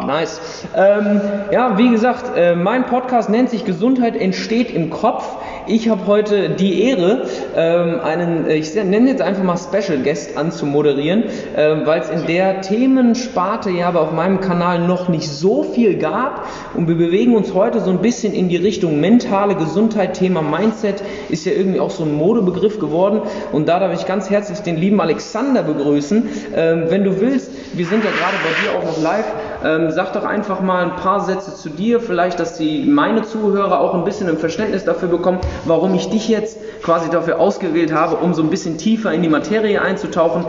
Nice. 0.00 0.40
Ähm, 0.74 1.20
ja, 1.50 1.76
wie 1.76 1.90
gesagt, 1.90 2.34
äh, 2.34 2.56
mein 2.56 2.86
Podcast 2.86 3.28
nennt 3.28 3.50
sich 3.50 3.66
Gesundheit 3.66 4.16
entsteht 4.16 4.70
im 4.70 4.88
Kopf. 4.88 5.22
Ich 5.66 5.90
habe 5.90 6.06
heute 6.06 6.48
die 6.48 6.82
Ehre, 6.82 7.26
ähm, 7.54 8.00
einen, 8.02 8.46
äh, 8.46 8.54
ich 8.54 8.74
nenne 8.74 9.10
jetzt 9.10 9.20
einfach 9.20 9.42
mal 9.42 9.58
Special 9.58 9.98
Guest 9.98 10.38
anzumoderieren, 10.38 11.24
äh, 11.24 11.84
weil 11.84 12.00
es 12.00 12.08
in 12.08 12.26
der 12.26 12.62
Themensparte 12.62 13.68
ja 13.68 13.88
aber 13.88 14.00
auf 14.00 14.12
meinem 14.12 14.40
Kanal 14.40 14.78
noch 14.78 15.10
nicht 15.10 15.28
so 15.28 15.62
viel 15.62 15.98
gab. 15.98 16.46
Und 16.72 16.88
wir 16.88 16.96
bewegen 16.96 17.36
uns 17.36 17.52
heute 17.52 17.80
so 17.80 17.90
ein 17.90 18.00
bisschen 18.00 18.32
in 18.32 18.48
die 18.48 18.56
Richtung 18.56 18.98
mentale 18.98 19.56
Gesundheit. 19.56 20.14
Thema 20.14 20.40
Mindset 20.40 21.02
ist 21.28 21.44
ja 21.44 21.52
irgendwie 21.52 21.80
auch 21.80 21.90
so 21.90 22.04
ein 22.04 22.14
Modebegriff 22.14 22.78
geworden. 22.78 23.20
Und 23.52 23.68
da 23.68 23.78
darf 23.78 23.92
ich 23.92 24.06
ganz 24.06 24.30
herzlich 24.30 24.60
den 24.60 24.78
lieben 24.78 25.02
Alexander 25.02 25.62
begrüßen. 25.62 26.30
Ähm, 26.56 26.84
wenn 26.88 27.04
du 27.04 27.20
willst, 27.20 27.50
wir 27.74 27.84
sind 27.84 28.02
ja 28.02 28.10
gerade 28.10 28.36
bei 28.42 28.62
dir 28.62 28.78
auch 28.78 28.84
noch 28.84 29.02
live. 29.02 29.26
Ähm, 29.64 29.90
sag 29.90 30.12
doch 30.12 30.24
einfach 30.24 30.60
mal 30.60 30.84
ein 30.84 30.96
paar 30.96 31.20
Sätze 31.20 31.54
zu 31.54 31.70
dir, 31.70 32.00
vielleicht, 32.00 32.40
dass 32.40 32.58
die 32.58 32.84
meine 32.84 33.22
Zuhörer 33.22 33.80
auch 33.80 33.94
ein 33.94 34.04
bisschen 34.04 34.28
ein 34.28 34.38
Verständnis 34.38 34.84
dafür 34.84 35.08
bekommen, 35.08 35.38
warum 35.64 35.94
ich 35.94 36.08
dich 36.08 36.28
jetzt 36.28 36.58
quasi 36.82 37.10
dafür 37.10 37.38
ausgewählt 37.38 37.92
habe, 37.92 38.16
um 38.16 38.34
so 38.34 38.42
ein 38.42 38.50
bisschen 38.50 38.78
tiefer 38.78 39.12
in 39.12 39.22
die 39.22 39.28
Materie 39.28 39.80
einzutauchen. 39.80 40.44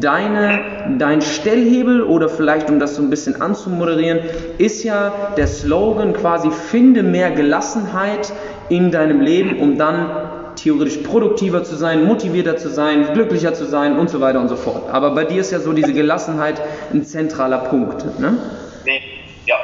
Deine, 0.00 0.96
dein 0.98 1.22
Stellhebel 1.22 2.02
oder 2.02 2.28
vielleicht, 2.28 2.68
um 2.68 2.78
das 2.78 2.96
so 2.96 3.02
ein 3.02 3.10
bisschen 3.10 3.40
anzumoderieren, 3.40 4.20
ist 4.58 4.84
ja 4.84 5.12
der 5.36 5.46
Slogan 5.46 6.12
quasi, 6.12 6.50
finde 6.50 7.02
mehr 7.02 7.30
Gelassenheit 7.30 8.32
in 8.68 8.90
deinem 8.90 9.20
Leben, 9.20 9.60
um 9.60 9.78
dann 9.78 10.27
theoretisch 10.62 10.98
produktiver 10.98 11.64
zu 11.64 11.76
sein, 11.76 12.04
motivierter 12.04 12.56
zu 12.56 12.68
sein, 12.68 13.12
glücklicher 13.12 13.54
zu 13.54 13.64
sein 13.64 13.98
und 13.98 14.10
so 14.10 14.20
weiter 14.20 14.40
und 14.40 14.48
so 14.48 14.56
fort. 14.56 14.90
Aber 14.90 15.10
bei 15.10 15.24
dir 15.24 15.40
ist 15.40 15.50
ja 15.50 15.60
so 15.60 15.72
diese 15.72 15.92
Gelassenheit 15.92 16.60
ein 16.92 17.04
zentraler 17.04 17.58
Punkt. 17.58 18.18
Ne? 18.18 18.38
Nee, 18.84 19.02
ja. 19.46 19.56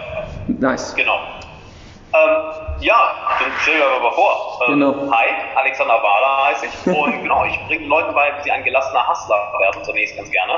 Nice. 0.47 0.95
Genau. 0.95 1.19
Ähm, 2.15 2.55
ja, 2.81 2.95
dann 3.41 3.53
stell 3.63 3.77
dir 3.77 3.87
aber 3.87 4.13
vor. 4.13 4.61
Ähm, 4.69 4.75
Genau. 4.75 5.11
Hi, 5.11 5.27
Alexander 5.57 5.95
Wahler 5.95 6.47
heiße 6.47 6.67
ich. 6.67 6.97
Und 6.97 7.13
genau, 7.23 7.45
ich 7.45 7.59
bringe 7.67 7.87
Leuten 7.87 8.15
bei, 8.15 8.33
wie 8.39 8.43
sie 8.45 8.53
ein 8.53 8.63
gelassener 8.63 9.07
Hustler 9.09 9.37
werden, 9.59 9.83
zunächst 9.85 10.17
ganz 10.17 10.31
gerne. 10.31 10.55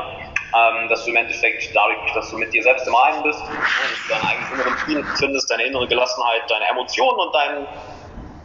Ähm, 0.55 0.89
dass 0.89 1.05
du 1.05 1.11
im 1.11 1.17
Endeffekt 1.17 1.75
dadurch, 1.75 1.99
dass 2.15 2.31
du 2.31 2.39
mit 2.39 2.53
dir 2.53 2.63
selbst 2.63 2.87
im 2.87 2.95
Reinen 2.95 3.23
bist, 3.23 3.41
dass 3.41 3.49
du 3.49 4.15
deinen 4.15 4.27
eigenen 4.27 4.53
inneren 4.55 4.79
Frieden 4.79 5.05
findest, 5.19 5.51
deine 5.51 5.65
innere 5.65 5.87
Gelassenheit, 5.89 6.43
deine 6.49 6.67
Emotionen 6.69 7.19
und 7.19 7.35
deinen 7.35 7.67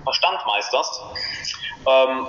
Verstand 0.04 0.40
meisterst, 0.48 1.02
ähm, 1.88 2.28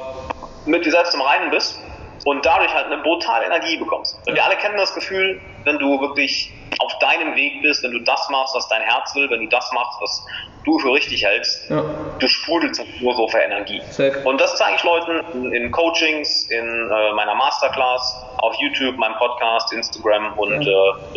mit 0.67 0.85
dir 0.85 0.91
selbst 0.93 1.15
im 1.15 1.21
Reinen 1.21 1.51
bist 1.51 1.79
und 2.25 2.45
dadurch 2.47 2.73
halt 2.73 2.87
eine 2.87 2.99
brutale 2.99 3.47
Energie 3.47 3.77
bekommst. 3.77 4.17
Und 4.27 4.35
wir 4.35 4.45
alle 4.45 4.57
kennen 4.57 4.77
das 4.77 4.95
Gefühl, 4.95 5.41
wenn 5.65 5.79
du 5.79 6.01
wirklich 6.01 6.53
auf 6.79 6.93
deinem 7.01 7.35
Weg 7.37 7.63
bist, 7.63 7.83
wenn 7.83 7.93
du 7.93 8.01
das 8.01 8.29
machst, 8.31 8.55
was 8.55 8.69
dein 8.69 8.83
Herz 8.83 9.15
will, 9.15 9.29
wenn 9.31 9.41
du 9.41 9.49
das 9.49 9.71
machst, 9.73 10.01
was 10.01 10.27
du 10.65 10.79
für 10.79 10.93
richtig 10.93 11.25
hältst, 11.25 11.69
Ja. 11.71 11.83
du 12.19 12.29
sprudelst 12.29 12.81
nur 13.01 13.15
so 13.15 13.27
für 13.29 13.39
Energie. 13.39 13.83
Safe. 13.91 14.21
Und 14.25 14.41
das 14.41 14.57
zeige 14.57 14.77
ich 14.77 14.85
Leuten 14.85 15.21
in, 15.35 15.53
in 15.53 15.71
Coachings, 15.73 16.45
in 16.51 16.91
äh, 16.91 17.13
meiner 17.15 17.35
Masterclass, 17.35 18.25
auf 18.39 18.55
YouTube, 18.61 18.97
meinem 18.97 19.17
Podcast, 19.17 19.73
Instagram 19.73 20.33
und 20.35 20.63
äh, 20.67 20.73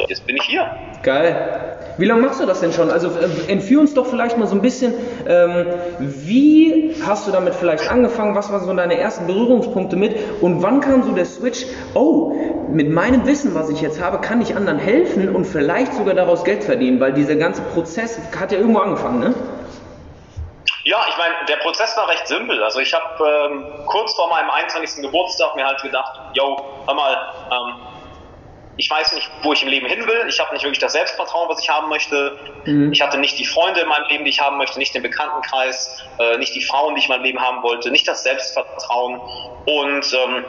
jetzt 0.08 0.26
bin 0.26 0.36
ich 0.38 0.44
hier. 0.44 0.70
Geil. 1.04 1.75
Wie 1.98 2.06
lange 2.06 2.22
machst 2.22 2.42
du 2.42 2.46
das 2.46 2.60
denn 2.60 2.74
schon? 2.74 2.92
Also 2.92 3.08
äh, 3.08 3.52
entführ 3.52 3.80
uns 3.80 3.94
doch 3.94 4.06
vielleicht 4.06 4.38
mal 4.38 4.48
so 4.48 4.56
ein 4.56 4.62
bisschen, 4.62 4.94
ähm, 5.28 5.68
wie 6.00 6.94
hast 7.06 7.28
du 7.28 7.32
damit 7.32 7.56
vielleicht 7.56 7.90
angefangen? 7.90 8.36
Was 8.36 8.52
waren 8.52 8.66
so 8.66 8.74
deine 8.74 9.00
ersten 9.00 9.28
Berührungspunkte 9.28 9.96
mit? 9.96 10.16
Und 10.42 10.62
wann 10.62 10.82
kam 10.82 11.04
so 11.04 11.12
der 11.12 11.26
Switch? 11.26 11.66
Oh, 11.94 12.34
mit 12.70 12.90
meinem 12.90 13.26
Wissen, 13.26 13.56
was 13.56 13.70
ich 13.70 13.82
jetzt 13.82 14.02
habe, 14.02 14.20
kann 14.20 14.42
ich 14.42 14.56
anderen 14.56 14.80
helfen 14.80 15.34
und 15.34 15.46
vielleicht 15.46 15.94
sogar 15.94 16.16
daraus 16.16 16.44
Geld 16.44 16.64
verdienen, 16.64 17.00
weil 17.00 17.14
dieser 17.14 17.36
ganze 17.36 17.62
Prozess 17.62 18.20
hat 18.38 18.52
ja 18.52 18.58
irgendwo 18.58 18.80
angefangen, 18.80 19.20
ne? 19.20 19.34
Ja, 20.84 20.98
ich 21.10 21.18
meine, 21.18 21.34
der 21.48 21.58
Prozess 21.58 21.98
war 21.98 22.08
recht 22.10 22.28
simpel. 22.28 22.62
Also 22.62 22.80
ich 22.80 22.94
habe 22.94 23.06
ähm, 23.28 23.66
kurz 23.88 24.14
vor 24.14 24.30
meinem 24.30 24.52
21. 24.52 25.02
Geburtstag 25.02 25.56
mir 25.56 25.66
halt 25.66 25.82
gedacht, 25.82 26.20
yo, 26.34 26.58
hör 26.86 26.94
mal, 26.94 27.18
ähm, 27.52 27.95
ich 28.78 28.90
weiß 28.90 29.14
nicht, 29.14 29.30
wo 29.44 29.54
ich 29.54 29.64
im 29.64 29.70
Leben 29.70 29.88
hin 29.88 30.06
will. 30.06 30.26
Ich 30.28 30.40
habe 30.40 30.54
nicht 30.54 30.64
wirklich 30.64 30.80
das 30.80 30.94
Selbstvertrauen, 30.94 31.50
was 31.50 31.62
ich 31.62 31.70
haben 31.70 31.90
möchte. 31.90 32.38
Mhm. 32.66 32.92
Ich 32.92 33.02
hatte 33.02 33.18
nicht 33.18 33.40
die 33.40 33.46
Freunde 33.46 33.82
in 33.82 33.88
meinem 33.88 34.08
Leben, 34.10 34.26
die 34.26 34.32
ich 34.32 34.40
haben 34.40 34.58
möchte, 34.58 34.80
nicht 34.80 34.94
den 34.94 35.02
Bekanntenkreis, 35.02 36.04
äh, 36.20 36.38
nicht 36.38 36.54
die 36.56 36.62
Frauen, 36.62 36.96
die 36.96 37.00
ich 37.00 37.08
in 37.08 37.16
meinem 37.16 37.24
Leben 37.24 37.40
haben 37.40 37.64
wollte, 37.64 37.92
nicht 37.92 38.08
das 38.08 38.24
Selbstvertrauen. 38.24 39.20
Und 39.66 40.14
ähm, 40.14 40.46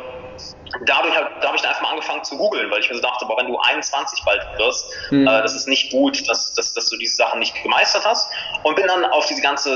dadurch 0.86 1.16
hab, 1.16 1.40
da 1.40 1.46
habe 1.48 1.56
ich 1.56 1.62
dann 1.62 1.70
einfach 1.70 1.82
mal 1.82 1.90
angefangen 1.90 2.24
zu 2.24 2.36
googeln, 2.36 2.70
weil 2.70 2.80
ich 2.80 2.88
mir 2.90 2.96
so 2.96 3.02
dachte, 3.02 3.24
boah, 3.26 3.36
wenn 3.38 3.46
du 3.46 3.58
21 3.58 4.22
bald 4.24 4.42
wirst, 4.58 4.84
Mhm. 5.10 5.26
äh, 5.26 5.42
das 5.42 5.54
ist 5.54 5.68
nicht 5.68 5.90
gut, 5.92 6.28
dass, 6.28 6.54
dass, 6.54 6.72
dass 6.74 6.86
du 6.88 6.96
diese 6.96 7.16
Sachen 7.16 7.38
nicht 7.40 7.54
gemeistert 7.62 8.04
hast. 8.04 8.28
Und 8.64 8.74
bin 8.76 8.86
dann 8.86 9.04
auf 9.06 9.26
diese 9.26 9.40
ganze, 9.42 9.70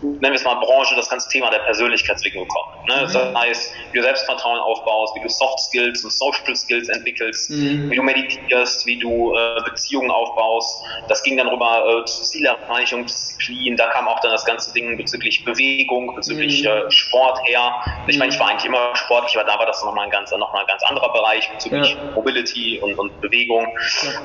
nennen 0.00 0.20
wir 0.22 0.32
es 0.34 0.44
mal 0.44 0.54
Branche, 0.54 0.94
das 0.96 1.08
ganze 1.08 1.28
Thema 1.30 1.50
der 1.50 1.60
Persönlichkeitsentwicklung 1.60 2.44
gekommen. 2.46 2.66
Ne? 2.88 3.02
Das 3.02 3.14
heißt, 3.36 3.72
wie 3.92 3.98
du 3.98 4.02
Selbstvertrauen 4.02 4.58
aufbaust, 4.58 5.14
wie 5.16 5.20
du 5.20 5.28
Soft 5.28 5.60
Skills 5.60 6.02
und 6.04 6.12
Social 6.12 6.56
Skills 6.56 6.88
entwickelst, 6.88 7.50
Mhm. 7.50 7.90
wie 7.90 7.96
du 7.96 8.02
meditierst, 8.02 8.84
wie 8.86 8.98
du 8.98 9.34
äh, 9.36 9.60
Beziehungen 9.64 10.10
aufbaust. 10.10 10.82
Das 11.08 11.22
ging 11.22 11.36
dann 11.36 11.48
rüber 11.48 11.84
äh, 11.86 12.04
zu 12.04 12.22
Zielerreichung, 12.24 13.06
Disziplin. 13.06 13.76
Da 13.76 13.88
kam 13.90 14.08
auch 14.08 14.18
dann 14.20 14.32
das 14.32 14.44
ganze 14.44 14.72
Ding 14.72 14.96
bezüglich 14.96 15.44
Bewegung, 15.44 16.14
bezüglich 16.14 16.62
Mhm. 16.62 16.68
äh, 16.68 16.90
Sport 16.90 17.38
her. 17.46 17.74
Ich 18.08 18.18
meine, 18.18 18.32
ich 18.32 18.40
war 18.40 18.48
eigentlich 18.48 18.64
immer 18.64 18.94
sportlich, 18.96 19.36
aber 19.38 19.44
da 19.48 19.58
war 19.58 19.66
das 19.66 19.82
nochmal 19.84 19.99
ein 20.00 20.10
ganz, 20.10 20.30
noch 20.32 20.52
mal 20.52 20.60
ein 20.60 20.66
ganz 20.66 20.82
anderer 20.84 21.12
Bereich 21.12 21.50
bezüglich 21.50 21.94
Ja. 21.94 22.10
Mobility 22.14 22.80
und, 22.82 22.98
und 22.98 23.20
Bewegung. 23.20 23.66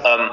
Ähm, 0.05 0.31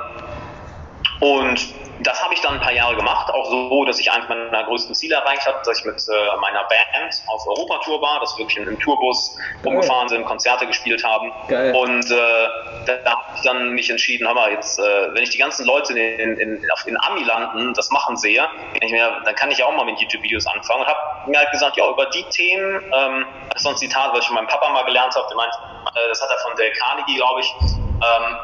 und 1.20 1.60
das 2.06 2.22
habe 2.22 2.34
ich 2.34 2.40
dann 2.40 2.54
ein 2.54 2.60
paar 2.60 2.72
Jahre 2.72 2.96
gemacht, 2.96 3.30
auch 3.32 3.44
so, 3.50 3.84
dass 3.84 3.98
ich 3.98 4.10
eines 4.10 4.28
meiner 4.28 4.64
größten 4.64 4.94
Ziele 4.94 5.16
erreicht 5.16 5.46
habe, 5.46 5.58
dass 5.64 5.78
ich 5.78 5.84
mit 5.84 5.96
äh, 6.08 6.36
meiner 6.40 6.64
Band 6.64 7.14
auf 7.28 7.46
Europatour 7.46 8.00
war, 8.00 8.20
dass 8.20 8.36
wir 8.36 8.44
wirklich 8.46 8.66
im, 8.66 8.78
Tourbus 8.78 9.36
rumgefahren 9.64 10.08
sind, 10.08 10.24
Konzerte 10.24 10.66
gespielt 10.66 11.04
haben. 11.04 11.32
Geil. 11.48 11.74
Und 11.74 12.10
äh, 12.10 12.48
da, 12.86 12.94
da 13.04 13.10
habe 13.10 13.22
ich 13.36 13.42
dann 13.42 13.70
mich 13.70 13.90
entschieden, 13.90 14.24
mal, 14.24 14.50
jetzt, 14.50 14.78
äh, 14.78 14.82
wenn 15.14 15.22
ich 15.22 15.30
die 15.30 15.38
ganzen 15.38 15.66
Leute 15.66 15.92
in, 15.98 16.36
in, 16.38 16.70
auf- 16.72 16.86
in 16.86 16.96
Ami-Landen 17.00 17.74
das 17.74 17.90
machen 17.90 18.16
sehe, 18.16 18.48
mir, 18.82 19.22
dann 19.24 19.34
kann 19.34 19.50
ich 19.50 19.62
auch 19.62 19.72
mal 19.72 19.84
mit 19.84 19.98
YouTube-Videos 20.00 20.46
anfangen 20.46 20.80
und 20.82 20.86
habe 20.88 20.98
mir 21.26 21.38
halt 21.38 21.50
gesagt, 21.50 21.76
ja, 21.76 21.88
über 21.88 22.06
die 22.06 22.24
Themen, 22.24 22.82
ähm, 22.94 23.26
das 23.48 23.56
ist 23.56 23.62
so 23.62 23.68
ein 23.70 23.76
Zitat, 23.76 24.12
was 24.12 24.20
ich 24.20 24.26
von 24.26 24.36
meinem 24.36 24.48
Papa 24.48 24.68
mal 24.70 24.84
gelernt 24.84 25.14
habe, 25.14 25.26
der 25.28 25.36
meint, 25.36 25.52
äh, 25.94 26.08
das 26.08 26.22
hat 26.22 26.30
er 26.30 26.38
von 26.38 26.52
Dale 26.56 26.72
Carnegie, 26.72 27.16
glaube 27.16 27.40
ich, 27.40 27.54
ähm, 27.60 28.36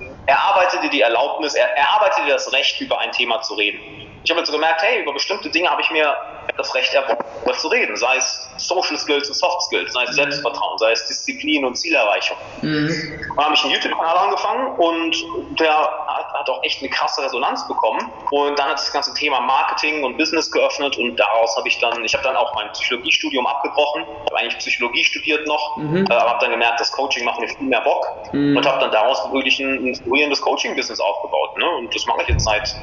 äh, 0.00 0.13
erarbeite 0.26 0.80
dir 0.80 0.90
die 0.90 1.00
Erlaubnis, 1.00 1.54
er, 1.54 1.66
erarbeite 1.76 2.24
dir 2.24 2.34
das 2.34 2.52
Recht, 2.52 2.80
über 2.80 2.98
ein 2.98 3.12
Thema 3.12 3.40
zu 3.42 3.54
reden. 3.54 3.80
Ich 4.24 4.30
habe 4.30 4.40
jetzt 4.40 4.48
so 4.50 4.54
gemerkt, 4.54 4.82
hey, 4.82 5.02
über 5.02 5.12
bestimmte 5.12 5.50
Dinge 5.50 5.68
habe 5.70 5.82
ich 5.82 5.90
mir 5.90 6.16
das 6.56 6.74
Recht 6.74 6.94
erworben, 6.94 7.22
darüber 7.34 7.52
zu 7.58 7.68
reden. 7.68 7.94
Sei 7.94 8.16
es 8.16 8.48
Social 8.56 8.96
Skills 8.96 9.28
und 9.28 9.34
Soft 9.34 9.60
Skills, 9.64 9.92
sei 9.92 10.04
es 10.04 10.14
Selbstvertrauen, 10.14 10.78
sei 10.78 10.92
es 10.92 11.04
Disziplin 11.06 11.64
und 11.66 11.74
Zielerreichung. 11.76 12.36
Mhm. 12.62 12.88
Dann 13.36 13.44
habe 13.44 13.54
ich 13.54 13.62
einen 13.64 13.72
YouTube-Kanal 13.74 14.16
angefangen 14.16 14.76
und 14.78 15.14
der 15.60 15.76
hat, 15.76 16.32
hat 16.32 16.48
auch 16.48 16.62
echt 16.62 16.80
eine 16.80 16.88
krasse 16.88 17.22
Resonanz 17.22 17.68
bekommen. 17.68 18.10
Und 18.30 18.58
dann 18.58 18.68
hat 18.68 18.78
das 18.78 18.90
ganze 18.92 19.12
Thema 19.12 19.40
Marketing 19.40 20.02
und 20.04 20.16
Business 20.16 20.50
geöffnet 20.50 20.96
und 20.96 21.16
daraus 21.16 21.54
habe 21.58 21.68
ich 21.68 21.78
dann, 21.80 22.02
ich 22.02 22.14
habe 22.14 22.24
dann 22.24 22.36
auch 22.36 22.54
mein 22.54 22.70
Psychologiestudium 22.72 23.46
abgebrochen, 23.46 24.02
Ich 24.24 24.30
habe 24.32 24.38
eigentlich 24.38 24.56
Psychologie 24.58 25.04
studiert 25.04 25.46
noch, 25.46 25.76
Mhm. 25.76 26.06
äh, 26.08 26.14
aber 26.14 26.30
habe 26.30 26.40
dann 26.40 26.50
gemerkt, 26.50 26.80
das 26.80 26.90
Coaching 26.92 27.24
macht 27.26 27.40
mir 27.40 27.48
viel 27.48 27.66
mehr 27.66 27.82
Bock 27.82 28.06
Mhm. 28.32 28.56
und 28.56 28.66
habe 28.66 28.80
dann 28.80 28.90
daraus 28.90 29.22
wirklich 29.32 29.58
ein 29.60 29.86
inspirierendes 29.86 30.40
Coaching-Business 30.40 30.98
aufgebaut. 31.00 31.58
Ne? 31.58 31.68
Und 31.76 31.94
das 31.94 32.06
mache 32.06 32.22
ich 32.22 32.28
jetzt 32.28 32.44
seit, 32.44 32.74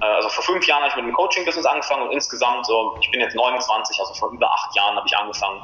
also 0.00 0.28
vor 0.28 0.44
fünf 0.44 0.66
Jahren 0.66 0.80
habe 0.82 0.90
ich 0.90 0.96
mit 0.96 1.06
dem 1.06 1.14
Coaching-Business 1.14 1.66
angefangen 1.66 2.02
und 2.02 2.12
insgesamt, 2.12 2.66
so, 2.66 2.96
ich 3.00 3.10
bin 3.10 3.20
jetzt 3.20 3.34
29, 3.34 3.98
also 3.98 4.14
vor 4.14 4.30
über 4.30 4.50
acht 4.52 4.76
Jahren 4.76 4.96
habe 4.96 5.06
ich 5.06 5.16
angefangen, 5.16 5.60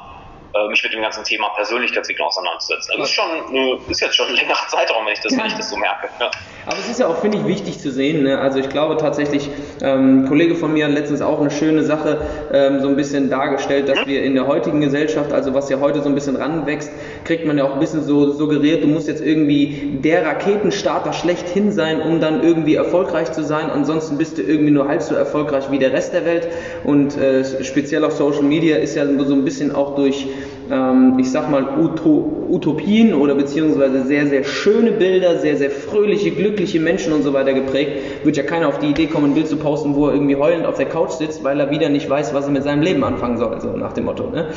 äh, 0.53 0.67
mich 0.69 0.83
mit 0.83 0.93
dem 0.93 1.01
ganzen 1.01 1.23
Thema 1.23 1.49
Persönlichkeitsentwicklung 1.49 2.27
auseinanderzusetzen. 2.27 2.91
Also 2.91 3.01
das 3.01 3.09
ist 3.09 3.15
schon, 3.15 3.25
eine, 3.49 3.79
ist 3.89 4.01
jetzt 4.01 4.15
schon 4.15 4.27
ein 4.27 4.35
längerer 4.35 4.55
Zeitraum, 4.67 5.05
wenn 5.05 5.13
ich 5.13 5.19
das, 5.19 5.37
wenn 5.37 5.45
ich 5.45 5.53
das 5.53 5.69
so 5.69 5.77
merke. 5.77 6.09
Ja. 6.19 6.31
Aber 6.65 6.77
es 6.77 6.89
ist 6.89 6.99
ja 6.99 7.07
auch, 7.07 7.17
finde 7.17 7.39
ich, 7.39 7.45
wichtig 7.45 7.79
zu 7.79 7.91
sehen. 7.91 8.23
Ne? 8.23 8.39
Also 8.39 8.59
ich 8.59 8.69
glaube 8.69 8.97
tatsächlich, 8.97 9.49
ähm, 9.81 10.23
ein 10.23 10.27
Kollege 10.27 10.55
von 10.55 10.73
mir 10.73 10.85
hat 10.85 10.93
letztens 10.93 11.21
auch 11.21 11.41
eine 11.41 11.51
schöne 11.51 11.83
Sache 11.83 12.25
ähm, 12.53 12.81
so 12.81 12.87
ein 12.87 12.95
bisschen 12.95 13.29
dargestellt, 13.29 13.89
dass 13.89 14.05
wir 14.05 14.23
in 14.23 14.35
der 14.35 14.47
heutigen 14.47 14.79
Gesellschaft, 14.79 15.33
also 15.33 15.53
was 15.53 15.69
ja 15.69 15.79
heute 15.79 16.01
so 16.01 16.07
ein 16.07 16.15
bisschen 16.15 16.35
ranwächst, 16.35 16.91
kriegt 17.25 17.45
man 17.45 17.57
ja 17.57 17.65
auch 17.65 17.73
ein 17.73 17.79
bisschen 17.79 18.03
so 18.03 18.31
suggeriert, 18.31 18.83
du 18.83 18.87
musst 18.87 19.07
jetzt 19.07 19.21
irgendwie 19.21 19.99
der 20.03 20.25
Raketenstarter 20.25 21.13
schlechthin 21.13 21.71
sein, 21.71 22.01
um 22.01 22.21
dann 22.21 22.43
irgendwie 22.43 22.75
erfolgreich 22.75 23.31
zu 23.31 23.43
sein. 23.43 23.69
Ansonsten 23.69 24.17
bist 24.17 24.37
du 24.37 24.41
irgendwie 24.41 24.71
nur 24.71 24.87
halb 24.87 25.01
so 25.01 25.15
erfolgreich 25.15 25.69
wie 25.69 25.79
der 25.79 25.91
Rest 25.91 26.13
der 26.13 26.25
Welt. 26.25 26.47
Und 26.83 27.17
äh, 27.17 27.63
speziell 27.63 28.05
auf 28.05 28.13
Social 28.13 28.43
Media 28.43 28.77
ist 28.77 28.95
ja 28.95 29.05
so 29.05 29.33
ein 29.33 29.43
bisschen 29.43 29.75
auch 29.75 29.95
durch, 29.95 30.27
ähm, 30.73 31.17
ich 31.19 31.31
sag 31.31 31.49
mal, 31.51 31.77
Uto 31.79 32.43
Utopien 32.49 33.13
oder 33.13 33.35
beziehungsweise 33.35 34.03
sehr, 34.03 34.27
sehr 34.27 34.43
schöne 34.43 34.91
Bilder, 34.91 35.37
sehr, 35.37 35.57
sehr 35.57 35.71
fröhliche, 35.71 36.31
glückliche 36.31 36.79
Menschen 36.79 37.13
und 37.13 37.23
so 37.23 37.33
weiter 37.33 37.53
geprägt. 37.53 38.25
Wird 38.25 38.37
ja 38.37 38.43
keiner 38.43 38.67
auf 38.67 38.79
die 38.79 38.87
Idee 38.87 39.07
kommen, 39.07 39.31
ein 39.31 39.33
Bild 39.33 39.47
zu 39.47 39.57
posten, 39.57 39.95
wo 39.95 40.07
er 40.07 40.13
irgendwie 40.13 40.35
heulend 40.35 40.65
auf 40.65 40.77
der 40.77 40.85
Couch 40.85 41.11
sitzt, 41.11 41.43
weil 41.43 41.59
er 41.59 41.71
wieder 41.71 41.89
nicht 41.89 42.09
weiß, 42.09 42.33
was 42.33 42.45
er 42.45 42.51
mit 42.51 42.63
seinem 42.63 42.81
Leben 42.81 43.03
anfangen 43.03 43.37
soll, 43.37 43.59
so 43.59 43.69
nach 43.69 43.93
dem 43.93 44.05
Motto. 44.05 44.29
Ne? 44.29 44.49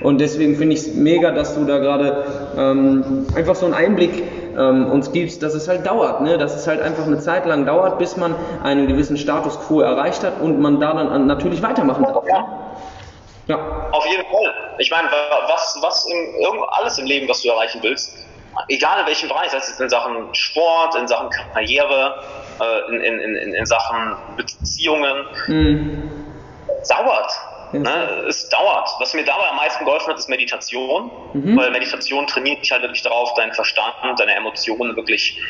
Und 0.00 0.20
deswegen 0.20 0.56
finde 0.56 0.74
ich 0.74 0.80
es 0.80 0.94
mega, 0.94 1.32
dass 1.32 1.54
du 1.54 1.64
da 1.64 1.78
gerade 1.78 2.24
ähm, 2.56 3.26
einfach 3.34 3.54
so 3.54 3.66
einen 3.66 3.74
Einblick 3.74 4.22
ähm, 4.56 4.86
uns 4.86 5.12
gibst, 5.12 5.42
dass 5.42 5.54
es 5.54 5.68
halt 5.68 5.86
dauert, 5.86 6.22
ne? 6.22 6.38
dass 6.38 6.54
es 6.54 6.66
halt 6.66 6.80
einfach 6.80 7.06
eine 7.06 7.18
Zeit 7.18 7.46
lang 7.46 7.66
dauert, 7.66 7.98
bis 7.98 8.16
man 8.16 8.34
einen 8.62 8.86
gewissen 8.86 9.16
Status 9.16 9.58
quo 9.60 9.80
erreicht 9.80 10.24
hat 10.24 10.40
und 10.40 10.60
man 10.60 10.80
da 10.80 10.94
dann 10.94 11.26
natürlich 11.26 11.62
weitermachen 11.62 12.04
darf. 12.04 12.24
Ja. 12.28 12.71
Ja. 13.52 13.88
Auf 13.92 14.06
jeden 14.06 14.24
Fall. 14.24 14.54
Ich 14.78 14.90
meine, 14.90 15.08
was, 15.48 15.78
was 15.80 16.06
im, 16.06 16.64
alles 16.70 16.98
im 16.98 17.06
Leben, 17.06 17.28
was 17.28 17.42
du 17.42 17.50
erreichen 17.50 17.80
willst, 17.82 18.16
egal 18.68 19.00
in 19.00 19.06
welchem 19.06 19.28
Bereich, 19.28 19.50
sei 19.50 19.58
es 19.58 19.80
in 19.80 19.88
Sachen 19.88 20.34
Sport, 20.34 20.94
in 20.94 21.06
Sachen 21.06 21.30
Karriere, 21.52 22.22
äh, 22.60 22.94
in, 22.94 23.00
in, 23.00 23.34
in, 23.36 23.54
in 23.54 23.66
Sachen 23.66 24.16
Beziehungen, 24.36 25.26
mhm. 25.46 26.10
dauert. 26.88 27.32
Ne? 27.72 28.24
Es 28.28 28.50
dauert. 28.50 28.88
Was 28.98 29.14
mir 29.14 29.24
dabei 29.24 29.48
am 29.48 29.56
meisten 29.56 29.84
geholfen 29.84 30.10
hat, 30.10 30.18
ist 30.18 30.28
Meditation, 30.28 31.10
mhm. 31.32 31.56
weil 31.56 31.70
Meditation 31.70 32.26
trainiert 32.26 32.60
dich 32.60 32.70
halt 32.70 32.82
wirklich 32.82 33.02
darauf, 33.02 33.32
deinen 33.34 33.52
Verstand, 33.54 33.94
deine 34.18 34.34
Emotionen 34.34 34.94
wirklich 34.94 35.40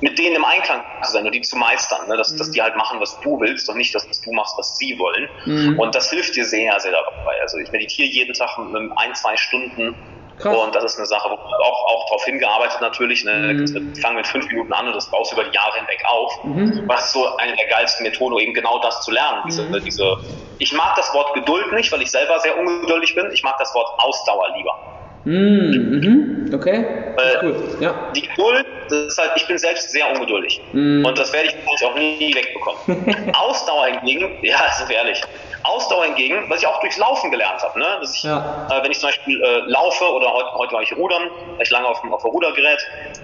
mit 0.00 0.18
denen 0.18 0.36
im 0.36 0.44
Einklang 0.44 0.82
zu 1.02 1.12
sein 1.12 1.26
und 1.26 1.34
die 1.34 1.40
zu 1.40 1.56
meistern, 1.56 2.08
ne? 2.08 2.16
dass, 2.16 2.32
mhm. 2.32 2.38
dass 2.38 2.50
die 2.50 2.62
halt 2.62 2.76
machen, 2.76 3.00
was 3.00 3.18
du 3.20 3.40
willst 3.40 3.68
und 3.68 3.76
nicht, 3.76 3.94
dass 3.94 4.06
du 4.20 4.32
machst, 4.32 4.56
was 4.56 4.78
sie 4.78 4.98
wollen. 4.98 5.28
Mhm. 5.46 5.78
Und 5.78 5.94
das 5.94 6.10
hilft 6.10 6.36
dir 6.36 6.44
sehr, 6.44 6.78
sehr 6.80 6.92
dabei. 6.92 7.40
Also 7.40 7.58
ich 7.58 7.70
meditiere 7.72 8.08
jeden 8.08 8.34
Tag 8.34 8.58
mit 8.58 8.92
ein, 8.96 9.14
zwei 9.14 9.36
Stunden 9.36 9.94
Krass. 10.38 10.56
Und 10.56 10.74
das 10.74 10.84
ist 10.84 10.98
eine 10.98 11.06
Sache, 11.06 11.28
wo 11.30 11.34
auch, 11.34 11.86
auch 11.86 12.06
darauf 12.06 12.24
hingearbeitet 12.24 12.80
natürlich. 12.80 13.24
Ne? 13.24 13.54
Mhm. 13.54 13.94
Wir 13.94 14.02
fangen 14.02 14.16
mit 14.16 14.26
fünf 14.26 14.46
Minuten 14.48 14.72
an 14.72 14.86
und 14.86 14.94
das 14.94 15.10
baust 15.10 15.32
du 15.32 15.36
über 15.36 15.44
die 15.44 15.54
Jahre 15.54 15.76
hinweg 15.78 16.02
auf. 16.06 16.44
Mhm. 16.44 16.84
Was 16.86 17.06
ist 17.06 17.12
so 17.12 17.36
eine 17.36 17.56
der 17.56 17.66
geilsten 17.66 18.04
Methoden, 18.04 18.38
eben 18.38 18.54
genau 18.54 18.78
das 18.80 19.00
zu 19.02 19.10
lernen. 19.10 19.42
Diese, 19.46 19.64
mhm. 19.64 19.84
diese, 19.84 20.18
ich 20.58 20.72
mag 20.72 20.94
das 20.96 21.12
Wort 21.12 21.34
Geduld 21.34 21.72
nicht, 21.72 21.90
weil 21.90 22.02
ich 22.02 22.10
selber 22.10 22.38
sehr 22.38 22.56
ungeduldig 22.56 23.14
bin. 23.14 23.30
Ich 23.32 23.42
mag 23.42 23.58
das 23.58 23.74
Wort 23.74 23.88
Ausdauer 23.98 24.54
lieber. 24.56 24.97
Mhm. 25.28 26.50
Okay. 26.54 26.86
Äh, 27.18 27.84
ja. 27.84 27.94
Die 28.16 28.22
Geduld, 28.22 28.66
das 28.88 28.98
ist 28.98 29.18
halt, 29.18 29.32
ich 29.36 29.46
bin 29.46 29.58
selbst 29.58 29.90
sehr 29.90 30.10
ungeduldig. 30.10 30.60
Mm. 30.72 31.04
Und 31.04 31.18
das 31.18 31.32
werde 31.34 31.48
ich 31.48 31.84
auch 31.84 31.94
nie 31.94 32.34
wegbekommen. 32.34 33.32
Ausdauer 33.34 33.86
hingegen, 33.86 34.38
ja, 34.42 34.58
sind 34.76 34.88
wir 34.88 34.96
ehrlich. 34.96 35.20
Ausdauer 35.64 36.06
hingegen, 36.06 36.48
was 36.48 36.62
ich 36.62 36.66
auch 36.66 36.80
durchs 36.80 36.96
Laufen 36.96 37.30
gelernt 37.30 37.60
habe, 37.62 37.78
ne? 37.78 37.86
dass 38.00 38.16
ich, 38.16 38.22
ja. 38.22 38.68
äh, 38.70 38.82
wenn 38.82 38.90
ich 38.90 39.00
zum 39.00 39.10
Beispiel 39.10 39.42
äh, 39.42 39.58
laufe 39.66 40.04
oder 40.04 40.32
heute, 40.32 40.52
heute 40.54 40.72
war 40.72 40.82
ich 40.82 40.96
rudern, 40.96 41.24
war 41.24 41.60
ich 41.60 41.70
lange 41.70 41.86
auf 41.86 42.00
dem, 42.00 42.14
auf 42.14 42.22
dem 42.22 42.30
Rudergerät, 42.30 42.78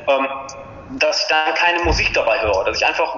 ähm, 0.06 0.28
dass 0.98 1.22
ich 1.22 1.28
dann 1.28 1.54
keine 1.54 1.82
Musik 1.84 2.12
dabei 2.12 2.42
höre, 2.42 2.64
dass 2.64 2.76
ich 2.76 2.86
einfach 2.86 3.16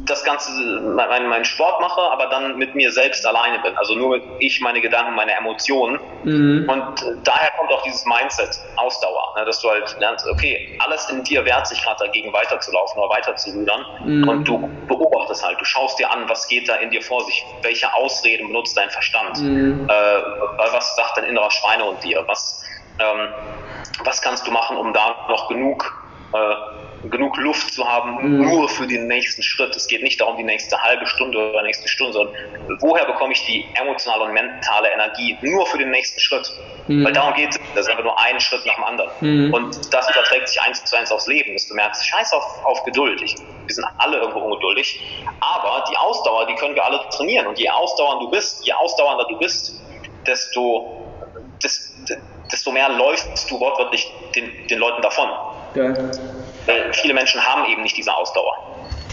das 0.00 0.24
Ganze, 0.24 0.50
meinen 0.80 1.28
mein 1.28 1.44
Sport 1.44 1.80
mache, 1.80 2.00
aber 2.00 2.26
dann 2.26 2.56
mit 2.56 2.74
mir 2.74 2.90
selbst 2.90 3.24
alleine 3.24 3.60
bin. 3.60 3.76
Also 3.76 3.94
nur 3.94 4.20
ich, 4.40 4.60
meine 4.60 4.80
Gedanken, 4.80 5.14
meine 5.14 5.32
Emotionen. 5.36 6.00
Mhm. 6.24 6.68
Und 6.68 7.04
daher 7.24 7.50
kommt 7.58 7.70
auch 7.72 7.82
dieses 7.82 8.04
Mindset, 8.04 8.58
Ausdauer, 8.76 9.34
ne, 9.36 9.44
dass 9.44 9.60
du 9.60 9.70
halt 9.70 9.96
lernst, 10.00 10.26
okay, 10.26 10.76
alles 10.84 11.08
in 11.10 11.22
dir 11.22 11.44
wehrt 11.44 11.66
sich 11.66 11.82
gerade 11.82 12.06
dagegen 12.06 12.32
weiterzulaufen 12.32 13.00
oder 13.00 13.14
weiterzurudern. 13.14 13.86
Mhm. 14.04 14.28
Und 14.28 14.44
du 14.48 14.68
beobachtest 14.88 15.44
halt, 15.44 15.60
du 15.60 15.64
schaust 15.64 15.98
dir 15.98 16.10
an, 16.10 16.28
was 16.28 16.48
geht 16.48 16.68
da 16.68 16.76
in 16.76 16.90
dir 16.90 17.02
vor 17.02 17.24
sich, 17.24 17.44
welche 17.62 17.92
Ausreden 17.94 18.48
benutzt 18.48 18.76
dein 18.76 18.90
Verstand, 18.90 19.40
mhm. 19.40 19.88
äh, 19.88 19.92
was 20.72 20.96
sagt 20.96 21.18
dein 21.18 21.24
innerer 21.24 21.50
Schweinehund 21.50 22.02
dir, 22.02 22.24
was, 22.26 22.64
ähm, 22.98 23.28
was 24.04 24.20
kannst 24.22 24.46
du 24.46 24.50
machen, 24.50 24.76
um 24.76 24.92
da 24.92 25.26
noch 25.28 25.48
genug 25.48 26.04
äh, 26.32 26.54
genug 27.04 27.36
Luft 27.36 27.72
zu 27.72 27.86
haben, 27.86 28.16
mhm. 28.22 28.42
nur 28.42 28.68
für 28.68 28.86
den 28.86 29.06
nächsten 29.06 29.42
Schritt. 29.42 29.74
Es 29.76 29.86
geht 29.86 30.02
nicht 30.02 30.20
darum, 30.20 30.36
die 30.36 30.42
nächste 30.42 30.80
halbe 30.82 31.06
Stunde 31.06 31.50
oder 31.50 31.62
nächste 31.62 31.88
Stunde, 31.88 32.12
sondern 32.12 32.34
woher 32.80 33.04
bekomme 33.04 33.32
ich 33.32 33.44
die 33.46 33.64
emotionale 33.74 34.24
und 34.24 34.32
mentale 34.32 34.90
Energie 34.90 35.36
nur 35.42 35.66
für 35.66 35.78
den 35.78 35.90
nächsten 35.90 36.18
Schritt? 36.20 36.52
Mhm. 36.88 37.04
Weil 37.04 37.12
darum 37.12 37.34
geht 37.34 37.50
es. 37.50 37.60
Das 37.74 37.86
ist 37.86 37.90
einfach 37.90 38.04
nur 38.04 38.18
ein 38.18 38.40
Schritt 38.40 38.66
nach 38.66 38.74
dem 38.74 38.84
anderen. 38.84 39.10
Mhm. 39.20 39.54
Und 39.54 39.94
das 39.94 40.10
überträgt 40.10 40.48
sich 40.48 40.60
eins 40.60 40.84
zu 40.84 40.96
eins 40.96 41.12
aufs 41.12 41.26
Leben, 41.26 41.52
dass 41.52 41.68
du 41.68 41.74
merkst, 41.74 42.06
scheiß 42.06 42.32
auf, 42.32 42.64
auf 42.64 42.84
Geduld. 42.84 43.22
Ich, 43.22 43.36
wir 43.36 43.74
sind 43.74 43.86
alle 43.98 44.18
irgendwo 44.18 44.40
ungeduldig. 44.40 45.00
Aber 45.40 45.84
die 45.90 45.96
Ausdauer, 45.96 46.46
die 46.46 46.54
können 46.54 46.74
wir 46.74 46.84
alle 46.84 47.00
trainieren. 47.10 47.46
Und 47.46 47.58
je 47.58 47.68
ausdauernder 47.68 48.24
du 48.24 48.30
bist, 48.30 48.66
je 48.66 48.72
ausdauernder 48.72 49.26
du 49.28 49.38
bist, 49.38 49.80
desto, 50.26 51.06
desto 52.50 52.72
mehr 52.72 52.88
läufst 52.88 53.50
du 53.50 53.60
wortwörtlich 53.60 54.12
den, 54.34 54.66
den 54.66 54.78
Leuten 54.78 55.02
davon. 55.02 55.28
Geil. 55.74 56.10
Viele 56.92 57.14
Menschen 57.14 57.40
haben 57.40 57.70
eben 57.70 57.82
nicht 57.82 57.96
diese 57.96 58.14
Ausdauer. 58.14 58.52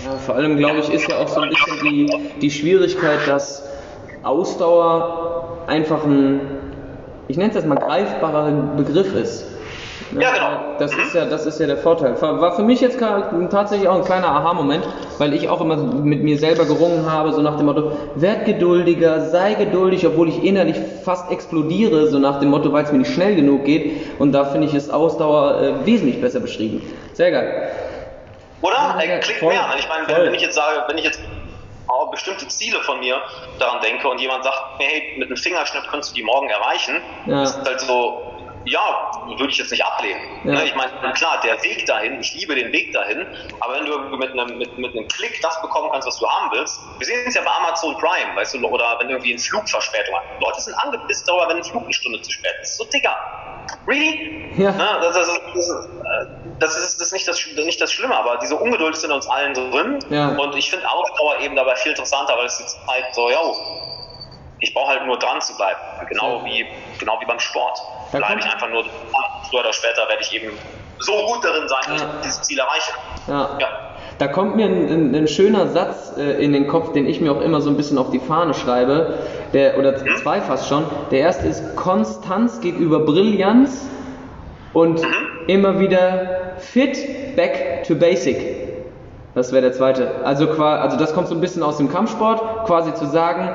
Ja, 0.03 0.17
vor 0.17 0.35
allem, 0.35 0.57
glaube 0.57 0.79
ich, 0.79 0.89
ist 0.89 1.07
ja 1.07 1.17
auch 1.17 1.27
so 1.27 1.41
ein 1.41 1.49
bisschen 1.49 1.79
die, 1.81 2.29
die 2.41 2.51
Schwierigkeit, 2.51 3.27
dass 3.27 3.63
Ausdauer 4.23 5.59
einfach 5.67 6.03
ein, 6.03 6.41
ich 7.27 7.37
nenne 7.37 7.49
es 7.49 7.55
jetzt 7.55 7.67
mal 7.67 7.75
greifbarer 7.75 8.51
Begriff 8.75 9.13
ist. 9.15 9.45
Ja, 10.19 10.31
genau. 10.31 10.75
Das 10.79 10.93
ist 10.93 11.13
ja, 11.13 11.25
das 11.25 11.45
ist 11.45 11.59
ja 11.59 11.67
der 11.67 11.77
Vorteil. 11.77 12.19
War 12.21 12.55
für 12.55 12.63
mich 12.63 12.81
jetzt 12.81 12.99
tatsächlich 13.49 13.87
auch 13.87 13.95
ein 13.95 14.03
kleiner 14.03 14.27
Aha-Moment, 14.27 14.83
weil 15.17 15.33
ich 15.33 15.49
auch 15.49 15.61
immer 15.61 15.77
mit 15.77 16.23
mir 16.23 16.37
selber 16.37 16.65
gerungen 16.65 17.09
habe, 17.09 17.33
so 17.33 17.41
nach 17.41 17.57
dem 17.57 17.65
Motto, 17.65 17.91
werd 18.15 18.45
geduldiger, 18.45 19.21
sei 19.29 19.53
geduldig, 19.55 20.05
obwohl 20.05 20.29
ich 20.29 20.43
innerlich 20.43 20.77
fast 21.03 21.31
explodiere, 21.31 22.07
so 22.07 22.19
nach 22.19 22.39
dem 22.39 22.49
Motto, 22.49 22.71
weil 22.71 22.83
es 22.83 22.91
mir 22.91 22.99
nicht 22.99 23.13
schnell 23.13 23.35
genug 23.35 23.65
geht. 23.65 24.19
Und 24.19 24.31
da 24.31 24.45
finde 24.45 24.67
ich 24.67 24.73
es 24.73 24.89
Ausdauer 24.89 25.61
äh, 25.61 25.85
wesentlich 25.85 26.21
besser 26.21 26.39
beschrieben. 26.39 26.81
Sehr 27.13 27.31
geil. 27.31 27.71
Oder? 28.61 28.95
Ja, 29.05 29.17
klingt 29.19 29.39
voll, 29.39 29.53
mehr. 29.53 29.65
Ich 29.77 29.87
meine, 29.87 30.07
wenn, 30.07 30.27
wenn, 30.27 30.33
ich 30.33 30.41
jetzt 30.41 30.55
sage, 30.55 30.83
wenn 30.87 30.97
ich 30.97 31.05
jetzt 31.05 31.19
auch 31.87 32.09
bestimmte 32.11 32.47
Ziele 32.47 32.79
von 32.81 32.99
mir 32.99 33.21
daran 33.59 33.81
denke 33.81 34.07
und 34.07 34.19
jemand 34.19 34.43
sagt, 34.43 34.59
hey, 34.79 35.17
mit 35.17 35.27
einem 35.27 35.37
Fingerschnipp 35.37 35.83
kannst 35.89 36.11
du 36.11 36.15
die 36.15 36.23
morgen 36.23 36.49
erreichen, 36.49 37.01
ja. 37.27 37.43
ist 37.43 37.59
halt 37.63 37.79
so, 37.79 38.34
ja, 38.65 39.11
würde 39.37 39.49
ich 39.49 39.57
jetzt 39.57 39.71
nicht 39.71 39.85
ablehnen. 39.85 40.21
Ja. 40.43 40.53
Ne, 40.53 40.65
ich 40.65 40.75
meine, 40.75 40.91
klar, 41.13 41.39
der 41.43 41.61
Weg 41.63 41.85
dahin, 41.85 42.19
ich 42.19 42.33
liebe 42.33 42.55
den 42.55 42.71
Weg 42.71 42.93
dahin, 42.93 43.25
aber 43.59 43.75
wenn 43.75 43.85
du 43.85 44.17
mit 44.17 44.31
einem, 44.31 44.57
mit, 44.57 44.77
mit 44.77 44.91
einem 44.91 45.07
Klick 45.07 45.39
das 45.41 45.61
bekommen 45.61 45.89
kannst, 45.91 46.07
was 46.07 46.17
du 46.17 46.27
haben 46.27 46.51
willst, 46.51 46.79
wir 46.97 47.05
sehen 47.05 47.23
es 47.27 47.35
ja 47.35 47.41
bei 47.41 47.51
Amazon 47.51 47.95
Prime, 47.97 48.35
weißt 48.35 48.55
du, 48.55 48.67
oder 48.67 48.97
wenn 48.99 49.09
irgendwie 49.09 49.33
ein 49.33 49.39
Flugverspätung 49.39 50.15
hat. 50.15 50.23
Leute 50.41 50.61
sind 50.61 50.73
angepisst 50.75 51.27
darüber, 51.27 51.49
wenn 51.49 51.57
ein 51.57 51.63
Flug 51.63 51.83
eine 51.83 51.93
Stunde 51.93 52.21
zu 52.21 52.31
spät 52.31 52.53
ist. 52.61 52.77
So, 52.77 52.85
Digga, 52.85 53.15
really? 53.87 54.51
Ja. 54.57 54.71
Ne, 54.71 54.87
das, 55.01 55.15
das, 55.15 55.41
das, 55.53 55.89
das, 56.59 56.77
ist, 56.77 56.99
das 56.99 57.07
ist 57.07 57.13
nicht 57.13 57.27
das, 57.27 57.45
nicht 57.55 57.81
das 57.81 57.91
Schlimme, 57.91 58.15
aber 58.15 58.37
diese 58.37 58.55
Ungeduld 58.55 58.95
ist 58.95 59.03
in 59.03 59.11
uns 59.11 59.27
allen 59.27 59.53
drin 59.53 59.99
ja. 60.09 60.29
und 60.29 60.55
ich 60.55 60.69
finde 60.69 60.89
Ausdauer 60.89 61.39
eben 61.39 61.55
dabei 61.55 61.75
viel 61.75 61.91
interessanter, 61.91 62.35
weil 62.37 62.45
es 62.45 62.59
jetzt 62.59 62.77
halt 62.87 63.05
so, 63.13 63.29
ja, 63.29 63.39
ich 64.59 64.73
brauche 64.73 64.89
halt 64.89 65.05
nur 65.05 65.17
dran 65.19 65.41
zu 65.41 65.55
bleiben, 65.57 65.79
genau 66.09 66.43
wie, 66.45 66.65
genau 66.99 67.19
wie 67.19 67.25
beim 67.25 67.39
Sport 67.39 67.79
bleibe 68.11 68.39
ich 68.39 68.45
einfach 68.45 68.69
nur 68.69 68.83
früher 69.49 69.61
oder 69.61 69.73
später 69.73 70.07
werde 70.07 70.21
ich 70.21 70.33
eben 70.33 70.57
so 70.99 71.11
gut 71.27 71.43
darin 71.43 71.67
sein, 71.67 71.81
dass 71.89 72.01
ja. 72.01 72.07
ich 72.07 72.21
dieses 72.23 72.41
Ziel 72.43 72.59
erreiche. 72.59 72.91
Ja. 73.27 73.57
ja. 73.59 73.67
Da 74.17 74.27
kommt 74.27 74.55
mir 74.55 74.65
ein, 74.65 74.87
ein, 74.89 75.15
ein 75.15 75.27
schöner 75.27 75.67
Satz 75.67 76.13
äh, 76.17 76.43
in 76.43 76.53
den 76.53 76.67
Kopf, 76.67 76.93
den 76.93 77.05
ich 77.05 77.19
mir 77.19 77.31
auch 77.33 77.41
immer 77.41 77.59
so 77.59 77.69
ein 77.69 77.75
bisschen 77.75 77.97
auf 77.97 78.11
die 78.11 78.19
Fahne 78.19 78.53
schreibe, 78.53 79.19
der, 79.53 79.77
oder 79.77 79.99
hm? 79.99 80.15
zwei 80.17 80.39
fast 80.39 80.69
schon. 80.69 80.85
Der 81.11 81.19
erste 81.19 81.47
ist, 81.47 81.75
Konstanz 81.75 82.61
geht 82.61 82.77
über 82.77 82.99
Brillanz 82.99 83.85
und 84.73 85.01
mhm. 85.01 85.13
immer 85.47 85.79
wieder 85.79 86.53
fit, 86.59 87.35
back 87.35 87.83
to 87.85 87.95
basic. 87.95 88.55
Das 89.33 89.51
wäre 89.51 89.63
der 89.63 89.73
zweite. 89.73 90.23
Also, 90.23 90.49
also 90.49 90.97
das 90.97 91.13
kommt 91.13 91.27
so 91.27 91.35
ein 91.35 91.41
bisschen 91.41 91.61
aus 91.61 91.77
dem 91.77 91.91
Kampfsport, 91.91 92.65
quasi 92.65 92.93
zu 92.93 93.05
sagen, 93.05 93.49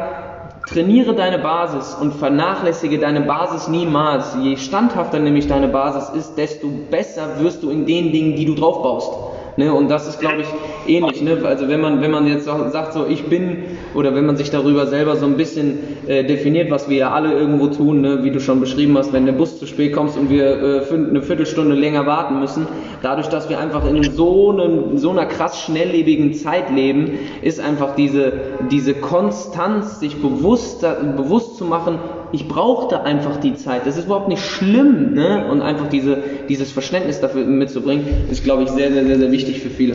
Trainiere 0.66 1.14
deine 1.14 1.38
Basis 1.38 1.94
und 1.94 2.14
vernachlässige 2.14 2.98
deine 2.98 3.22
Basis 3.22 3.68
niemals. 3.68 4.36
Je 4.40 4.56
standhafter 4.56 5.18
nämlich 5.18 5.48
deine 5.48 5.68
Basis 5.68 6.10
ist, 6.10 6.34
desto 6.36 6.68
besser 6.68 7.40
wirst 7.40 7.62
du 7.62 7.70
in 7.70 7.86
den 7.86 8.12
Dingen, 8.12 8.36
die 8.36 8.44
du 8.44 8.54
drauf 8.54 8.82
baust. 8.82 9.29
Ne? 9.56 9.72
Und 9.72 9.88
das 9.88 10.08
ist, 10.08 10.20
glaube 10.20 10.42
ich, 10.42 10.48
ähnlich. 10.86 11.22
Ne? 11.22 11.38
Also 11.44 11.68
wenn 11.68 11.80
man, 11.80 12.00
wenn 12.00 12.10
man 12.10 12.26
jetzt 12.26 12.44
sagt, 12.44 12.92
so 12.92 13.06
ich 13.06 13.24
bin, 13.24 13.58
oder 13.94 14.14
wenn 14.14 14.26
man 14.26 14.36
sich 14.36 14.50
darüber 14.50 14.86
selber 14.86 15.16
so 15.16 15.26
ein 15.26 15.36
bisschen 15.36 15.78
äh, 16.06 16.24
definiert, 16.24 16.70
was 16.70 16.88
wir 16.88 16.96
ja 16.96 17.10
alle 17.12 17.32
irgendwo 17.32 17.68
tun, 17.68 18.00
ne? 18.00 18.24
wie 18.24 18.30
du 18.30 18.40
schon 18.40 18.60
beschrieben 18.60 18.96
hast, 18.96 19.12
wenn 19.12 19.26
der 19.26 19.32
Bus 19.32 19.58
zu 19.58 19.66
spät 19.66 19.92
kommt 19.92 20.16
und 20.16 20.30
wir 20.30 20.44
äh, 20.44 20.94
eine 20.94 21.22
Viertelstunde 21.22 21.74
länger 21.74 22.06
warten 22.06 22.40
müssen, 22.40 22.66
dadurch, 23.02 23.28
dass 23.28 23.48
wir 23.48 23.58
einfach 23.58 23.86
in 23.88 24.02
so, 24.02 24.50
einem, 24.50 24.98
so 24.98 25.10
einer 25.10 25.26
krass 25.26 25.60
schnelllebigen 25.62 26.34
Zeit 26.34 26.70
leben, 26.70 27.18
ist 27.42 27.60
einfach 27.60 27.94
diese, 27.94 28.32
diese 28.70 28.94
Konstanz, 28.94 30.00
sich 30.00 30.20
bewusst, 30.20 30.84
bewusst 31.16 31.56
zu 31.56 31.64
machen, 31.64 31.98
ich 32.32 32.48
brauchte 32.48 33.02
einfach 33.02 33.36
die 33.38 33.54
Zeit. 33.54 33.86
Das 33.86 33.96
ist 33.96 34.06
überhaupt 34.06 34.28
nicht 34.28 34.44
schlimm, 34.44 35.14
ne? 35.14 35.46
Und 35.50 35.62
einfach 35.62 35.88
diese, 35.88 36.18
dieses 36.48 36.72
Verständnis 36.72 37.20
dafür 37.20 37.44
mitzubringen, 37.44 38.06
ist, 38.30 38.44
glaube 38.44 38.62
ich, 38.64 38.70
sehr, 38.70 38.92
sehr, 38.92 39.04
sehr, 39.04 39.18
sehr 39.18 39.32
wichtig 39.32 39.60
für 39.60 39.70
viele. 39.70 39.94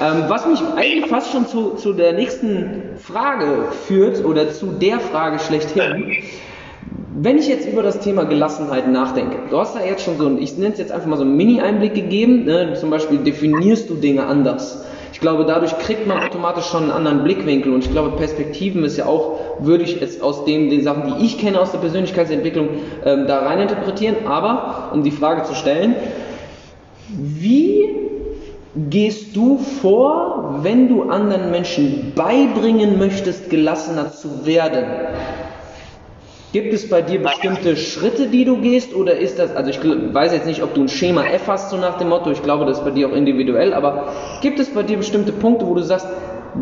Ähm, 0.00 0.24
was 0.28 0.46
mich 0.46 0.60
eigentlich 0.76 1.10
fast 1.10 1.32
schon 1.32 1.46
zu, 1.46 1.70
zu 1.70 1.92
der 1.92 2.12
nächsten 2.12 2.82
Frage 2.98 3.66
führt, 3.86 4.24
oder 4.24 4.50
zu 4.52 4.66
der 4.66 5.00
Frage 5.00 5.38
schlechthin. 5.40 6.12
Wenn 7.20 7.36
ich 7.36 7.48
jetzt 7.48 7.66
über 7.66 7.82
das 7.82 7.98
Thema 7.98 8.24
Gelassenheit 8.24 8.88
nachdenke, 8.88 9.38
du 9.50 9.58
hast 9.58 9.74
da 9.74 9.84
jetzt 9.84 10.04
schon 10.04 10.18
so, 10.18 10.38
ich 10.38 10.56
nenne 10.56 10.72
es 10.72 10.78
jetzt 10.78 10.92
einfach 10.92 11.08
mal 11.08 11.16
so 11.16 11.24
einen 11.24 11.36
Mini-Einblick 11.36 11.94
gegeben, 11.94 12.44
ne? 12.44 12.74
zum 12.74 12.90
Beispiel 12.90 13.18
definierst 13.18 13.90
du 13.90 13.94
Dinge 13.94 14.26
anders. 14.26 14.84
Ich 15.18 15.20
glaube, 15.20 15.44
dadurch 15.44 15.76
kriegt 15.80 16.06
man 16.06 16.22
automatisch 16.22 16.66
schon 16.66 16.84
einen 16.84 16.92
anderen 16.92 17.24
Blickwinkel 17.24 17.74
und 17.74 17.84
ich 17.84 17.90
glaube, 17.90 18.16
Perspektiven 18.16 18.84
ist 18.84 18.98
ja 18.98 19.06
auch, 19.06 19.40
würde 19.58 19.82
ich 19.82 20.00
es 20.00 20.22
aus 20.22 20.44
dem, 20.44 20.70
den 20.70 20.84
Sachen, 20.84 21.18
die 21.18 21.26
ich 21.26 21.38
kenne 21.38 21.60
aus 21.60 21.72
der 21.72 21.80
Persönlichkeitsentwicklung, 21.80 22.68
ähm, 23.04 23.26
da 23.26 23.40
rein 23.40 23.58
interpretieren. 23.58 24.28
Aber, 24.28 24.90
um 24.92 25.02
die 25.02 25.10
Frage 25.10 25.42
zu 25.42 25.56
stellen, 25.56 25.96
Wie 27.08 27.88
gehst 28.76 29.34
du 29.34 29.58
vor, 29.58 30.60
wenn 30.62 30.88
du 30.88 31.10
anderen 31.10 31.50
Menschen 31.50 32.12
beibringen 32.14 32.96
möchtest, 32.96 33.50
gelassener 33.50 34.12
zu 34.12 34.46
werden? 34.46 34.84
Gibt 36.52 36.72
es 36.72 36.88
bei 36.88 37.02
dir 37.02 37.22
bestimmte 37.22 37.76
Schritte, 37.76 38.28
die 38.28 38.46
du 38.46 38.58
gehst, 38.62 38.94
oder 38.94 39.18
ist 39.18 39.38
das, 39.38 39.54
also 39.54 39.68
ich 39.70 39.80
weiß 39.84 40.32
jetzt 40.32 40.46
nicht, 40.46 40.62
ob 40.62 40.72
du 40.72 40.82
ein 40.82 40.88
Schema 40.88 41.24
F 41.26 41.46
hast, 41.46 41.68
so 41.70 41.76
nach 41.76 41.98
dem 41.98 42.08
Motto, 42.08 42.30
ich 42.30 42.42
glaube, 42.42 42.64
das 42.64 42.78
ist 42.78 42.84
bei 42.84 42.90
dir 42.90 43.08
auch 43.08 43.12
individuell, 43.12 43.74
aber 43.74 44.12
gibt 44.40 44.58
es 44.58 44.72
bei 44.72 44.82
dir 44.82 44.96
bestimmte 44.96 45.32
Punkte, 45.32 45.66
wo 45.66 45.74
du 45.74 45.82
sagst, 45.82 46.06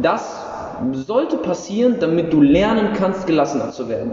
das 0.02 0.44
sollte 0.92 1.36
passieren, 1.36 1.96
damit 2.00 2.32
du 2.32 2.40
lernen 2.40 2.94
kannst, 2.94 3.28
gelassener 3.28 3.70
zu 3.70 3.88
werden? 3.88 4.12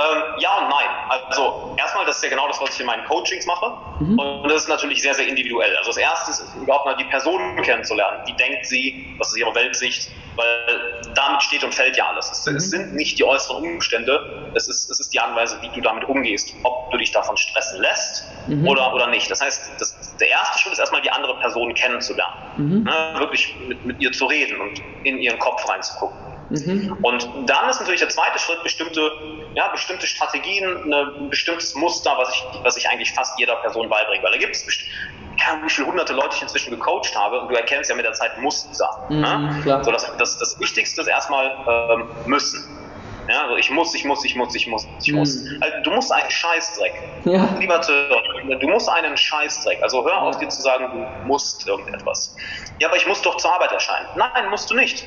Ähm, 0.00 0.22
ja 0.38 0.56
und 0.58 0.68
nein. 0.68 0.88
Also 1.26 1.74
erstmal, 1.76 2.06
das 2.06 2.16
ist 2.16 2.22
ja 2.22 2.30
genau 2.30 2.48
das, 2.48 2.60
was 2.60 2.74
ich 2.74 2.80
in 2.80 2.86
meinen 2.86 3.04
Coachings 3.04 3.44
mache. 3.44 3.72
Mhm. 4.00 4.18
Und 4.18 4.48
das 4.48 4.62
ist 4.62 4.68
natürlich 4.68 5.02
sehr, 5.02 5.14
sehr 5.14 5.26
individuell. 5.26 5.76
Also 5.76 5.90
das 5.90 5.98
erste 5.98 6.30
ist 6.30 6.54
überhaupt 6.56 6.86
mal 6.86 6.96
die 6.96 7.04
Person 7.04 7.60
kennenzulernen. 7.62 8.22
Wie 8.26 8.32
denkt 8.32 8.66
sie? 8.66 9.14
Was 9.18 9.28
ist 9.28 9.36
ihre 9.36 9.54
Weltsicht? 9.54 10.10
Weil 10.36 11.02
damit 11.14 11.42
steht 11.42 11.64
und 11.64 11.74
fällt 11.74 11.98
ja 11.98 12.08
alles. 12.08 12.30
Es, 12.30 12.46
mhm. 12.46 12.56
es 12.56 12.70
sind 12.70 12.94
nicht 12.94 13.18
die 13.18 13.24
äußeren 13.24 13.62
Umstände, 13.62 14.50
es 14.54 14.68
ist, 14.68 14.90
es 14.90 15.00
ist 15.00 15.12
die 15.12 15.20
Art 15.20 15.30
und 15.30 15.36
Weise, 15.36 15.58
wie 15.60 15.68
du 15.68 15.82
damit 15.82 16.04
umgehst. 16.04 16.54
Ob 16.62 16.90
du 16.90 16.96
dich 16.96 17.10
davon 17.10 17.36
stressen 17.36 17.82
lässt 17.82 18.24
mhm. 18.46 18.66
oder, 18.66 18.94
oder 18.94 19.08
nicht. 19.08 19.30
Das 19.30 19.42
heißt, 19.42 19.72
das, 19.78 20.16
der 20.16 20.28
erste 20.28 20.58
Schritt 20.60 20.72
ist 20.72 20.78
erstmal 20.78 21.02
die 21.02 21.10
andere 21.10 21.38
Person 21.40 21.74
kennenzulernen. 21.74 22.36
Mhm. 22.56 22.84
Ne, 22.84 23.14
wirklich 23.18 23.54
mit, 23.68 23.84
mit 23.84 24.00
ihr 24.00 24.12
zu 24.12 24.24
reden 24.26 24.58
und 24.60 24.80
in 25.04 25.18
ihren 25.18 25.38
Kopf 25.38 25.68
reinzugucken. 25.68 26.29
Mhm. 26.50 26.98
Und 27.02 27.28
dann 27.46 27.68
ist 27.70 27.80
natürlich 27.80 28.00
der 28.00 28.08
zweite 28.08 28.38
Schritt, 28.38 28.62
bestimmte, 28.62 29.10
ja, 29.54 29.68
bestimmte 29.68 30.06
Strategien, 30.06 30.92
ein 30.92 31.30
bestimmtes 31.30 31.74
Muster, 31.74 32.12
was 32.16 32.34
ich, 32.34 32.44
was 32.64 32.76
ich 32.76 32.88
eigentlich 32.88 33.12
fast 33.12 33.38
jeder 33.38 33.56
Person 33.56 33.88
beibringe. 33.88 34.22
Weil 34.22 34.32
da 34.32 34.38
gibt 34.38 34.56
es 34.56 34.66
keine 35.40 35.64
wie 35.64 35.70
viele 35.70 35.86
hunderte 35.86 36.12
Leute 36.12 36.36
ich 36.36 36.42
inzwischen 36.42 36.70
gecoacht 36.70 37.16
habe 37.16 37.40
und 37.40 37.48
du 37.48 37.54
erkennst 37.54 37.88
ja 37.88 37.96
mit 37.96 38.04
der 38.04 38.12
Zeit 38.12 38.36
Muster. 38.38 38.88
Mhm, 39.08 39.20
ne? 39.20 39.80
So, 39.82 39.90
das, 39.90 40.06
das, 40.18 40.38
das 40.38 40.60
Wichtigste 40.60 41.00
ist 41.00 41.06
erstmal 41.06 41.54
ähm, 41.68 42.08
müssen. 42.26 42.76
Ja, 43.28 43.42
also 43.42 43.56
ich 43.56 43.70
muss, 43.70 43.94
ich 43.94 44.04
muss, 44.04 44.24
ich 44.24 44.34
muss, 44.34 44.54
ich 44.56 44.66
muss, 44.66 44.88
ich 45.04 45.12
muss. 45.12 45.36
Mhm. 45.36 45.62
Also 45.62 45.76
du 45.84 45.90
musst 45.92 46.12
einen 46.12 46.30
Scheißdreck. 46.30 46.92
Ja. 47.26 47.48
Lieber 47.60 47.80
Zuhörer, 47.80 48.22
du 48.60 48.68
musst 48.68 48.88
einen 48.88 49.16
Scheißdreck. 49.16 49.80
Also 49.82 50.04
hör 50.04 50.22
auf, 50.22 50.38
dir 50.38 50.48
zu 50.48 50.60
sagen, 50.62 50.90
du 50.92 51.26
musst 51.26 51.66
irgendetwas. 51.68 52.34
Ja, 52.80 52.88
aber 52.88 52.96
ich 52.96 53.06
muss 53.06 53.22
doch 53.22 53.36
zur 53.36 53.54
Arbeit 53.54 53.70
erscheinen. 53.70 54.08
Nein, 54.16 54.50
musst 54.50 54.68
du 54.70 54.74
nicht. 54.74 55.06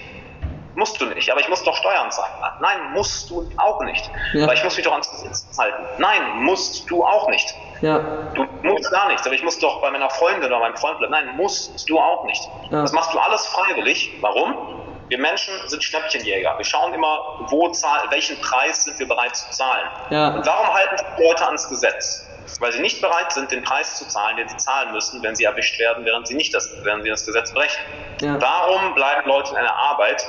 Musst 0.76 1.00
du 1.00 1.06
nicht, 1.06 1.30
aber 1.32 1.40
ich 1.40 1.50
muss 1.50 1.64
doch 1.64 1.76
Steuern 1.76 2.10
zahlen. 2.10 2.34
Nein, 2.60 2.94
musst 2.94 3.30
du 3.30 3.48
auch 3.58 3.82
nicht. 3.84 4.10
Ja. 4.34 4.46
Aber 4.46 4.54
ich 4.54 4.64
muss 4.64 4.76
mich 4.76 4.86
doch 4.86 4.92
ans 4.92 5.10
Gesetz 5.10 5.46
halten. 5.58 5.84
Nein, 6.00 6.44
musst 6.44 6.90
du 6.90 7.06
auch 7.06 7.30
nicht. 7.30 7.54
Ja. 7.82 8.00
Du 8.34 8.46
musst 8.64 8.90
gar 8.92 9.08
nichts, 9.10 9.26
aber 9.26 9.36
ich 9.36 9.44
muss 9.44 9.60
doch 9.60 9.82
bei 9.82 9.92
meiner 9.92 10.10
Freundin 10.10 10.46
oder 10.46 10.60
meinem 10.60 10.78
Freund 10.78 10.98
bleiben. 10.98 11.12
Nein, 11.12 11.36
musst 11.38 11.88
du 11.90 12.00
auch 12.00 12.24
nicht. 12.26 12.42
Ja. 12.72 12.82
Das 12.82 12.92
machst 12.92 13.14
du 13.14 13.20
alles 13.20 13.46
freiwillig. 13.48 14.18
Warum? 14.22 14.80
Wir 15.10 15.20
Menschen 15.20 15.54
sind 15.68 15.84
Schnäppchenjäger. 15.84 16.58
Wir 16.58 16.66
schauen 16.66 16.94
immer, 16.94 17.46
wo 17.50 17.70
zahl, 17.70 18.10
welchen 18.10 18.40
Preis 18.42 18.86
sind 18.86 18.98
wir 18.98 19.08
bereit 19.08 19.36
zu 19.36 19.50
zahlen. 19.52 19.88
Ja. 20.10 20.30
Und 20.30 20.46
warum 20.46 20.74
halten 20.74 20.98
sich 20.98 21.08
Leute 21.20 21.46
ans 21.46 21.70
Gesetz? 21.70 22.28
Weil 22.60 22.72
sie 22.72 22.82
nicht 22.82 23.02
bereit 23.02 23.32
sind, 23.32 23.52
den 23.52 23.64
Preis 23.64 23.98
zu 23.98 24.08
zahlen, 24.08 24.38
den 24.38 24.48
sie 24.48 24.58
zahlen 24.58 24.92
müssen, 24.92 25.22
wenn 25.22 25.36
sie 25.36 25.44
erwischt 25.44 25.80
werden, 25.80 26.06
während 26.06 26.28
sie 26.28 26.36
nicht 26.36 26.54
das, 26.54 26.70
während 26.84 27.04
sie 27.04 27.10
das 27.10 27.26
Gesetz 27.26 27.54
brechen. 27.54 27.82
Ja. 28.22 28.42
Warum 28.42 28.96
bleiben 28.96 29.28
Leute 29.28 29.52
in 29.52 29.58
einer 29.58 29.76
Arbeit, 29.76 30.28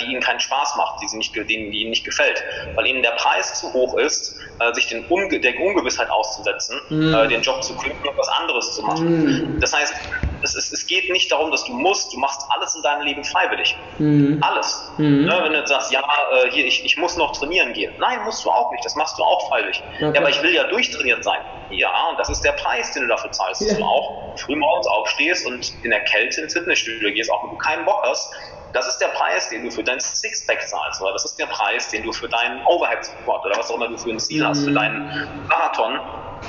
die 0.00 0.06
ihnen 0.06 0.20
keinen 0.20 0.40
Spaß 0.40 0.76
macht, 0.76 1.02
die, 1.02 1.08
sie 1.08 1.16
nicht, 1.16 1.34
die, 1.34 1.44
die 1.44 1.54
ihnen 1.54 1.90
nicht 1.90 2.04
gefällt, 2.04 2.42
weil 2.74 2.86
ihnen 2.86 3.02
der 3.02 3.12
Preis 3.12 3.60
zu 3.60 3.72
hoch 3.72 3.96
ist, 3.98 4.36
äh, 4.60 4.72
sich 4.74 4.88
den 4.88 5.06
Unge 5.06 5.40
der 5.40 5.58
Ungewissheit 5.60 6.10
auszusetzen, 6.10 6.80
äh, 6.90 7.28
den 7.28 7.42
Job 7.42 7.62
zu 7.62 7.76
kündigen 7.76 8.08
und 8.08 8.18
was 8.18 8.28
anderes 8.28 8.74
zu 8.74 8.82
machen. 8.82 9.24
Mhm. 9.24 9.60
Das 9.60 9.72
heißt, 9.72 9.94
es, 10.42 10.54
ist, 10.54 10.72
es 10.72 10.86
geht 10.86 11.10
nicht 11.10 11.30
darum, 11.30 11.50
dass 11.50 11.64
du 11.64 11.72
musst, 11.72 12.12
du 12.12 12.18
machst 12.18 12.42
alles 12.50 12.74
in 12.74 12.82
deinem 12.82 13.02
Leben 13.02 13.24
freiwillig. 13.24 13.76
Mhm. 13.98 14.38
Alles. 14.42 14.90
Mhm. 14.98 15.26
Ne, 15.26 15.40
wenn 15.42 15.52
du 15.52 15.66
sagst, 15.66 15.92
ja, 15.92 16.00
äh, 16.00 16.50
hier, 16.50 16.66
ich, 16.66 16.84
ich 16.84 16.96
muss 16.96 17.16
noch 17.16 17.32
trainieren 17.32 17.72
gehen. 17.72 17.92
Nein, 17.98 18.22
musst 18.24 18.44
du 18.44 18.50
auch 18.50 18.70
nicht, 18.72 18.84
das 18.84 18.94
machst 18.96 19.18
du 19.18 19.22
auch 19.22 19.48
freiwillig. 19.48 19.82
Okay. 19.96 20.12
Ja, 20.14 20.20
aber 20.20 20.30
ich 20.30 20.42
will 20.42 20.54
ja 20.54 20.64
durchtrainiert 20.64 21.24
sein. 21.24 21.40
Ja, 21.70 22.08
und 22.10 22.18
das 22.18 22.28
ist 22.30 22.42
der 22.42 22.52
Preis, 22.52 22.92
den 22.92 23.02
du 23.02 23.08
dafür 23.08 23.30
zahlst, 23.30 23.60
dass 23.60 23.72
ja. 23.72 23.78
du 23.78 23.84
auch 23.84 24.36
früh 24.38 24.56
morgens 24.56 24.86
aufstehst 24.86 25.46
und 25.46 25.72
in 25.82 25.90
der 25.90 26.00
Kälte 26.04 26.40
ins 26.40 26.54
Fitnessstudio 26.54 27.12
gehst, 27.12 27.30
auch 27.30 27.44
wenn 27.44 27.50
du 27.50 27.56
keinen 27.58 27.84
Bock 27.84 28.02
hast, 28.04 28.32
das 28.72 28.86
ist 28.86 28.98
der 28.98 29.08
Preis, 29.08 29.48
den 29.48 29.64
du 29.64 29.70
für 29.70 29.82
dein 29.82 30.00
Sixpack 30.00 30.66
zahlst, 30.68 31.00
oder 31.00 31.12
das 31.12 31.24
ist 31.24 31.36
der 31.36 31.46
Preis, 31.46 31.88
den 31.88 32.02
du 32.02 32.12
für 32.12 32.28
deinen 32.28 32.64
Overhead 32.66 33.04
Support 33.04 33.44
oder 33.46 33.58
was 33.58 33.70
auch 33.70 33.76
immer 33.76 33.88
du 33.88 33.96
für 33.96 34.10
ein 34.10 34.18
Ziel 34.18 34.44
hast, 34.46 34.64
für 34.64 34.72
deinen 34.72 35.10
Marathon 35.48 35.94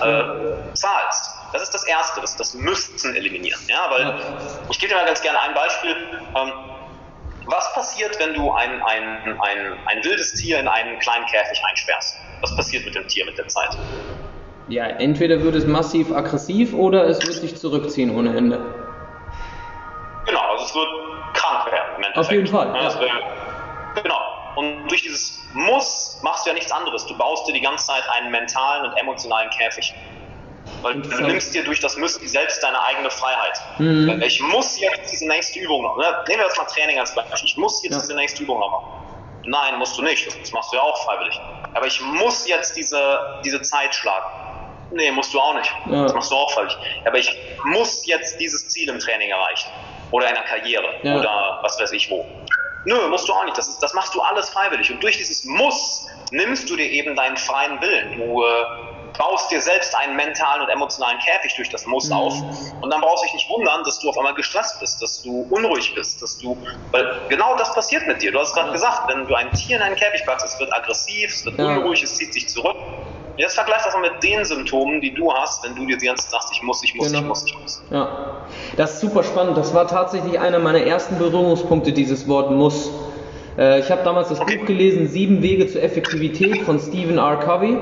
äh, 0.01 0.73
zahlst. 0.73 1.29
Das 1.53 1.63
ist 1.63 1.73
das 1.73 1.83
Erste, 1.87 2.21
das, 2.21 2.35
das 2.35 2.53
Müssen 2.53 3.15
eliminieren. 3.15 3.59
Ja, 3.67 3.89
weil 3.89 4.19
ich 4.69 4.79
gebe 4.79 4.91
dir 4.91 4.97
mal 4.97 5.05
ganz 5.05 5.21
gerne 5.21 5.41
ein 5.41 5.53
Beispiel. 5.53 5.95
Ähm, 6.35 6.53
was 7.45 7.73
passiert, 7.73 8.19
wenn 8.19 8.33
du 8.33 8.51
ein, 8.51 8.81
ein, 8.83 9.39
ein, 9.41 9.79
ein 9.85 10.03
wildes 10.03 10.33
Tier 10.35 10.59
in 10.59 10.67
einen 10.67 10.99
kleinen 10.99 11.25
Käfig 11.25 11.61
einsperrst? 11.69 12.15
Was 12.41 12.55
passiert 12.55 12.85
mit 12.85 12.95
dem 12.95 13.07
Tier 13.07 13.25
mit 13.25 13.37
der 13.37 13.47
Zeit? 13.47 13.75
Ja, 14.67 14.85
entweder 14.85 15.41
wird 15.41 15.55
es 15.55 15.65
massiv 15.65 16.11
aggressiv 16.11 16.73
oder 16.73 17.05
es 17.05 17.25
wird 17.25 17.33
sich 17.33 17.57
zurückziehen 17.57 18.15
ohne 18.15 18.37
Ende. 18.37 18.88
Genau, 20.29 20.41
also 20.51 20.65
es 20.65 20.75
wird 20.75 20.87
krank 21.33 21.71
werden 21.71 21.95
im 21.97 22.03
Endeffekt. 22.03 22.17
Auf 22.17 22.31
jeden 22.31 22.47
Fall. 22.47 22.67
Ja, 22.75 23.05
ja. 23.05 24.01
Genau. 24.01 24.21
Und 24.55 24.87
durch 24.87 25.01
dieses 25.01 25.39
Muss 25.53 26.19
machst 26.21 26.45
du 26.45 26.51
ja 26.51 26.53
nichts 26.53 26.71
anderes. 26.71 27.05
Du 27.07 27.17
baust 27.17 27.47
dir 27.47 27.53
die 27.53 27.61
ganze 27.61 27.87
Zeit 27.87 28.03
einen 28.11 28.29
mentalen 28.29 28.85
und 28.85 28.97
emotionalen 28.97 29.49
Käfig. 29.49 29.93
Weil 30.83 31.01
du 31.01 31.23
nimmst 31.23 31.55
dir 31.55 31.63
durch 31.63 31.79
das 31.79 31.97
Müssen 31.97 32.27
selbst 32.27 32.61
deine 32.61 32.79
eigene 32.83 33.09
Freiheit. 33.09 33.59
Mhm. 33.79 34.21
Ich 34.21 34.39
muss 34.39 34.79
jetzt 34.79 35.11
diese 35.11 35.27
nächste 35.27 35.59
Übung 35.59 35.81
noch. 35.81 35.97
Ne? 35.97 36.05
Nehmen 36.27 36.41
wir 36.41 36.45
jetzt 36.45 36.57
mal 36.57 36.65
Training 36.65 36.99
als 36.99 37.15
Beispiel. 37.15 37.35
Ich 37.45 37.57
muss 37.57 37.81
jetzt 37.83 37.93
ja. 37.93 37.99
diese 37.99 38.15
nächste 38.15 38.43
Übung 38.43 38.59
noch 38.59 38.69
machen. 38.69 38.85
Nein, 39.45 39.79
musst 39.79 39.97
du 39.97 40.03
nicht. 40.03 40.27
Das 40.39 40.51
machst 40.51 40.71
du 40.71 40.77
ja 40.77 40.83
auch 40.83 41.05
freiwillig. 41.05 41.39
Aber 41.73 41.87
ich 41.87 41.99
muss 42.01 42.47
jetzt 42.47 42.75
diese, 42.75 43.41
diese 43.43 43.61
Zeit 43.63 43.95
schlagen. 43.95 44.25
Nee, 44.91 45.11
musst 45.11 45.33
du 45.33 45.39
auch 45.39 45.55
nicht. 45.55 45.73
Ja. 45.89 46.03
Das 46.03 46.13
machst 46.13 46.29
du 46.31 46.35
auch 46.35 46.51
freiwillig. 46.51 46.77
Aber 47.05 47.17
ich 47.17 47.35
muss 47.63 48.05
jetzt 48.05 48.39
dieses 48.39 48.67
Ziel 48.67 48.89
im 48.89 48.99
Training 48.99 49.29
erreichen 49.29 49.69
oder 50.11 50.27
einer 50.27 50.43
Karriere 50.43 50.87
ja. 51.03 51.17
oder 51.17 51.59
was 51.61 51.79
weiß 51.79 51.91
ich 51.93 52.09
wo. 52.09 52.25
Nö, 52.85 53.07
musst 53.09 53.27
du 53.27 53.33
auch 53.33 53.43
nicht. 53.43 53.57
Das, 53.57 53.67
ist, 53.67 53.79
das 53.79 53.93
machst 53.93 54.15
du 54.15 54.21
alles 54.21 54.49
freiwillig. 54.49 54.89
Und 54.91 55.03
durch 55.03 55.17
dieses 55.17 55.43
Muss 55.43 56.07
nimmst 56.31 56.69
du 56.69 56.75
dir 56.77 56.89
eben 56.89 57.15
deinen 57.15 57.35
freien 57.35 57.79
Willen. 57.81 58.17
Du 58.17 58.41
äh, 58.41 58.47
baust 59.17 59.51
dir 59.51 59.61
selbst 59.61 59.93
einen 59.95 60.15
mentalen 60.15 60.61
und 60.61 60.69
emotionalen 60.69 61.19
Käfig 61.19 61.53
durch 61.55 61.69
das 61.69 61.85
Muss 61.85 62.07
mhm. 62.07 62.13
auf. 62.13 62.33
Und 62.81 62.89
dann 62.89 63.01
brauchst 63.01 63.23
du 63.23 63.27
dich 63.27 63.33
nicht 63.33 63.49
wundern, 63.49 63.83
dass 63.83 63.99
du 63.99 64.09
auf 64.09 64.17
einmal 64.17 64.33
gestresst 64.33 64.79
bist, 64.79 65.01
dass 65.01 65.21
du 65.21 65.45
unruhig 65.49 65.93
bist, 65.93 66.21
dass 66.21 66.37
du, 66.37 66.57
weil 66.91 67.19
genau 67.27 67.55
das 67.57 67.73
passiert 67.73 68.07
mit 68.07 68.21
dir. 68.21 68.31
Du 68.31 68.39
hast 68.39 68.53
gerade 68.53 68.71
gesagt, 68.71 69.09
wenn 69.09 69.27
du 69.27 69.35
ein 69.35 69.51
Tier 69.51 69.75
in 69.75 69.81
einen 69.81 69.95
Käfig 69.97 70.25
packst, 70.25 70.45
es 70.45 70.59
wird 70.59 70.73
aggressiv, 70.73 71.31
es 71.31 71.45
wird 71.45 71.59
ja. 71.59 71.77
unruhig, 71.77 72.01
es 72.01 72.15
zieht 72.15 72.33
sich 72.33 72.47
zurück. 72.47 72.77
Jetzt 73.39 73.55
vergleich 73.55 73.81
das 73.85 73.93
mal 73.93 74.01
mit 74.01 74.21
den 74.21 74.43
Symptomen, 74.43 74.99
die 74.99 75.13
du 75.13 75.33
hast, 75.33 75.63
wenn 75.63 75.73
du 75.73 75.85
dir 75.85 75.97
die 75.97 76.07
ganze 76.07 76.23
Zeit 76.23 76.41
sagst, 76.41 76.49
ich 76.51 76.61
muss, 76.61 76.83
ich 76.83 76.93
muss, 76.93 77.07
genau. 77.07 77.19
ich 77.21 77.25
muss, 77.25 77.45
ich 77.45 77.57
muss. 77.57 77.81
Ja, 77.89 78.43
das 78.75 78.95
ist 78.95 78.99
super 78.99 79.23
spannend. 79.23 79.55
Das 79.55 79.73
war 79.73 79.87
tatsächlich 79.87 80.37
einer 80.37 80.59
meiner 80.59 80.81
ersten 80.81 81.17
Berührungspunkte, 81.17 81.93
dieses 81.93 82.27
Wort 82.27 82.51
muss. 82.51 82.91
Äh, 83.57 83.79
ich 83.79 83.89
habe 83.89 84.03
damals 84.03 84.27
das 84.27 84.41
okay. 84.41 84.57
Buch 84.57 84.65
gelesen, 84.65 85.07
Sieben 85.07 85.41
Wege 85.41 85.67
zur 85.67 85.81
Effektivität 85.81 86.63
von 86.63 86.79
Stephen 86.79 87.17
R. 87.17 87.37
Covey. 87.37 87.77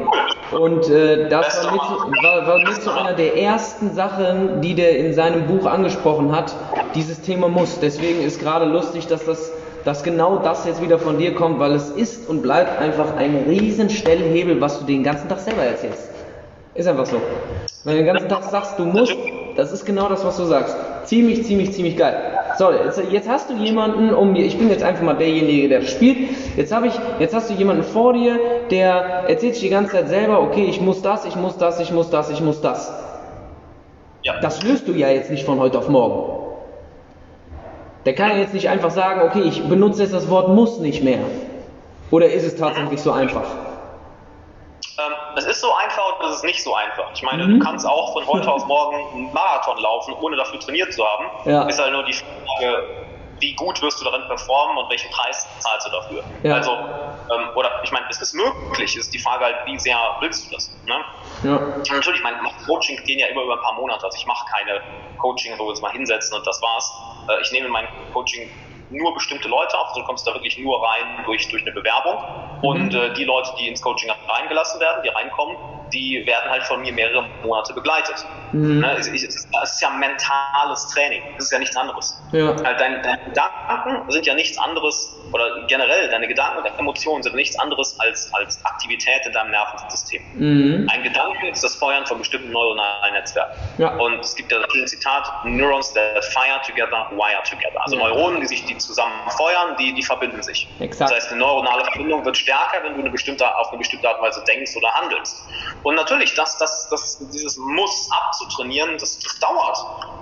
Und 0.52 0.88
äh, 0.92 1.28
das 1.28 1.66
war 1.66 1.72
mit, 1.72 1.82
war, 1.82 2.46
war 2.46 2.60
mit 2.60 2.84
so 2.84 2.92
einer 2.92 3.14
der 3.14 3.36
ersten 3.36 3.96
Sachen, 3.96 4.62
die 4.62 4.76
der 4.76 5.00
in 5.00 5.16
seinem 5.16 5.48
Buch 5.48 5.66
angesprochen 5.66 6.36
hat, 6.36 6.56
dieses 6.94 7.22
Thema 7.22 7.48
muss. 7.48 7.80
Deswegen 7.80 8.22
ist 8.22 8.40
gerade 8.40 8.66
lustig, 8.66 9.08
dass 9.08 9.26
das 9.26 9.52
dass 9.88 10.04
genau 10.04 10.40
das 10.40 10.66
jetzt 10.66 10.82
wieder 10.82 11.00
von 11.00 11.18
dir 11.18 11.34
kommt, 11.34 11.60
weil 11.60 11.72
es 11.72 11.90
ist 11.90 12.28
und 12.28 12.42
bleibt 12.42 12.82
einfach 12.82 13.16
ein 13.16 13.46
riesen 13.48 13.90
Stellhebel, 13.90 14.60
was 14.60 14.80
du 14.80 14.86
den 14.86 15.02
ganzen 15.02 15.30
Tag 15.30 15.40
selber 15.40 15.64
erzählst. 15.64 16.10
Ist 16.76 16.90
einfach 16.90 17.06
so. 17.06 17.22
Wenn 17.86 17.94
du 17.94 18.04
den 18.04 18.14
ganzen 18.14 18.28
Tag 18.28 18.44
sagst, 18.44 18.78
du 18.78 18.84
musst, 18.84 19.16
das 19.56 19.72
ist 19.72 19.86
genau 19.86 20.10
das, 20.10 20.26
was 20.26 20.36
du 20.36 20.44
sagst. 20.44 20.76
Ziemlich, 21.06 21.46
ziemlich, 21.46 21.72
ziemlich 21.72 21.96
geil. 21.96 22.18
So, 22.58 22.70
jetzt, 22.70 23.02
jetzt 23.10 23.30
hast 23.30 23.50
du 23.50 23.54
jemanden 23.54 24.14
um 24.14 24.34
dir, 24.34 24.46
ich 24.46 24.58
bin 24.58 24.70
jetzt 24.70 24.84
einfach 24.84 25.04
mal 25.04 25.14
derjenige, 25.14 25.70
der 25.70 25.82
spielt. 25.84 26.18
Jetzt 26.58 26.76
habe 26.76 26.88
ich, 26.88 26.94
jetzt 27.20 27.34
hast 27.34 27.50
du 27.50 27.54
jemanden 27.54 27.84
vor 27.84 28.12
dir, 28.12 28.38
der 28.70 29.24
erzählt 29.30 29.54
sich 29.54 29.64
die 29.64 29.70
ganze 29.70 29.94
Zeit 29.94 30.10
selber, 30.10 30.42
okay, 30.42 30.66
ich 30.66 30.82
muss 30.82 31.02
das, 31.02 31.24
ich 31.24 31.38
muss 31.38 31.58
das, 31.58 31.80
ich 31.80 31.94
muss 31.94 32.10
das, 32.10 32.30
ich 32.30 32.42
muss 32.42 32.60
das. 32.60 32.92
Ja. 34.24 34.38
Das 34.42 34.64
löst 34.64 34.86
du 34.86 34.92
ja 34.92 35.08
jetzt 35.08 35.32
nicht 35.32 35.46
von 35.46 35.62
heute 35.62 35.78
auf 35.78 35.88
morgen. 35.88 36.37
Der 38.08 38.16
kann 38.16 38.30
ja 38.30 38.38
jetzt 38.38 38.54
nicht 38.54 38.70
einfach 38.70 38.90
sagen, 38.90 39.22
okay, 39.22 39.42
ich 39.42 39.62
benutze 39.68 40.02
jetzt 40.02 40.14
das 40.14 40.30
Wort 40.30 40.48
muss 40.48 40.80
nicht 40.80 41.04
mehr. 41.04 41.20
Oder 42.10 42.28
ist 42.28 42.46
es 42.46 42.56
tatsächlich 42.56 43.02
so 43.02 43.12
einfach? 43.12 43.44
Ähm, 44.98 45.14
es 45.36 45.44
ist 45.44 45.60
so 45.60 45.68
einfach 45.74 46.18
und 46.18 46.30
es 46.30 46.38
ist 46.38 46.46
nicht 46.46 46.64
so 46.64 46.74
einfach. 46.74 47.12
Ich 47.14 47.22
meine, 47.22 47.44
mhm. 47.44 47.60
du 47.60 47.66
kannst 47.66 47.86
auch 47.86 48.14
von 48.14 48.26
heute 48.26 48.50
auf 48.50 48.66
morgen 48.66 48.96
einen 49.14 49.34
Marathon 49.34 49.78
laufen, 49.80 50.14
ohne 50.22 50.38
dafür 50.38 50.58
trainiert 50.58 50.94
zu 50.94 51.04
haben. 51.06 51.26
Ja. 51.50 51.64
Ist 51.64 51.82
halt 51.82 51.92
nur 51.92 52.06
die 52.06 52.14
Frage, 52.14 52.86
wie 53.42 53.54
gut 53.56 53.82
wirst 53.82 54.00
du 54.00 54.06
darin 54.06 54.26
performen 54.26 54.78
und 54.78 54.90
welchen 54.90 55.12
Preis 55.12 55.46
zahlst 55.60 55.88
du 55.88 55.92
dafür. 55.92 56.24
Ja. 56.44 56.56
Also, 56.56 56.78
ähm, 57.32 57.50
oder 57.56 57.72
ich 57.84 57.92
meine, 57.92 58.06
es 58.10 58.22
ist 58.22 58.34
möglich, 58.34 58.96
ist 58.96 59.14
die 59.14 59.20
Frage 59.20 59.46
halt, 59.46 59.58
wie 59.66 59.78
sehr 59.80 59.98
willst 60.20 60.48
du 60.48 60.56
das? 60.56 60.70
Ne? 60.86 61.04
Ja. 61.44 61.60
Natürlich, 61.96 62.22
meine 62.24 62.38
Coachings 62.66 63.04
gehen 63.04 63.20
ja 63.20 63.28
immer 63.28 63.44
über 63.44 63.54
ein 63.54 63.62
paar 63.62 63.74
Monate. 63.74 64.06
Also 64.06 64.18
ich 64.18 64.26
mache 64.26 64.46
keine 64.52 64.82
Coaching, 65.18 65.54
wo 65.58 65.66
wir 65.66 65.70
uns 65.70 65.82
mal 65.82 65.92
hinsetzen 65.92 66.38
und 66.38 66.46
das 66.46 66.62
war's. 66.62 66.92
Äh, 67.30 67.42
ich 67.42 67.52
nehme 67.52 67.70
mein 67.70 67.88
Coaching 68.14 68.50
nur 68.90 69.14
bestimmte 69.14 69.50
Leute 69.50 69.78
auf, 69.78 69.90
also 69.90 70.00
du 70.00 70.06
kommst 70.06 70.26
da 70.26 70.34
wirklich 70.34 70.58
nur 70.58 70.82
rein 70.82 71.24
durch, 71.26 71.50
durch 71.50 71.64
eine 71.64 71.74
Bewerbung. 71.74 72.24
Und 72.62 72.94
äh, 72.94 73.14
die 73.14 73.26
Leute, 73.26 73.52
die 73.60 73.68
ins 73.68 73.82
Coaching 73.82 74.10
reingelassen 74.28 74.80
werden, 74.80 75.04
die 75.04 75.10
reinkommen, 75.10 75.58
die 75.94 76.24
werden 76.26 76.50
halt 76.50 76.64
von 76.64 76.82
mir 76.82 76.94
mehrere 76.94 77.28
Monate 77.44 77.74
begleitet. 77.74 78.26
Mhm. 78.52 78.80
Ne? 78.80 78.96
Es, 78.98 79.08
ist, 79.08 79.82
ja 79.82 79.90
mentales 79.90 80.88
Training, 80.94 81.22
das 81.36 81.46
ist 81.46 81.52
ja 81.52 81.60
nichts 81.60 81.76
anderes. 81.76 82.22
Ja. 82.32 82.56
Halt 82.64 82.80
deine, 82.80 83.02
deine 83.02 83.24
Gedanken 83.26 84.12
sind 84.12 84.26
ja 84.26 84.34
nichts 84.34 84.58
anderes, 84.58 85.16
oder 85.32 85.66
generell 85.68 86.10
deine 86.10 86.28
Gedanken 86.28 86.60
und 86.60 86.80
Emotionen 86.80 87.24
sind 87.24 87.36
nichts 87.36 87.58
anderes 87.60 88.00
als, 88.00 88.34
als 88.34 88.64
Aktivität 88.66 89.26
in 89.26 89.34
deinem 89.34 89.52
Nervensystem. 89.52 90.22
Mhm. 90.34 90.88
Ein 90.92 91.04
Gedanke 91.04 91.50
ist 91.50 91.64
das 91.64 91.76
Feuern 91.76 92.06
von 92.06 92.20
bestimmten 92.20 92.52
neuronalen 92.52 93.14
Netzwerken. 93.14 93.60
Ja. 93.78 93.96
Und 93.98 94.20
es 94.20 94.36
gibt 94.36 94.52
ja 94.52 94.60
das 94.60 94.90
Zitat, 94.92 95.46
Neurons 95.46 95.94
that 95.94 96.24
fire 96.26 96.62
together, 96.66 97.10
wire 97.12 97.44
together. 97.44 97.82
Also 97.82 97.98
Ja. 97.98 98.08
Neuronen, 98.08 98.42
die 98.42 98.48
sich 98.48 98.66
die 98.66 98.78
zusammen 98.78 99.14
feuern, 99.30 99.76
die, 99.80 99.94
die 99.94 100.04
verbinden 100.04 100.42
sich. 100.42 100.68
Exakt. 100.80 101.12
Das 101.12 101.18
heißt, 101.18 101.32
eine 101.32 101.40
neuronale 101.40 101.84
Verbindung 101.86 102.24
wird 102.26 102.38
stärker, 102.38 102.84
wenn 102.84 102.94
du 102.94 103.02
eine 103.02 103.10
bestimmte, 103.10 103.46
auf 103.58 103.70
eine 103.70 103.78
bestimmte 103.78 104.08
Art 104.08 104.20
und 104.20 104.28
Weise 104.28 104.44
denkst 104.48 104.76
oder 104.76 104.94
handelst. 104.94 105.48
Und 105.84 105.96
natürlich, 105.96 106.34
das, 106.36 106.58
das, 106.58 106.88
das, 106.90 107.18
dieses 107.32 107.58
Muss 107.58 108.10
abzutrainieren, 108.12 108.98
das, 108.98 109.20
das 109.20 109.40
dauert. 109.40 109.78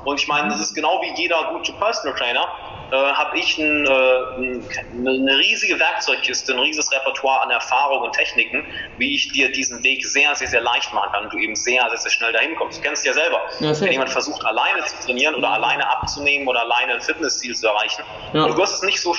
Und 0.06 0.20
ich 0.20 0.28
meine, 0.28 0.50
das 0.50 0.60
ist 0.60 0.76
genau 0.76 1.02
wie 1.02 1.14
jeder 1.20 1.52
gute 1.52 1.74
Personal 1.74 2.16
Trainer, 2.18 2.48
äh, 2.92 2.96
habe 2.96 3.38
ich 3.38 3.58
ein, 3.58 3.86
äh, 3.86 4.20
ein, 4.38 4.68
eine 5.08 5.38
riesige 5.38 5.80
Werkzeugkiste, 5.80 6.54
ein 6.54 6.60
riesiges 6.60 6.92
Repertoire 6.92 7.42
an 7.42 7.50
Erfahrung 7.52 8.02
und 8.04 8.14
Techniken, 8.14 8.64
wie 8.98 9.16
ich 9.16 9.32
dir 9.32 9.52
diesen 9.52 9.84
Weg 9.84 10.06
sehr, 10.06 10.34
sehr, 10.36 10.48
sehr 10.48 10.62
leicht 10.62 10.94
machen 10.94 11.10
kann 11.12 11.24
und 11.26 11.34
du 11.34 11.38
eben 11.38 11.56
sehr, 11.56 11.88
sehr, 11.90 11.98
sehr 11.98 12.12
schnell 12.12 12.32
dahin 12.34 12.56
kommst. 12.56 12.78
Du 12.80 12.82
kennst 12.84 13.06
es 13.06 13.16
ja 13.16 13.22
selber. 13.22 13.42
Ja. 13.60 13.80
Wenn 13.82 13.92
jemand 13.92 14.10
versucht, 14.12 14.46
alleine 14.46 14.84
zu 14.86 14.96
trainieren 15.06 15.36
oder 15.36 15.50
alleine 15.52 15.90
abzunehmen 15.90 16.48
oder 16.48 16.62
alleine 16.62 16.94
ein 16.94 17.02
Fitnessziel 17.02 17.56
zu 17.56 17.68
erreichen, 17.68 18.04
Ja. 18.34 18.48
du 18.48 18.58
wirst 18.58 18.76
es 18.76 18.82
nicht 18.84 19.02
so, 19.02 19.16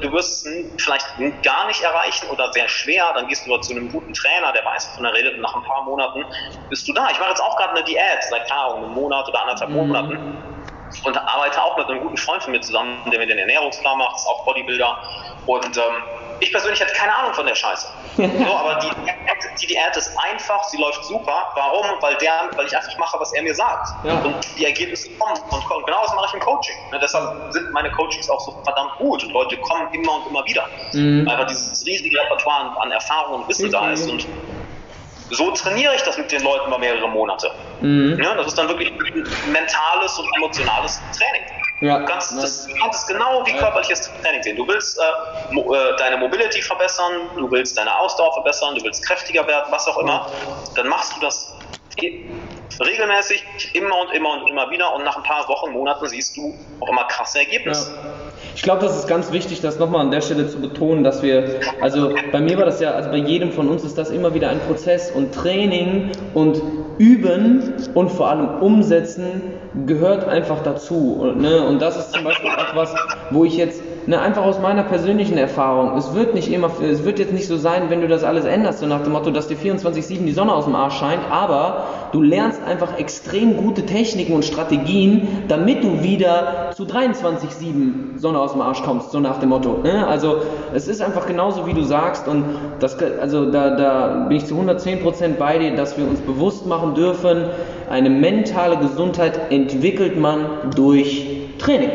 du 0.00 0.12
wirst 0.12 0.46
es 0.46 0.82
vielleicht 0.82 1.06
gar 1.42 1.66
nicht 1.66 1.80
erreichen 1.82 2.28
oder 2.28 2.52
sehr 2.52 2.68
schwer, 2.68 3.12
dann 3.14 3.26
gehst 3.28 3.46
du 3.46 3.52
aber 3.52 3.62
zu 3.62 3.72
einem 3.74 3.90
guten 3.90 4.12
Trainer, 4.12 4.52
der 4.52 4.64
weiß, 4.64 4.90
wovon 4.92 5.04
er 5.06 5.14
redet 5.14 5.34
und 5.34 5.40
nach 5.40 5.54
ein 5.54 5.62
paar 5.62 5.82
Monaten 5.84 6.24
bist 6.68 6.86
du 6.88 6.92
da. 6.92 7.08
Ich 7.10 7.18
mache 7.18 7.30
jetzt 7.30 7.40
auch 7.42 7.56
gerade 7.56 7.70
eine 7.74 7.84
Diät, 7.84 8.22
seit 8.30 8.48
keine 8.48 8.60
Ahnung, 8.60 8.84
einem 8.84 8.94
Monat 8.94 9.28
oder 9.28 9.40
anderthalb 9.42 9.70
Mhm. 9.70 9.76
Monaten 9.76 10.65
und 11.04 11.16
arbeite 11.16 11.62
auch 11.62 11.76
mit 11.76 11.88
einem 11.88 12.00
guten 12.00 12.16
Freund 12.16 12.42
von 12.42 12.52
mir 12.52 12.60
zusammen, 12.60 12.98
der 13.10 13.18
mir 13.18 13.26
den 13.26 13.38
Ernährungsplan 13.38 13.98
macht, 13.98 14.16
ist 14.16 14.26
auch 14.26 14.44
Bodybuilder. 14.44 14.96
Und 15.46 15.76
ähm, 15.76 16.02
ich 16.40 16.52
persönlich 16.52 16.80
hatte 16.80 16.92
keine 16.92 17.14
Ahnung 17.14 17.32
von 17.34 17.46
der 17.46 17.54
Scheiße. 17.54 17.86
so, 18.16 18.22
aber 18.22 18.74
die, 18.80 18.88
Diät- 18.88 19.60
die 19.62 19.66
Diät 19.68 19.96
ist 19.96 20.10
einfach, 20.18 20.62
sie 20.64 20.76
läuft 20.76 21.04
super. 21.04 21.46
Warum? 21.54 21.86
Weil, 22.00 22.16
der, 22.16 22.50
weil 22.56 22.66
ich 22.66 22.76
einfach 22.76 22.96
mache, 22.98 23.18
was 23.20 23.32
er 23.32 23.42
mir 23.42 23.54
sagt. 23.54 23.88
Ja. 24.04 24.14
Und 24.20 24.36
die 24.58 24.64
Ergebnisse 24.64 25.08
kommen 25.18 25.38
und 25.50 25.64
kommen. 25.64 25.84
Genau 25.86 26.02
das 26.02 26.14
mache 26.14 26.26
ich 26.28 26.34
im 26.34 26.40
Coaching. 26.40 26.74
Ne, 26.92 26.98
deshalb 27.00 27.52
sind 27.52 27.72
meine 27.72 27.90
Coachings 27.92 28.28
auch 28.28 28.40
so 28.40 28.52
verdammt 28.64 28.96
gut 28.98 29.22
und 29.24 29.32
Leute 29.32 29.56
kommen 29.58 29.88
immer 29.92 30.16
und 30.16 30.26
immer 30.28 30.44
wieder. 30.44 30.64
Mhm. 30.92 31.26
Weil 31.26 31.34
einfach 31.34 31.46
dieses 31.46 31.86
riesige 31.86 32.18
Repertoire 32.18 32.76
an, 32.80 32.90
Erfahrung 32.90 33.42
und 33.42 33.48
Wissen 33.48 33.70
da 33.70 33.90
ist. 33.92 34.10
Und 34.10 34.26
so 35.30 35.50
trainiere 35.52 35.94
ich 35.94 36.02
das 36.02 36.16
mit 36.18 36.30
den 36.30 36.42
Leuten 36.42 36.68
über 36.68 36.78
mehrere 36.78 37.08
Monate. 37.08 37.50
Mhm. 37.80 38.20
Ja, 38.22 38.34
das 38.34 38.48
ist 38.48 38.58
dann 38.58 38.68
wirklich 38.68 38.90
ein 38.90 39.52
mentales 39.52 40.18
und 40.18 40.28
emotionales 40.36 41.00
Training. 41.16 41.42
Ja. 41.80 41.98
Du 41.98 42.06
kannst, 42.06 42.32
das, 42.42 42.66
du 42.66 42.74
kannst 42.76 43.02
es 43.02 43.06
genau 43.06 43.44
wie 43.46 43.52
körperliches 43.52 44.10
Training 44.22 44.42
sehen. 44.42 44.56
Du 44.56 44.66
willst 44.66 44.98
äh, 44.98 45.54
mo, 45.54 45.74
äh, 45.74 45.96
deine 45.98 46.16
Mobility 46.16 46.62
verbessern, 46.62 47.28
du 47.36 47.50
willst 47.50 47.76
deine 47.76 47.94
Ausdauer 47.98 48.32
verbessern, 48.32 48.74
du 48.76 48.84
willst 48.84 49.04
kräftiger 49.06 49.46
werden, 49.46 49.66
was 49.70 49.86
auch 49.86 49.98
immer. 49.98 50.26
Dann 50.74 50.88
machst 50.88 51.16
du 51.16 51.20
das 51.20 51.54
regelmäßig, 52.80 53.44
immer 53.74 54.00
und 54.00 54.12
immer 54.12 54.32
und 54.34 54.50
immer 54.50 54.70
wieder 54.70 54.94
und 54.94 55.04
nach 55.04 55.16
ein 55.16 55.22
paar 55.22 55.48
Wochen, 55.48 55.72
Monaten 55.72 56.06
siehst 56.06 56.36
du 56.36 56.54
auch 56.80 56.88
immer 56.88 57.04
krasse 57.04 57.40
Ergebnisse. 57.40 57.92
Ja. 57.92 58.12
Ich 58.54 58.62
glaube, 58.62 58.84
das 58.84 58.96
ist 58.96 59.06
ganz 59.06 59.32
wichtig, 59.32 59.60
das 59.60 59.78
nochmal 59.78 60.00
an 60.00 60.10
der 60.10 60.20
Stelle 60.20 60.48
zu 60.48 60.60
betonen, 60.60 61.04
dass 61.04 61.22
wir, 61.22 61.60
also 61.80 62.14
bei 62.32 62.40
mir 62.40 62.56
war 62.58 62.64
das 62.64 62.80
ja, 62.80 62.92
also 62.92 63.10
bei 63.10 63.16
jedem 63.16 63.52
von 63.52 63.68
uns 63.68 63.84
ist 63.84 63.98
das 63.98 64.10
immer 64.10 64.34
wieder 64.34 64.48
ein 64.48 64.60
Prozess 64.60 65.10
und 65.10 65.34
Training 65.34 66.10
und 66.34 66.62
Üben 66.98 67.74
und 67.94 68.10
vor 68.10 68.28
allem 68.28 68.62
Umsetzen 68.62 69.42
gehört 69.84 70.26
einfach 70.26 70.62
dazu. 70.62 71.18
Und, 71.20 71.40
ne? 71.40 71.66
und 71.66 71.82
das 71.82 71.96
ist 71.96 72.12
zum 72.12 72.24
Beispiel 72.24 72.50
auch 72.50 72.74
was, 72.74 72.94
wo 73.30 73.44
ich 73.44 73.56
jetzt, 73.56 73.82
ne, 74.06 74.18
einfach 74.20 74.44
aus 74.44 74.60
meiner 74.60 74.84
persönlichen 74.84 75.36
Erfahrung, 75.36 75.96
es 75.98 76.14
wird 76.14 76.34
nicht 76.34 76.50
immer, 76.50 76.70
es 76.80 77.04
wird 77.04 77.18
jetzt 77.18 77.32
nicht 77.32 77.46
so 77.46 77.56
sein, 77.56 77.90
wenn 77.90 78.00
du 78.00 78.08
das 78.08 78.24
alles 78.24 78.44
änderst, 78.44 78.78
so 78.78 78.86
nach 78.86 79.02
dem 79.02 79.12
Motto, 79.12 79.30
dass 79.30 79.48
dir 79.48 79.56
24-7 79.56 80.24
die 80.24 80.32
Sonne 80.32 80.54
aus 80.54 80.64
dem 80.64 80.74
Arsch 80.74 80.94
scheint, 80.94 81.20
aber 81.30 81.84
du 82.12 82.22
lernst 82.22 82.62
einfach 82.64 82.98
extrem 82.98 83.56
gute 83.56 83.84
Techniken 83.84 84.32
und 84.32 84.44
Strategien, 84.44 85.44
damit 85.48 85.84
du 85.84 86.02
wieder 86.02 86.70
zu 86.74 86.84
23-7 86.84 88.18
Sonne 88.18 88.38
aus 88.40 88.52
dem 88.52 88.62
Arsch 88.62 88.82
kommst, 88.82 89.10
so 89.10 89.20
nach 89.20 89.38
dem 89.38 89.50
Motto. 89.50 89.78
Ne? 89.82 90.06
Also 90.06 90.38
es 90.72 90.88
ist 90.88 91.02
einfach 91.02 91.26
genauso, 91.26 91.66
wie 91.66 91.74
du 91.74 91.82
sagst 91.82 92.28
und 92.28 92.44
das, 92.80 92.96
also 93.20 93.50
da, 93.50 93.76
da 93.76 94.26
bin 94.28 94.38
ich 94.38 94.46
zu 94.46 94.54
110% 94.54 95.34
bei 95.38 95.58
dir, 95.58 95.76
dass 95.76 95.98
wir 95.98 96.08
uns 96.08 96.20
bewusst 96.20 96.66
machen 96.66 96.94
dürfen, 96.94 97.46
eine 97.88 98.10
mentale 98.10 98.76
Gesundheit 98.78 99.50
entwickelt 99.50 100.16
man 100.16 100.70
durch 100.74 101.26
Training. 101.58 101.90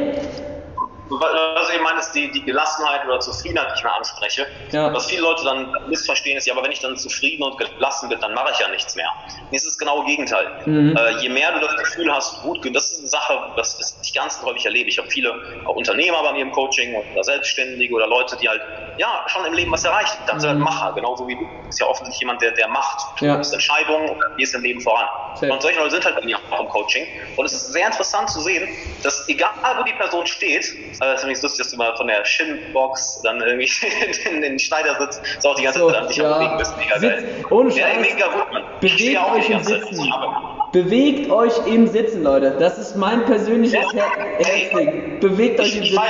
Was 1.09 1.69
ich 1.69 1.81
meine, 1.81 1.99
ist 1.99 2.13
die, 2.13 2.31
die 2.31 2.43
Gelassenheit 2.43 3.05
oder 3.05 3.19
Zufriedenheit, 3.19 3.67
die 3.71 3.77
ich 3.77 3.83
mir 3.83 3.93
anspreche. 3.93 4.47
Ja. 4.71 4.93
Was 4.93 5.07
viele 5.07 5.23
Leute 5.23 5.43
dann 5.43 5.75
missverstehen, 5.87 6.37
ist, 6.37 6.47
ja, 6.47 6.53
aber 6.53 6.63
wenn 6.63 6.71
ich 6.71 6.79
dann 6.79 6.95
zufrieden 6.95 7.43
und 7.43 7.57
gelassen 7.57 8.09
bin, 8.09 8.19
dann 8.21 8.33
mache 8.33 8.51
ich 8.53 8.59
ja 8.59 8.69
nichts 8.69 8.95
mehr. 8.95 9.09
Es 9.51 9.65
ist 9.65 9.77
genau 9.77 9.97
das 9.97 10.05
Gegenteil. 10.07 10.47
Mhm. 10.65 10.95
Äh, 10.95 11.21
je 11.21 11.29
mehr 11.29 11.51
du 11.51 11.59
das 11.59 11.75
Gefühl 11.75 12.11
hast, 12.13 12.41
gut, 12.43 12.61
ist 12.91 12.99
eine 12.99 13.07
Sache, 13.07 13.53
das, 13.55 13.77
das 13.77 13.99
ich 14.03 14.13
ganz 14.13 14.41
häufig 14.43 14.65
erlebe. 14.65 14.89
Ich 14.89 14.97
habe 14.97 15.09
viele 15.09 15.33
auch 15.65 15.75
Unternehmer 15.75 16.23
bei 16.23 16.33
mir 16.33 16.41
im 16.41 16.51
Coaching 16.51 16.93
oder 16.95 17.23
Selbstständige 17.23 17.93
oder 17.93 18.07
Leute, 18.07 18.37
die 18.37 18.49
halt, 18.49 18.61
ja, 18.97 19.23
schon 19.27 19.45
im 19.45 19.53
Leben 19.53 19.71
was 19.71 19.83
erreicht. 19.83 20.17
Dann 20.27 20.39
sind 20.39 20.49
halt 20.49 20.59
Macher, 20.59 20.93
genauso 20.93 21.27
wie 21.27 21.35
du. 21.35 21.45
Bist 21.65 21.79
ja 21.79 21.87
offensichtlich 21.87 22.19
jemand, 22.21 22.41
der, 22.41 22.51
der 22.51 22.67
macht. 22.67 22.99
Du 23.19 23.25
Ja. 23.25 23.35
Entscheidungen 23.35 24.09
und 24.09 24.17
gehst 24.37 24.53
im 24.55 24.61
Leben 24.61 24.81
voran. 24.81 25.07
Safe. 25.35 25.51
Und 25.51 25.61
solche 25.61 25.79
Leute 25.79 25.91
sind 25.91 26.05
halt 26.05 26.15
bei 26.15 26.25
mir 26.25 26.37
auch 26.51 26.59
im 26.59 26.67
Coaching. 26.67 27.07
Und 27.37 27.45
es 27.45 27.53
ist 27.53 27.71
sehr 27.71 27.85
interessant 27.85 28.29
zu 28.29 28.41
sehen, 28.41 28.67
dass 29.03 29.27
egal 29.29 29.49
wo 29.77 29.83
die 29.83 29.93
Person 29.93 30.25
steht, 30.25 30.65
äh, 31.01 31.15
ist 31.15 31.21
übrigens 31.21 31.41
lustig, 31.41 31.65
dass 31.65 31.71
du 31.71 31.77
mal 31.77 31.95
von 31.95 32.07
der 32.07 32.25
Shin-Box 32.25 33.21
dann 33.23 33.41
irgendwie 33.41 33.69
in, 34.29 34.41
den 34.41 34.59
Schneidersitz 34.59 35.21
so 35.39 35.49
auch 35.49 35.55
die 35.55 35.63
ganze 35.63 35.79
So, 35.79 35.89
Zeit 35.89 36.01
an 36.01 36.07
dich 36.07 36.17
ja. 36.17 36.31
am 36.31 36.39
Bewegen 36.39 36.57
bist. 36.57 36.77
Mega 36.77 36.97
geil. 36.97 37.45
Ohne 37.49 37.73
ja, 37.73 37.87
mega 37.99 38.27
gut, 38.27 38.43
stehe 38.89 39.11
Bewegt 39.11 39.17
auch 39.19 39.31
euch 39.33 39.45
im 39.45 39.51
ganze 39.53 39.79
Zeit. 39.79 40.50
Bewegt 40.71 41.29
euch 41.29 41.53
im 41.67 41.87
Sitzen, 41.87 42.23
Leute. 42.23 42.55
Das 42.57 42.77
ist 42.77 42.95
mein 42.95 43.25
persönliches 43.25 43.73
Ja. 43.73 43.91
Her 43.91 44.27
Herzding. 44.39 45.19
Bewegt 45.19 45.59
euch 45.59 45.75
im 45.75 45.83
ich 45.83 45.91
Sitzen. 45.91 46.03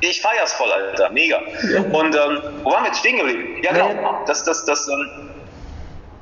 Ich 0.00 0.20
feier's 0.20 0.52
voll, 0.54 0.70
Alter. 0.72 1.10
Mega. 1.10 1.38
Und 1.92 2.14
ähm, 2.14 2.42
wo 2.64 2.70
waren 2.70 2.82
wir 2.82 2.88
jetzt 2.88 3.00
stehen 3.00 3.18
geblieben? 3.18 3.62
Ja, 3.62 3.72
genau. 3.72 4.24
Das, 4.26 4.42
das, 4.44 4.64
das, 4.64 4.88
ähm, 4.88 5.30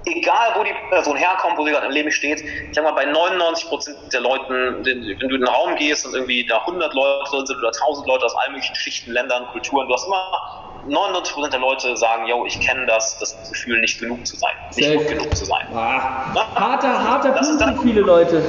egal 0.04 0.54
wo 0.56 0.64
die 0.64 0.74
Person 0.90 1.16
herkommt, 1.16 1.56
wo 1.58 1.64
sie 1.64 1.70
gerade 1.70 1.86
im 1.86 1.92
Leben 1.92 2.10
steht, 2.10 2.42
ich 2.42 2.74
sag 2.74 2.84
mal, 2.84 2.92
bei 2.92 3.06
99% 3.06 4.10
der 4.12 4.20
Leuten, 4.20 4.84
wenn 4.84 4.84
du 4.84 5.10
in 5.12 5.40
den 5.40 5.46
Raum 5.46 5.76
gehst 5.76 6.06
und 6.06 6.14
irgendwie 6.14 6.44
da 6.46 6.58
100 6.58 6.92
Leute 6.92 7.46
sind 7.46 7.58
oder 7.58 7.68
1000 7.68 8.06
Leute 8.06 8.24
aus 8.24 8.34
allen 8.36 8.52
möglichen 8.52 8.74
Schichten, 8.74 9.12
Ländern, 9.12 9.46
Kulturen, 9.52 9.86
du 9.86 9.94
hast 9.94 10.06
immer 10.06 10.67
99% 10.86 11.50
der 11.50 11.60
Leute 11.60 11.96
sagen, 11.96 12.26
yo, 12.26 12.44
ich 12.46 12.60
kenne 12.60 12.86
das, 12.86 13.18
das 13.18 13.36
Gefühl, 13.48 13.80
nicht 13.80 13.98
genug 13.98 14.26
zu 14.26 14.36
sein, 14.36 14.52
nicht 14.76 14.96
gut 14.96 15.08
genug 15.08 15.36
zu 15.36 15.44
sein. 15.44 15.66
Ah, 15.74 16.34
harter, 16.54 17.04
harter 17.04 17.30
Das 17.30 17.48
ist 17.48 17.58
Punkt 17.58 17.78
für 17.78 17.82
viele 17.82 18.00
Leute. 18.02 18.42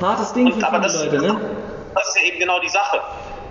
Hartes 0.00 0.32
Ding 0.32 0.46
Und, 0.46 0.54
für 0.54 0.66
viele 0.66 0.80
das, 0.80 1.04
Leute, 1.04 1.18
ne? 1.18 1.40
das 1.94 2.08
ist 2.08 2.16
ja 2.16 2.22
eben 2.22 2.38
genau 2.38 2.60
die 2.60 2.68
Sache. 2.68 3.00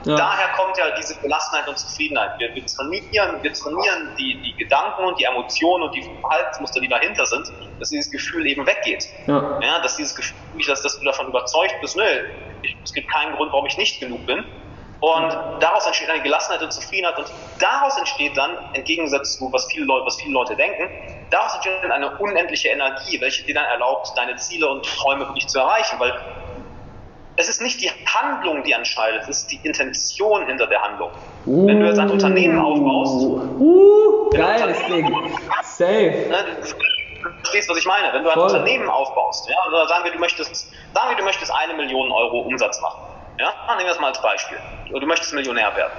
Ja. 0.05 0.15
Daher 0.15 0.47
kommt 0.55 0.77
ja 0.77 0.85
diese 0.97 1.15
Gelassenheit 1.15 1.67
und 1.67 1.77
Zufriedenheit. 1.77 2.39
Wir, 2.39 2.55
wir 2.55 2.65
trainieren, 2.65 3.43
wir 3.43 3.51
trainieren 3.51 4.15
die, 4.17 4.41
die 4.41 4.55
Gedanken 4.55 5.03
und 5.03 5.19
die 5.19 5.25
Emotionen 5.25 5.83
und 5.83 5.95
die 5.95 6.01
Verhaltensmuster, 6.21 6.79
die 6.79 6.87
dahinter 6.87 7.25
sind, 7.25 7.51
dass 7.79 7.89
dieses 7.89 8.09
Gefühl 8.09 8.47
eben 8.47 8.65
weggeht. 8.65 9.05
Ja. 9.25 9.59
Ja, 9.61 9.79
dass 9.81 9.97
dieses 9.97 10.15
Gefühl, 10.15 10.35
dass, 10.65 10.81
dass 10.81 10.97
du 10.97 11.03
davon 11.03 11.27
überzeugt 11.27 11.75
bist, 11.81 11.97
nö, 11.97 12.03
ich, 12.61 12.77
es 12.85 12.93
gibt 12.93 13.11
keinen 13.11 13.35
Grund, 13.35 13.51
warum 13.51 13.65
ich 13.65 13.77
nicht 13.77 13.99
genug 13.99 14.25
bin. 14.25 14.45
Und 14.99 15.31
daraus 15.59 15.85
entsteht 15.85 16.09
eine 16.09 16.23
Gelassenheit 16.23 16.63
und 16.63 16.73
Zufriedenheit 16.73 17.17
und 17.17 17.27
daraus 17.59 17.97
entsteht 17.97 18.35
dann, 18.35 18.51
im 18.73 18.83
Gegensatz 18.83 19.37
zu 19.37 19.51
was 19.53 19.65
viele 19.71 19.85
Leute, 19.85 20.05
was 20.05 20.15
viele 20.19 20.33
Leute 20.33 20.55
denken, 20.55 20.89
daraus 21.29 21.53
entsteht 21.53 21.83
dann 21.83 21.91
eine 21.91 22.17
unendliche 22.17 22.69
Energie, 22.69 23.21
welche 23.21 23.43
dir 23.43 23.53
dann 23.53 23.65
erlaubt, 23.65 24.11
deine 24.15 24.35
Ziele 24.37 24.67
und 24.67 24.83
Träume 24.85 25.27
wirklich 25.27 25.47
zu 25.47 25.59
erreichen, 25.59 25.99
weil 25.99 26.13
es 27.35 27.47
ist 27.47 27.61
nicht 27.61 27.79
die 27.81 27.91
Handlung, 28.07 28.63
die 28.63 28.71
entscheidet, 28.71 29.21
es 29.23 29.43
ist 29.43 29.51
die 29.51 29.59
Intention 29.63 30.47
hinter 30.47 30.65
der 30.65 30.81
Handlung. 30.81 31.11
Wenn 31.45 31.79
du 31.79 31.85
jetzt 31.85 31.99
ein 31.99 32.09
Unternehmen 32.09 32.59
aufbaust, 32.59 33.23
Uh, 33.59 34.29
geiles 34.31 34.83
Ding. 34.87 35.05
Safe. 35.61 36.25
Ne, 36.29 36.45
du 37.21 37.39
verstehst, 37.41 37.69
was 37.69 37.77
ich 37.77 37.85
meine. 37.85 38.11
Wenn 38.11 38.23
du 38.23 38.29
ein 38.29 38.33
Voll. 38.33 38.45
Unternehmen 38.45 38.89
aufbaust, 38.89 39.47
ja, 39.47 39.55
oder 39.67 39.87
sagen 39.87 40.03
wir, 40.05 40.11
du 40.11 40.19
möchtest, 40.19 40.71
sagen 40.93 41.09
wir, 41.09 41.15
du 41.15 41.23
möchtest 41.23 41.53
eine 41.53 41.75
Million 41.75 42.11
Euro 42.11 42.39
Umsatz 42.39 42.81
machen. 42.81 43.01
Ja, 43.39 43.53
nehmen 43.69 43.81
wir 43.81 43.87
das 43.87 43.99
mal 43.99 44.07
als 44.07 44.21
Beispiel. 44.21 44.57
Du 44.89 45.05
möchtest 45.05 45.33
Millionär 45.33 45.75
werden. 45.75 45.93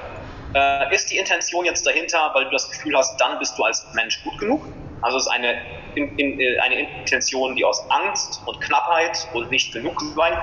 Äh, 0.55 0.95
ist 0.95 1.11
die 1.11 1.19
Intention 1.19 1.65
jetzt 1.65 1.87
dahinter, 1.87 2.31
weil 2.35 2.45
du 2.45 2.51
das 2.51 2.69
Gefühl 2.71 2.97
hast, 2.97 3.17
dann 3.21 3.39
bist 3.39 3.57
du 3.59 3.63
als 3.63 3.87
Mensch 3.95 4.23
gut 4.25 4.37
genug? 4.39 4.67
Also 5.03 5.19
es 5.19 5.27
ist 5.27 5.33
eine, 5.33 5.57
in, 5.95 6.09
in, 6.19 6.41
äh, 6.41 6.59
eine 6.61 6.81
Intention, 6.81 7.55
die 7.55 7.65
aus 7.65 7.81
Angst 7.91 8.41
und 8.47 8.61
Knappheit 8.63 9.17
und 9.35 9.51
nicht 9.51 9.73
genug 9.73 10.01
sein. 10.17 10.37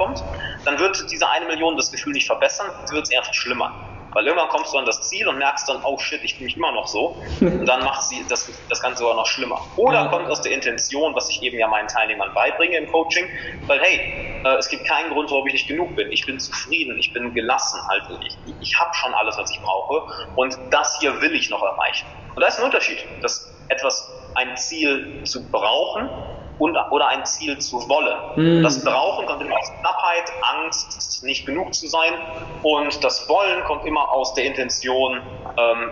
Dann 0.64 0.80
wird 0.80 0.98
diese 1.12 1.30
eine 1.30 1.46
Million 1.48 1.76
das 1.76 1.92
Gefühl 1.92 2.14
nicht 2.14 2.28
verbessern, 2.28 2.72
wird 2.92 3.04
es 3.04 3.12
eher 3.12 3.24
verschlimmern. 3.24 3.74
Weil 4.16 4.28
irgendwann 4.28 4.48
kommst 4.48 4.74
du 4.74 4.78
an 4.78 4.86
das 4.86 5.02
Ziel 5.10 5.28
und 5.28 5.38
merkst 5.38 5.68
dann, 5.68 5.84
oh 5.84 5.98
shit, 5.98 6.22
ich 6.24 6.36
fühle 6.36 6.46
mich 6.46 6.56
immer 6.56 6.72
noch 6.72 6.88
so. 6.88 7.18
Und 7.42 7.66
dann 7.66 7.84
macht 7.84 8.02
sie 8.04 8.26
das, 8.30 8.50
das 8.70 8.82
Ganze 8.82 9.00
sogar 9.00 9.16
noch 9.16 9.26
schlimmer. 9.26 9.60
Oder 9.76 10.08
kommt 10.08 10.30
aus 10.30 10.42
der 10.42 10.54
Intention, 10.54 11.14
was 11.14 11.30
ich 11.30 11.44
eben 11.44 11.60
ja 11.60 11.68
meinen 11.68 11.90
Teilnehmern 11.90 12.34
beibringe 12.34 12.78
im 12.78 12.90
Coaching, 12.90 13.26
weil 13.68 13.82
hey, 13.82 14.00
äh, 14.46 14.56
es 14.56 14.70
gibt 14.70 14.88
keinen 14.88 15.12
Grund, 15.12 15.30
warum 15.32 15.46
ich 15.48 15.54
nicht 15.54 15.68
genug 15.68 15.98
bin. 15.98 16.10
Ich 16.14 16.26
bin 16.26 16.40
zufrieden, 16.40 16.98
ich 16.98 17.12
bin 17.12 17.34
gelassen, 17.34 17.82
halt. 17.90 18.04
Ich, 18.26 18.38
ich 18.62 18.80
habe 18.80 18.94
schon 18.94 19.14
alles, 19.14 19.38
was 19.38 19.52
ich 19.52 19.60
brauche. 19.62 20.04
Und 20.38 20.58
das 20.72 20.98
hier 21.02 21.20
will 21.22 21.36
ich 21.36 21.50
noch 21.50 21.62
erreichen. 21.62 22.08
Und 22.36 22.42
da 22.42 22.48
ist 22.48 22.58
ein 22.58 22.64
Unterschied, 22.64 23.00
dass 23.22 23.54
etwas, 23.68 24.10
ein 24.36 24.56
Ziel 24.56 25.24
zu 25.26 25.52
brauchen 25.52 26.10
und, 26.58 26.78
oder 26.92 27.08
ein 27.08 27.26
Ziel 27.26 27.58
zu 27.60 27.78
wollen. 27.90 28.18
Mhm. 28.36 28.64
Das 28.64 28.84
Brauchen 28.84 29.26
kommt 29.26 29.42
immer 29.42 29.58
aus 29.58 29.72
Knappheit, 29.82 30.32
Angst, 30.42 31.24
nicht 31.24 31.46
genug 31.46 31.74
zu 31.74 31.88
sein 31.88 32.14
und 32.64 33.04
das 33.04 33.28
Wollen 33.30 33.64
kommt 33.66 33.86
immer 33.86 34.12
aus 34.12 34.34
der 34.34 34.46
Intention, 34.46 35.22
ähm, 35.58 35.92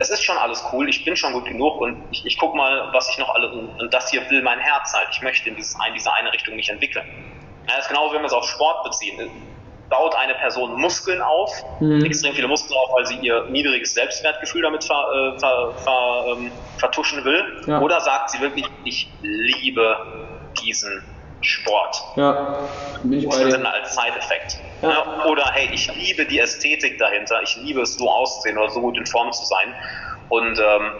es 0.00 0.10
ist 0.10 0.22
schon 0.22 0.38
alles 0.38 0.64
cool, 0.72 0.88
ich 0.88 1.04
bin 1.04 1.16
schon 1.16 1.32
gut 1.32 1.46
genug 1.46 1.80
und 1.80 2.04
ich, 2.10 2.24
ich 2.24 2.38
guck 2.38 2.54
mal, 2.54 2.88
was 2.92 3.10
ich 3.10 3.18
noch 3.18 3.34
alles, 3.34 3.50
und 3.52 3.92
das 3.92 4.10
hier 4.10 4.28
will 4.30 4.42
mein 4.42 4.60
Herz 4.60 4.94
halt, 4.94 5.08
ich 5.10 5.22
möchte 5.22 5.48
in, 5.48 5.56
dieses, 5.56 5.74
in 5.74 5.94
diese 5.94 6.12
eine 6.12 6.32
Richtung 6.32 6.54
mich 6.54 6.68
entwickeln. 6.68 7.04
Ja, 7.68 7.76
das 7.76 7.86
ist 7.86 7.88
genau, 7.88 8.12
wenn 8.12 8.22
wir 8.22 8.26
es 8.26 8.32
auf 8.32 8.48
Sport 8.48 8.84
beziehen 8.84 9.18
baut 9.88 10.14
eine 10.16 10.34
Person 10.34 10.80
Muskeln 10.80 11.20
auf, 11.22 11.50
mhm. 11.80 12.04
extrem 12.04 12.34
viele 12.34 12.48
Muskeln 12.48 12.76
auf, 12.78 12.94
weil 12.94 13.06
sie 13.06 13.16
ihr 13.16 13.44
niedriges 13.44 13.94
Selbstwertgefühl 13.94 14.62
damit 14.62 14.84
ver, 14.84 14.94
äh, 15.34 15.38
ver, 15.38 15.72
ver, 15.76 16.24
ähm, 16.32 16.52
vertuschen 16.78 17.24
will. 17.24 17.42
Ja. 17.66 17.80
Oder 17.80 18.00
sagt 18.00 18.30
sie 18.30 18.40
wirklich, 18.40 18.66
ich 18.84 19.10
liebe 19.22 19.96
diesen 20.62 21.02
Sport. 21.40 22.02
Ja, 22.16 22.58
bin 23.02 23.20
ich 23.20 23.28
bei 23.28 23.36
als 23.36 23.94
Side-Effekt. 23.94 24.58
Ja. 24.82 25.24
Oder 25.26 25.50
hey, 25.52 25.68
ich 25.72 25.92
liebe 25.94 26.26
die 26.26 26.40
Ästhetik 26.40 26.98
dahinter, 26.98 27.42
ich 27.42 27.56
liebe 27.56 27.82
es 27.82 27.94
so 27.94 28.10
auszusehen 28.10 28.58
oder 28.58 28.70
so 28.70 28.80
gut 28.80 28.96
in 28.96 29.06
Form 29.06 29.32
zu 29.32 29.44
sein. 29.44 29.74
Und 30.28 30.58
ähm, 30.58 30.92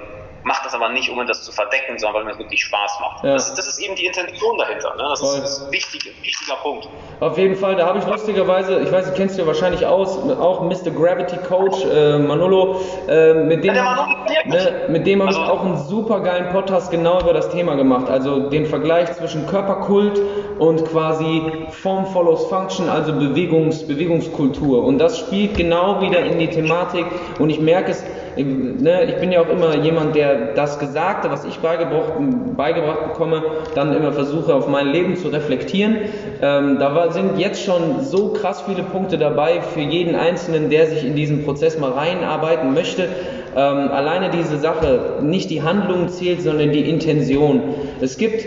macht 0.44 0.64
das 0.64 0.74
aber 0.74 0.88
nicht, 0.90 1.11
um 1.11 1.27
das 1.27 1.42
zu 1.42 1.53
verdecken, 1.53 1.98
sondern 1.98 2.16
weil 2.16 2.24
mir 2.24 2.31
das 2.31 2.38
wirklich 2.38 2.62
Spaß 2.62 2.98
macht. 3.01 3.24
Ja. 3.24 3.35
Das, 3.35 3.55
das, 3.55 3.66
ist 3.66 3.79
eben 3.81 3.94
die 3.94 4.07
Intention 4.07 4.57
dahinter. 4.59 4.94
Ne? 4.96 5.05
Das 5.11 5.20
Voll. 5.20 5.38
ist 5.38 5.62
ein 5.62 5.72
wichtig, 5.72 6.14
wichtiger 6.22 6.57
Punkt. 6.57 6.88
Auf 7.20 7.37
jeden 7.37 7.57
Fall, 7.57 7.77
da 7.77 7.87
habe 7.87 7.98
ich 7.98 8.07
lustigerweise, 8.07 8.81
ich 8.81 8.90
weiß, 8.90 9.07
du 9.07 9.12
kennst 9.12 9.38
du 9.38 9.46
wahrscheinlich 9.46 9.85
aus, 9.85 10.16
auch 10.18 10.62
Mr. 10.62 10.90
Gravity 10.90 11.37
Coach 11.38 11.85
äh, 11.85 12.18
Manolo, 12.18 12.81
äh, 13.09 13.35
mit 13.35 13.64
dem, 13.64 13.74
ja, 13.74 14.09
ne, 14.46 14.87
mit 14.88 15.07
dem 15.07 15.20
habe 15.20 15.29
also, 15.29 15.42
ich 15.42 15.48
auch 15.48 15.64
einen 15.64 15.79
super 15.79 16.20
geilen 16.20 16.51
Podcast 16.51 16.90
genau 16.90 17.20
über 17.20 17.33
das 17.33 17.51
Thema 17.51 17.74
gemacht. 17.74 18.09
Also 18.09 18.48
den 18.48 18.66
Vergleich 18.66 19.12
zwischen 19.14 19.46
Körperkult 19.46 20.20
und 20.59 20.85
quasi 20.87 21.66
Form 21.70 22.07
follows 22.07 22.46
Function, 22.46 22.88
also 22.88 23.12
Bewegungs, 23.12 23.87
Bewegungskultur. 23.87 24.85
Und 24.85 24.98
das 24.98 25.18
spielt 25.18 25.57
genau 25.57 26.01
wieder 26.01 26.20
in 26.20 26.38
die 26.38 26.48
Thematik 26.48 27.07
und 27.38 27.51
ich 27.51 27.61
merke 27.61 27.90
es, 27.90 28.05
ne, 28.44 29.05
ich 29.05 29.16
bin 29.16 29.33
ja 29.33 29.40
auch 29.40 29.48
immer 29.48 29.77
jemand, 29.77 30.14
der 30.14 30.55
das 30.55 30.79
Gesagte, 30.79 31.31
was 31.31 31.44
ich 31.44 31.59
beigebracht, 31.59 32.12
beigebracht 32.57 33.05
bekomme, 33.12 33.42
dann 33.74 33.94
immer 33.94 34.12
versuche 34.12 34.55
auf 34.55 34.68
mein 34.68 34.88
Leben 34.88 35.16
zu 35.16 35.29
reflektieren. 35.29 35.96
Ähm, 36.42 36.79
da 36.79 36.94
war, 36.94 37.12
sind 37.12 37.38
jetzt 37.38 37.62
schon 37.64 38.01
so 38.01 38.33
krass 38.33 38.62
viele 38.62 38.83
Punkte 38.83 39.18
dabei 39.18 39.61
für 39.61 39.81
jeden 39.81 40.14
Einzelnen, 40.14 40.70
der 40.70 40.87
sich 40.87 41.05
in 41.05 41.14
diesen 41.14 41.44
Prozess 41.44 41.79
mal 41.79 41.90
reinarbeiten 41.90 42.74
möchte. 42.74 43.09
Ähm, 43.57 43.90
alleine 43.90 44.31
diese 44.31 44.59
Sache, 44.59 45.18
nicht 45.22 45.51
die 45.51 45.62
Handlung 45.62 46.09
zählt, 46.09 46.42
sondern 46.42 46.72
die 46.72 46.88
Intention. 46.88 47.62
Es 48.01 48.18
gibt 48.18 48.44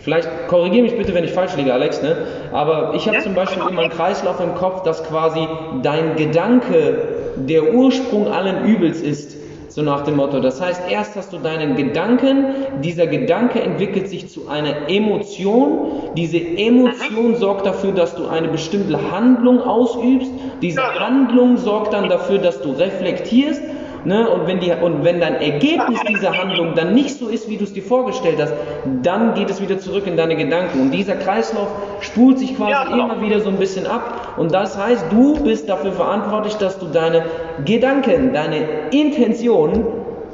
Vielleicht 0.00 0.48
korrigiere 0.48 0.84
mich 0.84 0.96
bitte, 0.96 1.12
wenn 1.12 1.24
ich 1.24 1.32
falsch 1.32 1.54
liege, 1.56 1.74
Alex, 1.74 2.02
ne? 2.02 2.16
aber 2.52 2.94
ich 2.94 3.06
habe 3.06 3.18
ja. 3.18 3.22
zum 3.22 3.34
Beispiel 3.34 3.62
immer 3.68 3.82
einen 3.82 3.90
Kreislauf 3.90 4.40
im 4.40 4.54
Kopf, 4.54 4.82
dass 4.82 5.04
quasi 5.04 5.46
dein 5.82 6.16
Gedanke 6.16 7.19
der 7.46 7.74
Ursprung 7.74 8.28
allen 8.28 8.64
Übels 8.64 9.00
ist. 9.00 9.36
So 9.68 9.82
nach 9.82 10.02
dem 10.02 10.16
Motto. 10.16 10.40
Das 10.40 10.60
heißt, 10.60 10.82
erst 10.90 11.14
hast 11.14 11.32
du 11.32 11.38
deinen 11.38 11.76
Gedanken, 11.76 12.46
dieser 12.82 13.06
Gedanke 13.06 13.60
entwickelt 13.60 14.08
sich 14.08 14.28
zu 14.28 14.48
einer 14.48 14.88
Emotion. 14.88 15.92
Diese 16.16 16.38
Emotion 16.38 17.36
sorgt 17.36 17.66
dafür, 17.66 17.92
dass 17.92 18.16
du 18.16 18.26
eine 18.26 18.48
bestimmte 18.48 19.12
Handlung 19.12 19.60
ausübst. 19.60 20.32
Diese 20.60 20.82
Handlung 20.82 21.56
sorgt 21.56 21.92
dann 21.94 22.08
dafür, 22.08 22.38
dass 22.38 22.60
du 22.62 22.72
reflektierst 22.72 23.62
Ne? 24.04 24.28
Und, 24.28 24.46
wenn 24.46 24.60
die, 24.60 24.72
und 24.72 25.04
wenn 25.04 25.20
dein 25.20 25.36
Ergebnis 25.36 26.00
dieser 26.08 26.36
Handlung 26.36 26.74
dann 26.74 26.94
nicht 26.94 27.18
so 27.18 27.28
ist, 27.28 27.48
wie 27.48 27.56
du 27.56 27.64
es 27.64 27.72
dir 27.72 27.82
vorgestellt 27.82 28.38
hast, 28.40 28.54
dann 29.02 29.34
geht 29.34 29.50
es 29.50 29.60
wieder 29.60 29.78
zurück 29.78 30.06
in 30.06 30.16
deine 30.16 30.36
Gedanken. 30.36 30.80
Und 30.80 30.90
dieser 30.92 31.16
Kreislauf 31.16 31.68
spult 32.00 32.38
sich 32.38 32.56
quasi 32.56 32.70
ja, 32.70 32.84
genau. 32.84 33.04
immer 33.04 33.22
wieder 33.22 33.40
so 33.40 33.48
ein 33.50 33.56
bisschen 33.56 33.86
ab. 33.86 34.34
Und 34.36 34.52
das 34.54 34.78
heißt, 34.78 35.06
du 35.10 35.42
bist 35.42 35.68
dafür 35.68 35.92
verantwortlich, 35.92 36.54
dass 36.54 36.78
du 36.78 36.86
deine 36.86 37.24
Gedanken, 37.64 38.32
deine 38.32 38.90
Intentionen 38.90 39.84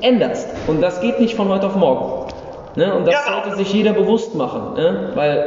änderst. 0.00 0.48
Und 0.66 0.80
das 0.80 1.00
geht 1.00 1.20
nicht 1.20 1.34
von 1.34 1.48
heute 1.48 1.66
auf 1.66 1.76
morgen. 1.76 2.32
Ne? 2.76 2.94
Und 2.94 3.06
das 3.06 3.14
ja, 3.14 3.32
sollte 3.32 3.56
sich 3.56 3.72
jeder 3.72 3.92
bewusst 3.92 4.34
machen. 4.34 4.74
Ne? 4.74 5.10
Weil, 5.14 5.44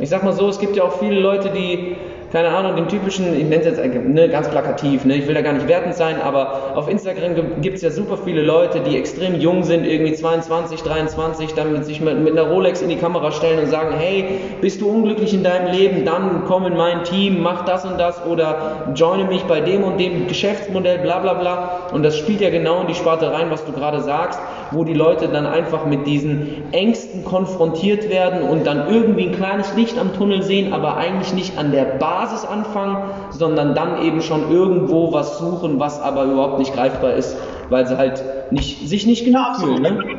ich 0.00 0.08
sag 0.08 0.24
mal 0.24 0.32
so, 0.32 0.48
es 0.48 0.58
gibt 0.58 0.76
ja 0.76 0.84
auch 0.84 0.98
viele 0.98 1.20
Leute, 1.20 1.50
die 1.50 1.96
keine 2.32 2.48
Ahnung, 2.48 2.76
den 2.76 2.88
typischen, 2.88 3.34
ich 3.34 3.44
nenne 3.44 3.62
es 3.62 3.76
jetzt 3.76 3.80
ne, 4.06 4.28
ganz 4.28 4.48
plakativ, 4.48 5.04
ne, 5.04 5.16
ich 5.16 5.26
will 5.26 5.34
da 5.34 5.42
gar 5.42 5.52
nicht 5.52 5.66
wertend 5.66 5.94
sein, 5.94 6.20
aber 6.22 6.76
auf 6.76 6.88
Instagram 6.88 7.34
gibt 7.60 7.76
es 7.76 7.82
ja 7.82 7.90
super 7.90 8.16
viele 8.16 8.42
Leute, 8.42 8.80
die 8.80 8.96
extrem 8.96 9.40
jung 9.40 9.64
sind, 9.64 9.84
irgendwie 9.84 10.12
22, 10.12 10.82
23, 10.82 11.54
dann 11.54 11.72
mit 11.72 11.84
sich 11.84 12.00
mit, 12.00 12.20
mit 12.20 12.38
einer 12.38 12.48
Rolex 12.48 12.82
in 12.82 12.88
die 12.88 12.96
Kamera 12.96 13.32
stellen 13.32 13.58
und 13.58 13.66
sagen, 13.66 13.94
hey, 13.98 14.24
bist 14.60 14.80
du 14.80 14.88
unglücklich 14.88 15.34
in 15.34 15.42
deinem 15.42 15.72
Leben, 15.72 16.04
dann 16.04 16.44
komm 16.46 16.66
in 16.66 16.76
mein 16.76 17.02
Team, 17.02 17.42
mach 17.42 17.64
das 17.64 17.84
und 17.84 17.98
das 17.98 18.24
oder 18.24 18.92
joine 18.94 19.24
mich 19.24 19.42
bei 19.44 19.60
dem 19.60 19.82
und 19.82 19.98
dem 19.98 20.28
Geschäftsmodell, 20.28 20.98
bla 20.98 21.18
bla 21.18 21.34
bla. 21.34 21.80
Und 21.92 22.04
das 22.04 22.16
spielt 22.16 22.40
ja 22.40 22.50
genau 22.50 22.82
in 22.82 22.86
die 22.86 22.94
Sparte 22.94 23.32
rein, 23.32 23.50
was 23.50 23.64
du 23.64 23.72
gerade 23.72 24.00
sagst, 24.00 24.38
wo 24.72 24.84
die 24.84 24.94
Leute 24.94 25.28
dann 25.28 25.46
einfach 25.46 25.86
mit 25.86 26.06
diesen 26.06 26.72
Ängsten 26.72 27.24
konfrontiert 27.24 28.08
werden 28.08 28.42
und 28.42 28.66
dann 28.66 28.92
irgendwie 28.92 29.26
ein 29.26 29.34
kleines 29.34 29.74
Licht 29.74 29.98
am 29.98 30.14
Tunnel 30.14 30.42
sehen, 30.42 30.72
aber 30.72 30.96
eigentlich 30.96 31.32
nicht 31.32 31.58
an 31.58 31.72
der 31.72 31.84
Basis 31.84 32.44
anfangen, 32.44 33.10
sondern 33.30 33.74
dann 33.74 34.02
eben 34.02 34.22
schon 34.22 34.50
irgendwo 34.50 35.12
was 35.12 35.38
suchen, 35.38 35.80
was 35.80 36.00
aber 36.00 36.24
überhaupt 36.24 36.58
nicht 36.58 36.74
greifbar 36.74 37.14
ist, 37.14 37.36
weil 37.68 37.86
sie 37.86 37.96
halt 37.96 38.22
nicht, 38.52 38.88
sich 38.88 39.06
nicht 39.06 39.24
genug 39.24 39.42
ja, 39.42 39.54
fühlen. 39.54 39.82
Ne? 39.82 40.18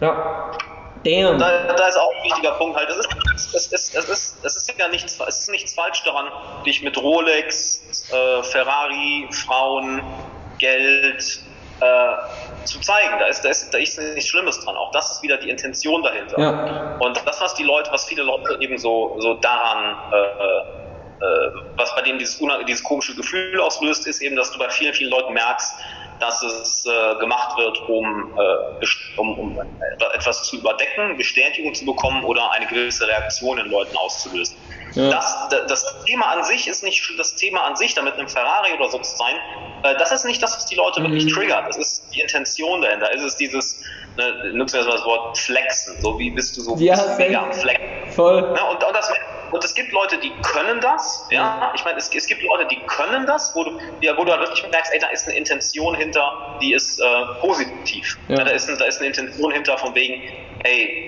Ja. 0.00 0.50
Damn. 1.04 1.38
Da, 1.38 1.48
da, 1.76 1.86
ist 1.86 1.96
auch 1.96 2.10
ein 2.16 2.24
wichtiger 2.24 2.52
Punkt 2.52 2.76
halt. 2.76 2.88
Es 2.90 2.96
ist, 2.98 3.54
es 3.54 3.66
ist, 3.72 3.94
es 3.94 4.08
ist, 4.08 4.44
es 4.44 4.56
ist 4.56 4.74
ja 4.78 4.88
nichts, 4.88 5.18
es 5.26 5.40
ist 5.40 5.50
nichts 5.50 5.74
falsch 5.74 6.02
daran, 6.04 6.26
dich 6.66 6.82
mit 6.82 7.00
Rolex, 7.00 8.10
äh, 8.10 8.42
Ferrari, 8.42 9.28
Frauen, 9.30 10.02
Geld 10.58 11.40
äh, 11.80 12.64
zu 12.64 12.80
zeigen. 12.80 13.18
Da 13.18 13.26
ist, 13.26 13.42
da, 13.42 13.50
ist, 13.50 13.72
da 13.72 13.78
ist 13.78 13.98
nichts 13.98 14.28
Schlimmes 14.28 14.60
dran. 14.64 14.76
Auch 14.76 14.92
das 14.92 15.12
ist 15.12 15.22
wieder 15.22 15.36
die 15.36 15.50
Intention 15.50 16.02
dahinter. 16.02 16.38
Ja. 16.38 16.96
Und 16.98 17.20
das, 17.26 17.40
was 17.40 17.54
die 17.54 17.64
Leute, 17.64 17.90
was 17.92 18.04
viele 18.04 18.22
Leute 18.22 18.58
eben 18.60 18.78
so, 18.78 19.16
so 19.20 19.34
daran 19.34 19.96
äh, 20.12 20.78
äh, 21.20 21.50
was 21.76 21.94
bei 21.96 22.02
denen 22.02 22.18
dieses, 22.18 22.40
dieses 22.66 22.82
komische 22.84 23.14
Gefühl 23.14 23.60
auslöst, 23.60 24.06
ist 24.06 24.20
eben, 24.20 24.36
dass 24.36 24.52
du 24.52 24.58
bei 24.58 24.68
vielen, 24.70 24.94
vielen 24.94 25.10
Leuten 25.10 25.32
merkst, 25.32 25.74
dass 26.20 26.42
es 26.42 26.86
äh, 26.86 27.18
gemacht 27.18 27.56
wird, 27.58 27.80
um, 27.88 28.38
äh, 28.38 29.20
um, 29.20 29.38
um, 29.38 29.58
etwas 30.14 30.44
zu 30.44 30.58
überdecken, 30.58 31.16
Bestätigung 31.16 31.74
zu 31.74 31.84
bekommen 31.84 32.24
oder 32.24 32.50
eine 32.52 32.66
gewisse 32.66 33.06
Reaktion 33.06 33.58
in 33.58 33.66
Leuten 33.66 33.96
auszulösen. 33.96 34.56
Ja. 34.98 35.10
Das, 35.10 35.48
das 35.68 36.04
Thema 36.04 36.26
an 36.26 36.42
sich 36.42 36.66
ist 36.66 36.82
nicht 36.82 37.08
das 37.16 37.36
Thema 37.36 37.62
an 37.62 37.76
sich, 37.76 37.94
damit 37.94 38.14
einem 38.14 38.28
Ferrari 38.28 38.72
oder 38.74 38.90
so 38.90 38.98
zu 38.98 39.16
sein. 39.16 39.36
Äh, 39.84 39.96
das 39.96 40.10
ist 40.10 40.24
nicht 40.24 40.42
das, 40.42 40.56
was 40.56 40.66
die 40.66 40.74
Leute 40.74 41.00
mhm. 41.00 41.04
wirklich 41.04 41.32
triggert. 41.32 41.68
Das 41.68 41.76
ist 41.76 42.02
die 42.12 42.20
Intention 42.20 42.82
dahinter. 42.82 43.08
Es 43.14 43.22
ist 43.22 43.36
dieses, 43.36 43.80
ne, 44.16 44.50
nutzt 44.54 44.74
wir 44.74 44.82
das 44.82 45.04
Wort 45.04 45.38
flexen. 45.38 46.00
So 46.02 46.18
wie 46.18 46.30
bist 46.30 46.56
du 46.56 46.62
so 46.62 46.76
ja, 46.78 47.00
mega 47.16 47.44
am 47.44 47.52
Flexen. 47.52 48.10
Voll. 48.10 48.38
Ja, 48.56 48.64
und, 48.64 48.82
und 48.82 48.92
das 48.92 49.08
und 49.50 49.64
es 49.64 49.74
gibt 49.74 49.92
Leute, 49.92 50.18
die 50.18 50.30
können 50.42 50.80
das, 50.80 51.26
ja. 51.30 51.72
Ich 51.74 51.84
meine, 51.84 51.96
es, 51.96 52.14
es 52.14 52.26
gibt 52.26 52.42
Leute, 52.42 52.66
die 52.66 52.80
können 52.86 53.26
das, 53.26 53.54
wo 53.54 53.64
du, 53.64 53.78
ja, 54.00 54.16
wo 54.16 54.24
du 54.24 54.32
halt 54.32 54.42
wirklich 54.42 54.62
merkst, 54.70 54.92
ey, 54.92 54.98
da 54.98 55.08
ist 55.08 55.26
eine 55.26 55.36
Intention 55.36 55.94
hinter, 55.94 56.58
die 56.60 56.74
ist 56.74 57.00
äh, 57.00 57.04
positiv. 57.40 58.18
Ja. 58.28 58.44
Da, 58.44 58.50
ist, 58.50 58.68
da 58.68 58.84
ist 58.84 58.98
eine 58.98 59.06
Intention 59.06 59.52
hinter 59.52 59.78
von 59.78 59.94
wegen, 59.94 60.22
ey, 60.64 61.07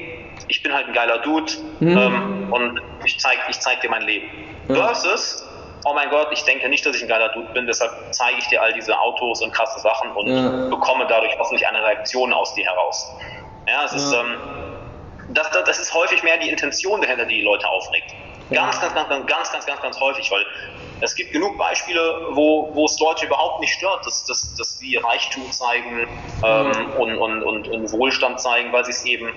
ich 0.50 0.62
bin 0.64 0.74
halt 0.74 0.88
ein 0.88 0.92
geiler 0.92 1.18
Dude 1.18 1.52
mhm. 1.78 1.96
ähm, 1.96 2.52
und 2.52 2.80
ich 3.04 3.18
zeig, 3.18 3.38
ich 3.48 3.58
zeig 3.60 3.80
dir 3.80 3.88
mein 3.88 4.02
Leben. 4.02 4.28
Ja. 4.68 4.74
Versus, 4.74 5.48
oh 5.84 5.94
mein 5.94 6.10
Gott, 6.10 6.28
ich 6.32 6.42
denke 6.42 6.68
nicht, 6.68 6.84
dass 6.84 6.96
ich 6.96 7.02
ein 7.02 7.08
geiler 7.08 7.28
Dude 7.28 7.52
bin, 7.52 7.66
deshalb 7.66 7.92
zeige 8.10 8.38
ich 8.38 8.48
dir 8.48 8.60
all 8.60 8.72
diese 8.72 8.98
Autos 8.98 9.40
und 9.42 9.52
krasse 9.52 9.78
Sachen 9.78 10.10
und 10.10 10.26
ja. 10.26 10.68
bekomme 10.68 11.06
dadurch 11.08 11.38
hoffentlich 11.38 11.66
eine 11.66 11.82
Reaktion 11.82 12.32
aus 12.32 12.52
dir 12.54 12.64
heraus. 12.64 13.12
Ja, 13.68 13.84
es 13.84 13.92
ist, 13.92 14.12
ähm, 14.12 14.36
das, 15.28 15.48
das, 15.50 15.78
ist 15.78 15.94
häufig 15.94 16.22
mehr 16.24 16.36
die 16.38 16.48
Intention 16.48 17.00
dahinter, 17.00 17.24
die 17.24 17.36
die 17.36 17.42
Leute 17.42 17.68
aufregt. 17.68 18.12
Ganz, 18.50 18.80
ganz, 18.80 18.92
ganz, 18.94 19.08
ganz, 19.08 19.26
ganz, 19.26 19.52
ganz, 19.52 19.66
ganz, 19.66 19.80
ganz 19.80 20.00
häufig, 20.00 20.28
weil 20.32 20.44
es 21.02 21.14
gibt 21.14 21.32
genug 21.32 21.56
Beispiele, 21.56 22.26
wo, 22.32 22.74
wo 22.74 22.86
es 22.86 22.98
Leute 22.98 23.26
überhaupt 23.26 23.60
nicht 23.60 23.72
stört, 23.72 24.04
dass, 24.04 24.24
dass, 24.24 24.56
dass 24.56 24.78
sie 24.78 24.96
Reichtum 24.96 25.48
zeigen 25.52 26.08
ähm, 26.44 26.72
und, 26.98 27.16
und, 27.16 27.42
und, 27.44 27.68
und 27.68 27.92
Wohlstand 27.92 28.40
zeigen, 28.40 28.72
weil 28.72 28.84
sie 28.84 28.90
es 28.90 29.04
eben 29.04 29.32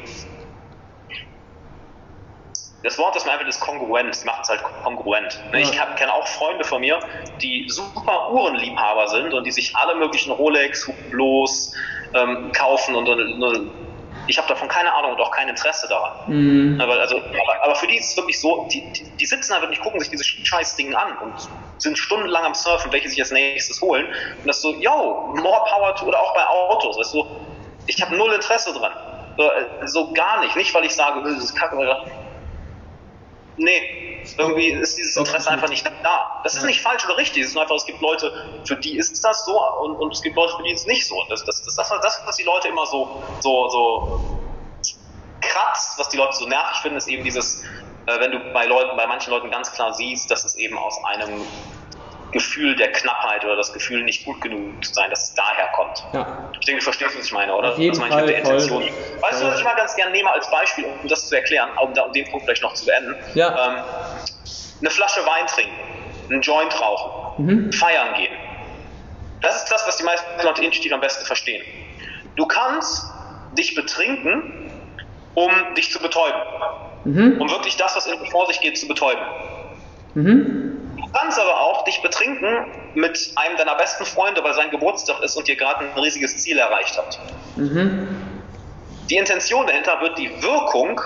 das 2.84 2.98
Wort, 2.98 3.16
das 3.16 3.26
mir 3.26 3.32
einfach 3.32 3.48
ist 3.48 3.62
kongruent, 3.62 4.14
sie 4.14 4.26
macht 4.26 4.44
es 4.44 4.50
halt 4.50 4.62
kongruent. 4.84 5.40
Ja. 5.54 5.60
Ich 5.60 5.72
kenne 5.72 6.14
auch 6.14 6.28
Freunde 6.28 6.66
von 6.66 6.82
mir, 6.82 7.00
die 7.42 7.66
super 7.70 8.32
Uhrenliebhaber 8.32 9.08
sind 9.08 9.34
und 9.34 9.46
die 9.46 9.52
sich 9.52 9.76
alle 9.76 9.96
möglichen 9.96 10.32
Rolex, 10.32 10.88
Hublos 10.88 11.74
ähm, 12.14 12.52
kaufen 12.52 12.96
und, 12.96 13.08
und, 13.08 13.42
und 13.42 13.72
ich 14.28 14.38
habe 14.38 14.48
davon 14.48 14.68
keine 14.68 14.94
Ahnung 14.94 15.14
und 15.14 15.22
auch 15.22 15.32
kein 15.32 15.50
Interesse 15.50 15.88
daran. 15.88 16.12
Mhm. 16.28 16.82
Aber, 16.82 16.94
also, 17.00 17.18
aber, 17.18 17.64
aber, 17.64 17.76
für 17.76 17.88
die 17.88 17.98
ist 17.98 18.12
es 18.12 18.18
wirklich 18.18 18.40
so, 18.40 18.68
die, 18.72 18.82
die, 18.94 19.04
die 19.04 19.26
sitzen 19.26 19.54
da 19.54 19.62
wirklich, 19.62 19.82
gucken 19.82 20.00
sich 20.00 20.10
diese 20.10 20.24
scheiß 20.24 20.76
Dinge 20.76 20.98
an 20.98 21.18
und 21.18 21.34
sind 21.78 21.98
stundenlang 21.98 22.46
am 22.46 22.54
Surfen, 22.54 22.92
welche 22.92 23.10
sich 23.10 23.20
als 23.20 23.32
nächstes 23.32 23.82
holen. 23.82 24.06
Und 24.40 24.48
das 24.48 24.62
so, 24.62 24.74
yo, 24.76 25.34
more 25.36 25.66
power 25.70 25.96
to, 25.96 26.06
oder 26.06 26.20
auch 26.20 26.34
bei 26.34 26.46
Autos, 26.46 26.98
weißt 26.98 27.14
du, 27.14 27.26
ich 27.88 28.02
habe 28.02 28.16
null 28.16 28.32
Interesse 28.34 28.74
dran. 28.74 28.94
So, 29.38 29.44
äh, 29.44 29.88
so, 29.88 30.14
gar 30.14 30.42
nicht. 30.42 30.56
Nicht, 30.56 30.74
weil 30.74 30.86
ich 30.86 30.96
sage, 30.96 31.22
das 31.24 31.44
ist 31.44 31.56
kacke, 31.56 31.76
Nee, 33.56 34.24
irgendwie 34.38 34.70
ist 34.70 34.98
dieses 34.98 35.16
Interesse 35.16 35.52
einfach 35.52 35.70
nicht 35.70 35.86
da. 35.86 36.42
Das 36.44 36.56
ist 36.56 36.64
nicht 36.64 36.82
falsch 36.82 37.06
oder 37.06 37.18
richtig. 37.18 37.44
Es 37.44 37.50
ist 37.50 37.58
einfach, 37.58 37.76
es 37.76 37.86
gibt 37.86 38.02
Leute, 38.02 38.62
für 38.66 38.76
die 38.76 38.98
ist 38.98 39.24
das 39.24 39.46
so 39.46 39.62
und, 39.82 39.96
und 39.98 40.14
es 40.14 40.22
gibt 40.22 40.36
Leute, 40.36 40.56
für 40.58 40.64
die 40.64 40.72
ist 40.72 40.82
es 40.82 40.88
nicht 40.88 41.08
so. 41.08 41.24
Das, 41.30 41.44
das, 41.46 41.62
das, 41.64 41.76
das, 41.76 41.90
das, 41.90 42.22
was 42.26 42.36
die 42.36 42.44
Leute 42.44 42.70
immer 42.70 42.86
so, 42.86 43.22
so, 43.42 43.70
so 43.70 44.40
kratzt, 45.42 46.00
was 46.00 46.10
die 46.10 46.18
Leute 46.18 46.36
so 46.36 46.48
nervig 46.48 46.78
finden, 46.78 46.98
ist 46.98 47.08
eben 47.08 47.24
dieses, 47.24 47.64
äh, 48.08 48.20
wenn 48.20 48.32
du 48.32 48.40
bei 48.54 48.66
Leuten, 48.66 48.98
bei 48.98 49.06
manchen 49.06 49.32
Leuten 49.32 49.52
ganz 49.52 49.72
klar 49.72 49.94
siehst, 49.94 50.32
dass 50.32 50.46
es 50.46 50.56
eben 50.56 50.78
aus 50.78 50.98
einem 51.06 51.42
Gefühl 52.34 52.76
der 52.76 52.92
Knappheit 52.92 53.46
oder 53.46 53.56
das 53.56 53.72
Gefühl, 53.72 54.04
nicht 54.04 54.26
gut 54.26 54.42
genug 54.42 54.84
zu 54.84 54.94
sein, 54.94 55.10
dass 55.10 55.30
es 55.30 55.34
daher 55.36 55.68
kommt. 55.74 56.04
Ja. 56.14 56.50
Ich 56.60 56.66
denke, 56.66 56.80
du 56.80 56.84
verstehst, 56.84 57.18
was 57.18 57.26
ich 57.26 57.32
meine, 57.32 57.56
oder? 57.56 57.70
Auf 57.70 57.78
jeden 57.78 57.92
das 57.92 58.00
meine 58.00 58.16
ich 58.16 58.22
mit 58.22 58.30
der 58.30 58.38
Intention. 58.40 58.84
Weißt 59.22 59.42
du, 59.42 59.46
was 59.46 59.60
ich 59.60 59.64
mal 59.64 59.76
ganz 59.76 59.96
gerne 59.96 60.12
nehme 60.12 60.32
als 60.32 60.50
Beispiel, 60.50 60.86
um 60.86 61.08
das 61.08 61.30
zu 61.30 61.36
erklären, 61.36 61.70
um, 61.82 61.94
um 61.94 62.12
den 62.12 62.30
Punkt 62.30 62.46
vielleicht 62.46 62.64
noch 62.64 62.74
zu 62.74 62.86
beenden? 62.86 63.16
Ja. 63.36 63.50
Ähm, 63.50 63.84
eine 64.82 64.90
Flasche 64.90 65.22
Wein 65.22 65.48
trinken, 65.48 65.76
einen 66.30 66.42
Joint 66.42 66.82
rauchen, 66.82 67.46
mhm. 67.46 67.72
feiern 67.72 68.16
gehen. 68.16 68.34
Das 69.42 69.64
ist 69.64 69.72
das, 69.72 69.88
was 69.88 69.98
die 69.98 70.04
meisten 70.04 70.28
Leute 70.44 70.64
intuitiv 70.64 70.92
am 70.92 71.02
besten 71.02 71.26
verstehen. 71.26 71.64
Du 72.36 72.48
kannst 72.48 73.06
dich 73.58 73.76
betrinken, 73.76 74.72
um 75.36 75.52
dich 75.78 75.92
zu 75.92 76.00
betäuben. 76.00 76.42
Mhm. 77.06 77.40
Um 77.40 77.50
wirklich 77.50 77.78
das, 77.78 77.96
was 77.96 78.08
in 78.08 78.26
vor 78.28 78.48
sich 78.48 78.60
geht, 78.60 78.78
zu 78.78 78.88
betäuben. 78.88 79.24
Mhm 80.16 80.73
kannst 81.14 81.40
aber 81.40 81.60
auch 81.60 81.84
dich 81.84 82.02
betrinken 82.02 82.66
mit 82.96 83.32
einem 83.36 83.58
deiner 83.58 83.76
besten 83.76 84.06
Freunde, 84.06 84.44
weil 84.44 84.54
sein 84.54 84.70
Geburtstag 84.70 85.22
ist 85.22 85.36
und 85.36 85.48
ihr 85.48 85.56
gerade 85.56 85.86
ein 85.86 86.00
riesiges 86.00 86.38
Ziel 86.38 86.58
erreicht 86.58 86.98
habt. 86.98 87.20
Mhm. 87.56 88.08
Die 89.10 89.18
Intention 89.18 89.68
dahinter 89.68 90.02
wird 90.02 90.18
die 90.18 90.32
Wirkung 90.42 91.00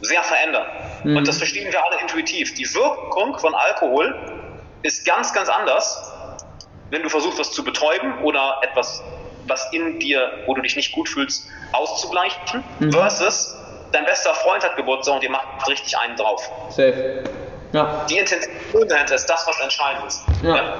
sehr 0.00 0.22
verändern. 0.22 0.66
Mhm. 1.04 1.16
Und 1.16 1.28
das 1.28 1.38
verstehen 1.38 1.72
wir 1.72 1.84
alle 1.84 2.00
intuitiv. 2.00 2.54
Die 2.54 2.74
Wirkung 2.74 3.38
von 3.38 3.54
Alkohol 3.54 4.14
ist 4.82 5.06
ganz, 5.06 5.32
ganz 5.32 5.48
anders, 5.48 6.12
wenn 6.90 7.02
du 7.02 7.08
versuchst, 7.08 7.38
was 7.38 7.52
zu 7.52 7.64
betäuben 7.64 8.18
oder 8.22 8.60
etwas, 8.62 9.02
was 9.46 9.72
in 9.72 9.98
dir, 9.98 10.42
wo 10.46 10.54
du 10.54 10.60
dich 10.60 10.76
nicht 10.76 10.92
gut 10.92 11.08
fühlst, 11.08 11.48
auszugleichen, 11.72 12.62
mhm. 12.80 12.92
versus 12.92 13.56
dein 13.92 14.04
bester 14.04 14.34
Freund 14.34 14.64
hat 14.64 14.76
Geburtstag 14.76 15.16
und 15.16 15.22
ihr 15.22 15.30
macht 15.30 15.68
richtig 15.68 15.96
einen 15.98 16.16
drauf. 16.16 16.50
Safe. 16.70 17.22
Ja. 17.72 18.04
Die 18.08 18.18
Intention 18.18 18.88
dahinter 18.88 19.14
ist 19.14 19.26
das, 19.26 19.46
was 19.46 19.60
entscheidend 19.60 20.06
ist. 20.06 20.22
Ja. 20.42 20.56
ja. 20.56 20.74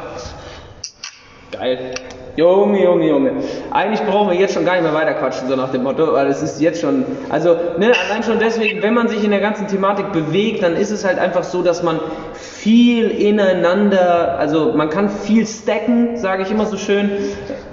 Geil. 1.52 1.94
Junge, 2.36 2.82
Junge, 2.82 3.06
Junge. 3.06 3.32
Eigentlich 3.70 4.00
brauchen 4.06 4.30
wir 4.30 4.36
jetzt 4.38 4.54
schon 4.54 4.64
gar 4.64 4.72
nicht 4.72 4.84
mehr 4.84 4.94
weiterquatschen, 4.94 5.48
so 5.48 5.56
nach 5.56 5.70
dem 5.70 5.82
Motto, 5.82 6.14
weil 6.14 6.28
es 6.28 6.42
ist 6.42 6.62
jetzt 6.62 6.80
schon, 6.80 7.04
also, 7.28 7.56
ne, 7.76 7.92
allein 8.08 8.22
schon 8.22 8.38
deswegen, 8.38 8.82
wenn 8.82 8.94
man 8.94 9.08
sich 9.08 9.22
in 9.22 9.30
der 9.30 9.40
ganzen 9.40 9.68
Thematik 9.68 10.12
bewegt, 10.12 10.62
dann 10.62 10.74
ist 10.74 10.90
es 10.90 11.04
halt 11.04 11.18
einfach 11.18 11.44
so, 11.44 11.62
dass 11.62 11.82
man 11.82 12.00
viel 12.32 13.10
ineinander, 13.10 14.38
also 14.38 14.72
man 14.72 14.88
kann 14.88 15.10
viel 15.10 15.46
stacken, 15.46 16.16
sage 16.16 16.42
ich 16.42 16.50
immer 16.50 16.64
so 16.64 16.78
schön, 16.78 17.10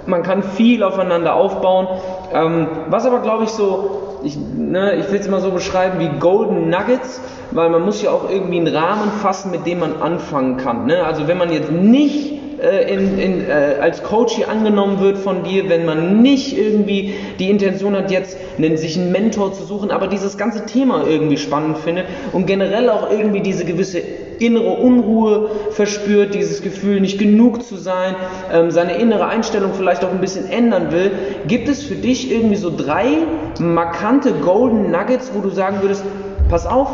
man 0.04 0.22
kann 0.22 0.42
viel 0.42 0.82
aufeinander 0.82 1.34
aufbauen. 1.34 1.88
Ähm, 2.34 2.68
was 2.88 3.06
aber, 3.06 3.20
glaube 3.20 3.44
ich, 3.44 3.50
so, 3.50 4.09
ich, 4.22 4.36
ne, 4.36 4.96
ich 4.96 5.10
will 5.10 5.20
es 5.20 5.26
immer 5.26 5.40
so 5.40 5.50
beschreiben 5.50 5.98
wie 5.98 6.08
Golden 6.18 6.68
Nuggets, 6.68 7.20
weil 7.50 7.70
man 7.70 7.84
muss 7.84 8.02
ja 8.02 8.10
auch 8.10 8.30
irgendwie 8.30 8.58
einen 8.58 8.74
Rahmen 8.74 9.10
fassen, 9.22 9.50
mit 9.50 9.66
dem 9.66 9.80
man 9.80 10.00
anfangen 10.00 10.56
kann. 10.56 10.86
Ne? 10.86 11.04
Also 11.04 11.28
wenn 11.28 11.38
man 11.38 11.52
jetzt 11.52 11.70
nicht 11.70 12.49
äh, 12.62 12.92
in, 12.92 13.18
in, 13.18 13.48
äh, 13.48 13.76
als 13.80 14.02
Coach 14.02 14.34
hier 14.34 14.48
angenommen 14.48 15.00
wird 15.00 15.18
von 15.18 15.44
dir, 15.44 15.68
wenn 15.68 15.84
man 15.84 16.22
nicht 16.22 16.56
irgendwie 16.56 17.14
die 17.38 17.50
Intention 17.50 17.96
hat, 17.96 18.10
jetzt 18.10 18.36
einen, 18.58 18.76
sich 18.76 18.98
einen 18.98 19.12
Mentor 19.12 19.52
zu 19.52 19.64
suchen, 19.64 19.90
aber 19.90 20.08
dieses 20.08 20.36
ganze 20.36 20.66
Thema 20.66 21.04
irgendwie 21.06 21.38
spannend 21.38 21.78
findet 21.78 22.06
und 22.32 22.46
generell 22.46 22.90
auch 22.90 23.10
irgendwie 23.10 23.40
diese 23.40 23.64
gewisse 23.64 24.00
innere 24.40 24.70
Unruhe 24.70 25.50
verspürt, 25.70 26.34
dieses 26.34 26.62
Gefühl, 26.62 27.00
nicht 27.00 27.18
genug 27.18 27.62
zu 27.62 27.76
sein, 27.76 28.16
ähm, 28.52 28.70
seine 28.70 28.94
innere 28.96 29.26
Einstellung 29.26 29.72
vielleicht 29.74 30.04
auch 30.04 30.10
ein 30.10 30.20
bisschen 30.20 30.50
ändern 30.50 30.90
will, 30.90 31.12
gibt 31.46 31.68
es 31.68 31.82
für 31.82 31.94
dich 31.94 32.32
irgendwie 32.32 32.56
so 32.56 32.74
drei 32.74 33.18
markante 33.58 34.32
Golden 34.32 34.90
Nuggets, 34.90 35.30
wo 35.34 35.40
du 35.40 35.50
sagen 35.50 35.78
würdest, 35.82 36.04
pass 36.48 36.66
auf, 36.66 36.88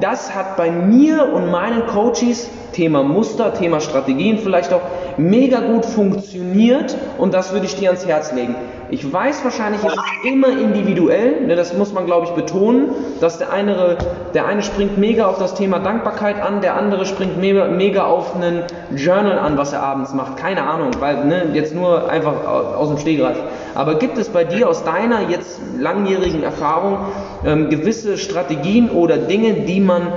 das 0.00 0.34
hat 0.34 0.56
bei 0.56 0.70
mir 0.70 1.32
und 1.32 1.50
meinen 1.50 1.86
Coaches, 1.86 2.48
Thema 2.76 3.02
Muster, 3.02 3.54
Thema 3.54 3.80
Strategien 3.80 4.36
vielleicht 4.36 4.70
auch, 4.74 4.82
mega 5.16 5.60
gut 5.60 5.86
funktioniert 5.86 6.94
und 7.16 7.32
das 7.32 7.54
würde 7.54 7.64
ich 7.64 7.74
dir 7.74 7.88
ans 7.88 8.06
Herz 8.06 8.32
legen. 8.32 8.54
Ich 8.90 9.10
weiß 9.10 9.42
wahrscheinlich, 9.44 9.80
es 9.82 9.94
ist 9.94 10.30
immer 10.30 10.48
individuell, 10.48 11.46
ne, 11.46 11.56
das 11.56 11.72
muss 11.72 11.94
man 11.94 12.04
glaube 12.04 12.26
ich 12.26 12.32
betonen, 12.32 12.90
dass 13.18 13.38
der 13.38 13.50
eine, 13.50 13.96
der 14.34 14.46
eine 14.46 14.62
springt 14.62 14.98
mega 14.98 15.26
auf 15.26 15.38
das 15.38 15.54
Thema 15.54 15.78
Dankbarkeit 15.78 16.40
an, 16.40 16.60
der 16.60 16.76
andere 16.76 17.06
springt 17.06 17.38
mega, 17.40 17.66
mega 17.66 18.04
auf 18.04 18.36
einen 18.36 18.64
Journal 18.94 19.38
an, 19.38 19.56
was 19.56 19.72
er 19.72 19.82
abends 19.82 20.12
macht. 20.12 20.36
Keine 20.36 20.62
Ahnung, 20.64 20.90
weil 21.00 21.24
ne, 21.24 21.46
jetzt 21.54 21.74
nur 21.74 22.10
einfach 22.10 22.46
aus 22.46 22.88
dem 22.88 22.98
Stegreif. 22.98 23.38
Aber 23.74 23.94
gibt 23.94 24.18
es 24.18 24.28
bei 24.28 24.44
dir 24.44 24.68
aus 24.68 24.84
deiner 24.84 25.30
jetzt 25.30 25.60
langjährigen 25.78 26.42
Erfahrung 26.42 26.98
ähm, 27.46 27.70
gewisse 27.70 28.18
Strategien 28.18 28.90
oder 28.90 29.16
Dinge, 29.16 29.54
die 29.66 29.80
man 29.80 30.12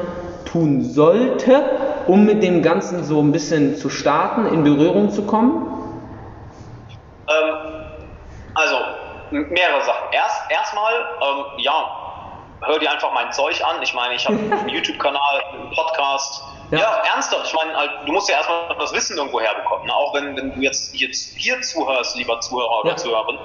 tun 0.51 0.83
sollte, 0.83 1.61
um 2.09 2.25
mit 2.25 2.41
dem 2.41 2.63
Ganzen 2.63 3.03
so 3.03 3.21
ein 3.21 3.31
bisschen 3.31 3.77
zu 3.77 3.89
starten, 3.89 4.47
in 4.47 4.63
Berührung 4.63 5.11
zu 5.11 5.27
kommen? 5.27 5.67
Ähm, 7.29 7.55
also 8.55 8.77
mehrere 9.29 9.83
Sachen. 9.83 10.11
Erst 10.11 10.49
erstmal, 10.49 10.91
ähm, 10.93 11.45
ja, 11.57 11.87
hör 12.61 12.79
dir 12.79 12.91
einfach 12.91 13.13
mein 13.13 13.31
Zeug 13.31 13.63
an. 13.63 13.83
Ich 13.83 13.93
meine, 13.93 14.15
ich 14.15 14.25
habe 14.25 14.37
einen 14.59 14.69
YouTube-Kanal, 14.69 15.43
einen 15.53 15.69
Podcast. 15.69 16.43
Ja. 16.71 16.79
ja, 16.79 17.03
ernsthaft. 17.13 17.45
Ich 17.45 17.53
meine, 17.53 17.75
halt, 17.75 17.91
du 18.05 18.11
musst 18.11 18.27
ja 18.27 18.37
erstmal 18.37 18.75
das 18.79 18.93
Wissen 18.93 19.17
irgendwo 19.17 19.39
herbekommen. 19.39 19.85
Ne? 19.85 19.93
Auch 19.93 20.13
wenn, 20.15 20.35
wenn 20.35 20.53
du 20.53 20.61
jetzt, 20.61 20.95
jetzt 20.95 21.35
hier 21.35 21.61
zuhörst, 21.61 22.15
lieber 22.15 22.39
Zuhörer 22.41 22.79
oder 22.81 22.89
ja. 22.91 22.95
Zuhörerin, 22.95 23.37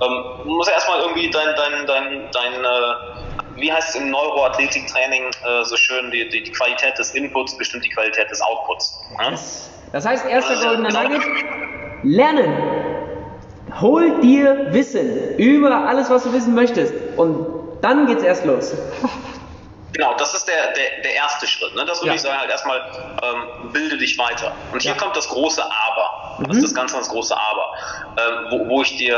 ähm, 0.00 0.24
du 0.44 0.50
musst 0.50 0.68
ja 0.68 0.74
erstmal 0.74 1.00
irgendwie 1.00 1.30
dein, 1.30 1.54
dein, 1.54 1.86
dein, 1.86 2.30
dein 2.32 2.64
äh, 2.64 3.37
wie 3.58 3.72
heißt 3.72 3.90
es 3.90 3.94
im 3.96 4.10
Neuroathletiktraining 4.10 5.24
äh, 5.24 5.64
so 5.64 5.76
schön, 5.76 6.10
die, 6.10 6.28
die, 6.28 6.42
die, 6.42 6.52
Qualität 6.52 6.98
des 6.98 7.14
Inputs 7.14 7.56
bestimmt 7.56 7.84
die 7.84 7.90
Qualität 7.90 8.30
des 8.30 8.40
Outputs. 8.40 9.00
Ne? 9.18 9.38
Das 9.92 10.06
heißt, 10.06 10.26
erster 10.26 10.50
also, 10.50 10.68
goldener 10.68 10.88
genau. 10.88 11.02
Nugget, 11.02 11.22
lernen. 12.02 12.52
Hol 13.80 14.20
dir 14.20 14.72
Wissen 14.72 15.36
über 15.36 15.86
alles, 15.86 16.10
was 16.10 16.24
du 16.24 16.32
wissen 16.32 16.54
möchtest. 16.54 16.94
Und 17.16 17.46
dann 17.80 18.06
geht's 18.06 18.22
erst 18.22 18.44
los. 18.44 18.74
Genau, 19.92 20.14
das 20.14 20.34
ist 20.34 20.46
der, 20.46 20.72
der, 20.72 21.02
der 21.02 21.14
erste 21.14 21.46
Schritt. 21.46 21.74
Ne? 21.74 21.84
Das 21.84 22.00
würde 22.00 22.08
ja. 22.08 22.14
ich 22.14 22.20
sagen, 22.20 22.38
halt 22.38 22.50
erstmal 22.50 22.80
ähm, 23.22 23.72
bilde 23.72 23.96
dich 23.96 24.18
weiter. 24.18 24.52
Und 24.72 24.82
hier 24.82 24.92
ja. 24.92 24.98
kommt 24.98 25.16
das 25.16 25.28
große 25.28 25.62
Aber. 25.64 26.36
Das 26.40 26.48
mhm. 26.48 26.52
ist 26.52 26.62
das 26.62 26.74
ganz, 26.74 26.92
ganz 26.92 27.08
große 27.08 27.34
Aber. 27.36 27.72
Ähm, 28.16 28.46
wo, 28.50 28.68
wo 28.68 28.82
ich 28.82 28.96
dir, 28.96 29.16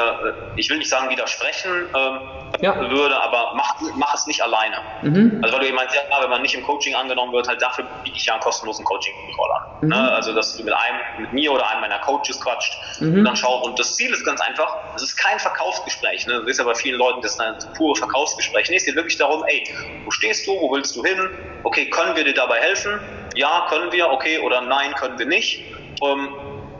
äh, 0.54 0.60
ich 0.60 0.70
will 0.70 0.78
nicht 0.78 0.88
sagen 0.88 1.10
widersprechen 1.10 1.88
ähm, 1.94 2.20
ja. 2.60 2.90
würde, 2.90 3.20
aber 3.20 3.52
mach, 3.54 3.80
mach 3.96 4.14
es 4.14 4.26
nicht 4.26 4.42
alleine. 4.42 4.76
Mhm. 5.02 5.40
Also 5.42 5.54
weil 5.54 5.60
du 5.60 5.66
eben 5.66 5.76
meinst, 5.76 5.94
ja, 5.94 6.02
wenn 6.20 6.30
man 6.30 6.42
nicht 6.42 6.54
im 6.54 6.62
Coaching 6.62 6.94
angenommen 6.94 7.32
wird, 7.32 7.48
halt 7.48 7.60
dafür 7.60 7.86
biete 8.04 8.16
ich 8.16 8.26
ja 8.26 8.34
einen 8.34 8.42
kostenlosen 8.42 8.84
Coaching-Call 8.84 9.50
an. 9.52 9.62
Mhm. 9.80 9.88
Ne? 9.88 10.12
Also 10.12 10.32
dass 10.34 10.56
du 10.56 10.64
mit 10.64 10.74
einem, 10.74 10.98
mit 11.18 11.32
mir 11.32 11.52
oder 11.52 11.68
einem 11.68 11.80
meiner 11.80 11.98
Coaches 12.00 12.40
quatscht 12.40 13.00
mhm. 13.00 13.18
und 13.18 13.24
dann 13.24 13.36
schau. 13.36 13.62
Und 13.64 13.78
das 13.78 13.96
Ziel 13.96 14.12
ist 14.12 14.24
ganz 14.24 14.40
einfach, 14.40 14.76
es 14.94 15.02
ist 15.02 15.16
kein 15.16 15.38
Verkaufsgespräch. 15.38 16.26
Ne? 16.26 16.40
Du 16.40 16.46
siehst 16.46 16.58
ja 16.58 16.64
bei 16.64 16.74
vielen 16.74 16.98
Leuten, 16.98 17.20
das 17.22 17.32
ist 17.32 17.40
ein 17.40 17.56
pure 17.76 17.96
Verkaufsgespräch. 17.96 18.70
Nee, 18.70 18.76
es 18.76 18.84
geht 18.84 18.96
wirklich 18.96 19.16
darum, 19.16 19.44
ey, 19.46 19.64
wo 20.04 20.10
stehst 20.10 20.46
du, 20.46 20.59
wo 20.60 20.72
willst 20.72 20.94
du 20.96 21.04
hin? 21.04 21.18
Okay, 21.62 21.88
können 21.90 22.16
wir 22.16 22.24
dir 22.24 22.34
dabei 22.34 22.60
helfen? 22.60 23.00
Ja, 23.34 23.66
können 23.68 23.90
wir, 23.92 24.10
okay, 24.10 24.38
oder 24.38 24.60
nein, 24.60 24.92
können 24.94 25.18
wir 25.18 25.26
nicht. 25.26 25.62
Ähm, 26.02 26.28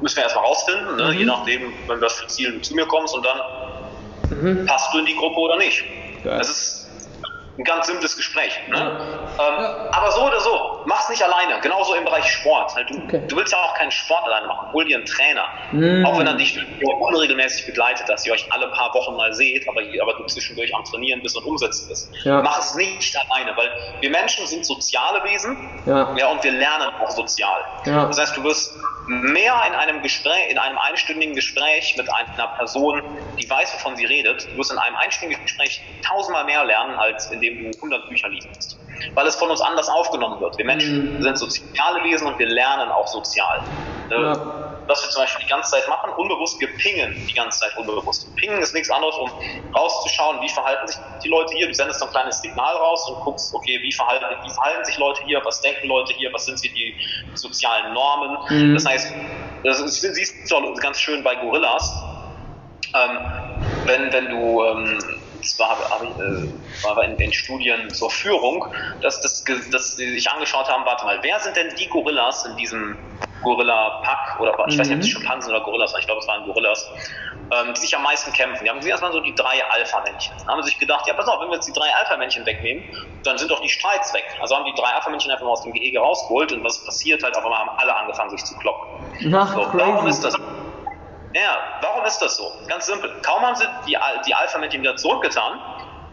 müssen 0.00 0.16
wir 0.16 0.24
erstmal 0.24 0.44
rausfinden, 0.44 0.96
ne? 0.96 1.12
mhm. 1.12 1.18
je 1.18 1.24
nachdem, 1.24 1.72
wenn 1.86 2.00
das 2.00 2.14
für 2.14 2.26
Ziel 2.26 2.52
du 2.52 2.60
zu 2.60 2.74
mir 2.74 2.86
kommst 2.86 3.14
und 3.14 3.24
dann 3.24 3.38
mhm. 4.30 4.66
passt 4.66 4.92
du 4.94 4.98
in 4.98 5.06
die 5.06 5.16
Gruppe 5.16 5.38
oder 5.40 5.56
nicht. 5.56 5.84
Geil. 6.24 6.38
Das 6.38 6.48
ist 6.48 6.79
ein 7.58 7.64
ganz 7.64 7.86
simples 7.86 8.16
Gespräch. 8.16 8.58
Ne? 8.68 8.76
Ja. 8.76 8.88
Ähm, 8.88 9.62
ja. 9.62 9.88
Aber 9.92 10.10
so 10.12 10.22
oder 10.22 10.40
so, 10.40 10.82
mach's 10.86 11.08
nicht 11.08 11.22
alleine. 11.22 11.60
Genauso 11.60 11.94
im 11.94 12.04
Bereich 12.04 12.24
Sport. 12.26 12.74
Halt, 12.74 12.90
du, 12.90 13.02
okay. 13.02 13.22
du, 13.26 13.36
willst 13.36 13.52
ja 13.52 13.58
auch 13.58 13.74
keinen 13.74 13.90
Sport 13.90 14.24
alleine 14.24 14.46
machen. 14.46 14.72
Hol 14.72 14.84
dir 14.84 14.96
einen 14.96 15.06
Trainer. 15.06 15.44
Mm. 15.72 16.04
Auch 16.06 16.18
wenn 16.18 16.26
er 16.26 16.34
dich 16.34 16.58
unregelmäßig 16.82 17.66
begleitet, 17.66 18.08
dass 18.08 18.26
ihr 18.26 18.32
euch 18.32 18.50
alle 18.52 18.68
paar 18.68 18.94
Wochen 18.94 19.16
mal 19.16 19.32
seht, 19.32 19.68
aber, 19.68 19.82
aber 20.00 20.14
du 20.14 20.24
zwischendurch 20.24 20.74
am 20.74 20.84
Trainieren 20.84 21.22
bist 21.22 21.36
und 21.36 21.44
umsetzen 21.44 21.88
bist. 21.88 22.10
Ja. 22.24 22.42
Mach 22.42 22.58
es 22.58 22.74
nicht 22.74 23.16
alleine, 23.16 23.56
weil 23.56 23.70
wir 24.00 24.10
Menschen 24.10 24.46
sind 24.46 24.64
soziale 24.64 25.22
Wesen 25.24 25.56
ja. 25.86 26.14
ja 26.16 26.28
und 26.28 26.42
wir 26.42 26.52
lernen 26.52 26.90
auch 27.00 27.10
sozial. 27.10 27.60
Das 27.84 28.18
heißt, 28.18 28.36
du 28.36 28.44
wirst 28.44 28.74
mehr 29.06 29.54
in 29.66 29.74
einem 29.74 30.02
Gespräch, 30.02 30.50
in 30.50 30.58
einem 30.58 30.78
einstündigen 30.78 31.34
Gespräch 31.34 31.96
mit 31.96 32.08
einer 32.12 32.46
Person, 32.56 33.02
die 33.40 33.48
weiß, 33.48 33.74
wovon 33.74 33.96
sie 33.96 34.04
redet, 34.04 34.48
du 34.52 34.58
wirst 34.58 34.70
in 34.70 34.78
einem 34.78 34.96
einstündigen 34.96 35.42
Gespräch 35.42 35.82
tausendmal 36.06 36.44
mehr 36.44 36.64
lernen, 36.64 36.94
als 36.96 37.30
indem 37.42 37.70
du 37.70 37.76
100 37.78 38.08
Bücher 38.08 38.28
liest 38.28 38.78
weil 39.14 39.26
es 39.26 39.36
von 39.36 39.50
uns 39.50 39.60
anders 39.60 39.88
aufgenommen 39.88 40.40
wird. 40.40 40.56
Wir 40.58 40.64
Menschen 40.64 41.16
mhm. 41.16 41.22
sind 41.22 41.38
soziale 41.38 42.02
Wesen 42.04 42.26
und 42.26 42.38
wir 42.38 42.48
lernen 42.48 42.90
auch 42.90 43.06
sozial. 43.06 43.60
Äh, 44.10 44.14
ja. 44.14 44.76
Was 44.86 45.04
wir 45.04 45.10
zum 45.10 45.22
Beispiel 45.22 45.44
die 45.44 45.50
ganze 45.50 45.70
Zeit 45.70 45.88
machen, 45.88 46.10
unbewusst, 46.16 46.60
wir 46.60 46.68
pingen 46.76 47.14
die 47.28 47.34
ganze 47.34 47.60
Zeit 47.60 47.76
unbewusst. 47.76 48.34
Pingen 48.36 48.58
ist 48.60 48.74
nichts 48.74 48.90
anderes, 48.90 49.14
um 49.16 49.30
rauszuschauen, 49.74 50.40
wie 50.40 50.48
verhalten 50.48 50.86
sich 50.88 50.96
die 51.22 51.28
Leute 51.28 51.54
hier. 51.54 51.68
Du 51.68 51.74
sendest 51.74 52.02
ein 52.02 52.10
kleines 52.10 52.40
Signal 52.42 52.74
raus 52.76 53.08
und 53.08 53.20
guckst, 53.22 53.54
okay, 53.54 53.78
wie 53.82 53.92
verhalten, 53.92 54.24
wie 54.42 54.50
verhalten 54.50 54.84
sich 54.84 54.98
Leute 54.98 55.22
hier, 55.24 55.40
was 55.44 55.60
denken 55.60 55.86
Leute 55.86 56.12
hier, 56.14 56.32
was 56.32 56.46
sind 56.46 56.58
sie 56.58 56.70
die 56.70 56.94
sozialen 57.34 57.94
Normen. 57.94 58.38
Mhm. 58.48 58.74
Das 58.74 58.86
heißt, 58.86 59.14
das 59.62 60.00
siehst 60.00 60.50
du 60.50 60.74
ganz 60.74 60.98
schön 60.98 61.22
bei 61.22 61.36
Gorillas. 61.36 62.02
Ähm, 62.92 63.18
wenn, 63.86 64.12
wenn 64.12 64.30
du 64.30 64.64
ähm, 64.64 65.19
das 65.40 65.58
war, 65.58 65.76
äh, 66.18 66.84
war 66.84 67.04
in, 67.04 67.16
in, 67.16 67.32
Studien 67.32 67.90
zur 67.90 68.10
Führung, 68.10 68.66
dass, 69.00 69.20
das, 69.20 69.44
dass 69.70 69.96
sie 69.96 70.12
sich 70.12 70.30
angeschaut 70.30 70.68
haben, 70.68 70.84
warte 70.84 71.04
mal, 71.04 71.18
wer 71.22 71.38
sind 71.40 71.56
denn 71.56 71.74
die 71.76 71.88
Gorillas 71.88 72.44
in 72.46 72.56
diesem 72.56 72.98
Gorilla-Pack 73.42 74.40
oder 74.40 74.54
ich 74.68 74.74
mhm. 74.74 74.80
weiß 74.80 74.88
nicht, 74.88 74.96
ob 74.96 75.02
es 75.02 75.06
mhm. 75.06 75.10
Schimpansen 75.10 75.52
oder 75.52 75.64
Gorillas 75.64 75.92
waren, 75.92 76.00
ich 76.00 76.06
glaube, 76.06 76.20
es 76.20 76.28
waren 76.28 76.44
Gorillas, 76.44 76.90
ähm, 77.52 77.74
die 77.74 77.80
sich 77.80 77.96
am 77.96 78.02
meisten 78.02 78.32
kämpfen. 78.32 78.64
Die 78.64 78.70
haben 78.70 78.76
gesehen, 78.76 78.92
erstmal 78.92 79.12
so 79.12 79.20
die 79.20 79.34
drei 79.34 79.62
Alpha-Männchen. 79.70 80.34
Dann 80.38 80.48
haben 80.48 80.62
sie 80.62 80.70
sich 80.70 80.78
gedacht, 80.78 81.06
ja, 81.06 81.14
pass 81.14 81.26
auf, 81.26 81.40
wenn 81.40 81.48
wir 81.48 81.54
jetzt 81.54 81.66
die 81.66 81.72
drei 81.72 81.88
Alpha-Männchen 82.00 82.46
wegnehmen, 82.46 82.84
dann 83.24 83.38
sind 83.38 83.50
doch 83.50 83.60
die 83.60 83.68
Streits 83.68 84.12
weg. 84.14 84.24
Also 84.40 84.56
haben 84.56 84.64
die 84.64 84.74
drei 84.80 84.90
Alpha-Männchen 84.90 85.30
einfach 85.30 85.44
mal 85.44 85.52
aus 85.52 85.62
dem 85.62 85.72
Gehege 85.72 85.98
rausgeholt 85.98 86.52
und 86.52 86.64
was 86.64 86.84
passiert 86.84 87.22
halt, 87.22 87.36
auf 87.36 87.44
einmal 87.44 87.58
haben 87.58 87.70
alle 87.78 87.96
angefangen, 87.96 88.30
sich 88.30 88.44
zu 88.44 88.56
kloppen. 88.58 89.34
Ach, 89.34 89.54
so, 89.54 89.66
warum 89.72 90.06
ist 90.06 90.22
das? 90.22 90.36
Ja, 91.32 91.58
warum 91.80 92.04
ist 92.04 92.18
das 92.18 92.36
so? 92.36 92.52
Ganz 92.66 92.86
simpel. 92.86 93.20
Kaum 93.22 93.42
haben 93.42 93.54
sie 93.54 93.64
die, 93.86 93.96
die 94.26 94.34
Alpha-Männchen 94.34 94.82
wieder 94.82 94.96
zurückgetan, 94.96 95.60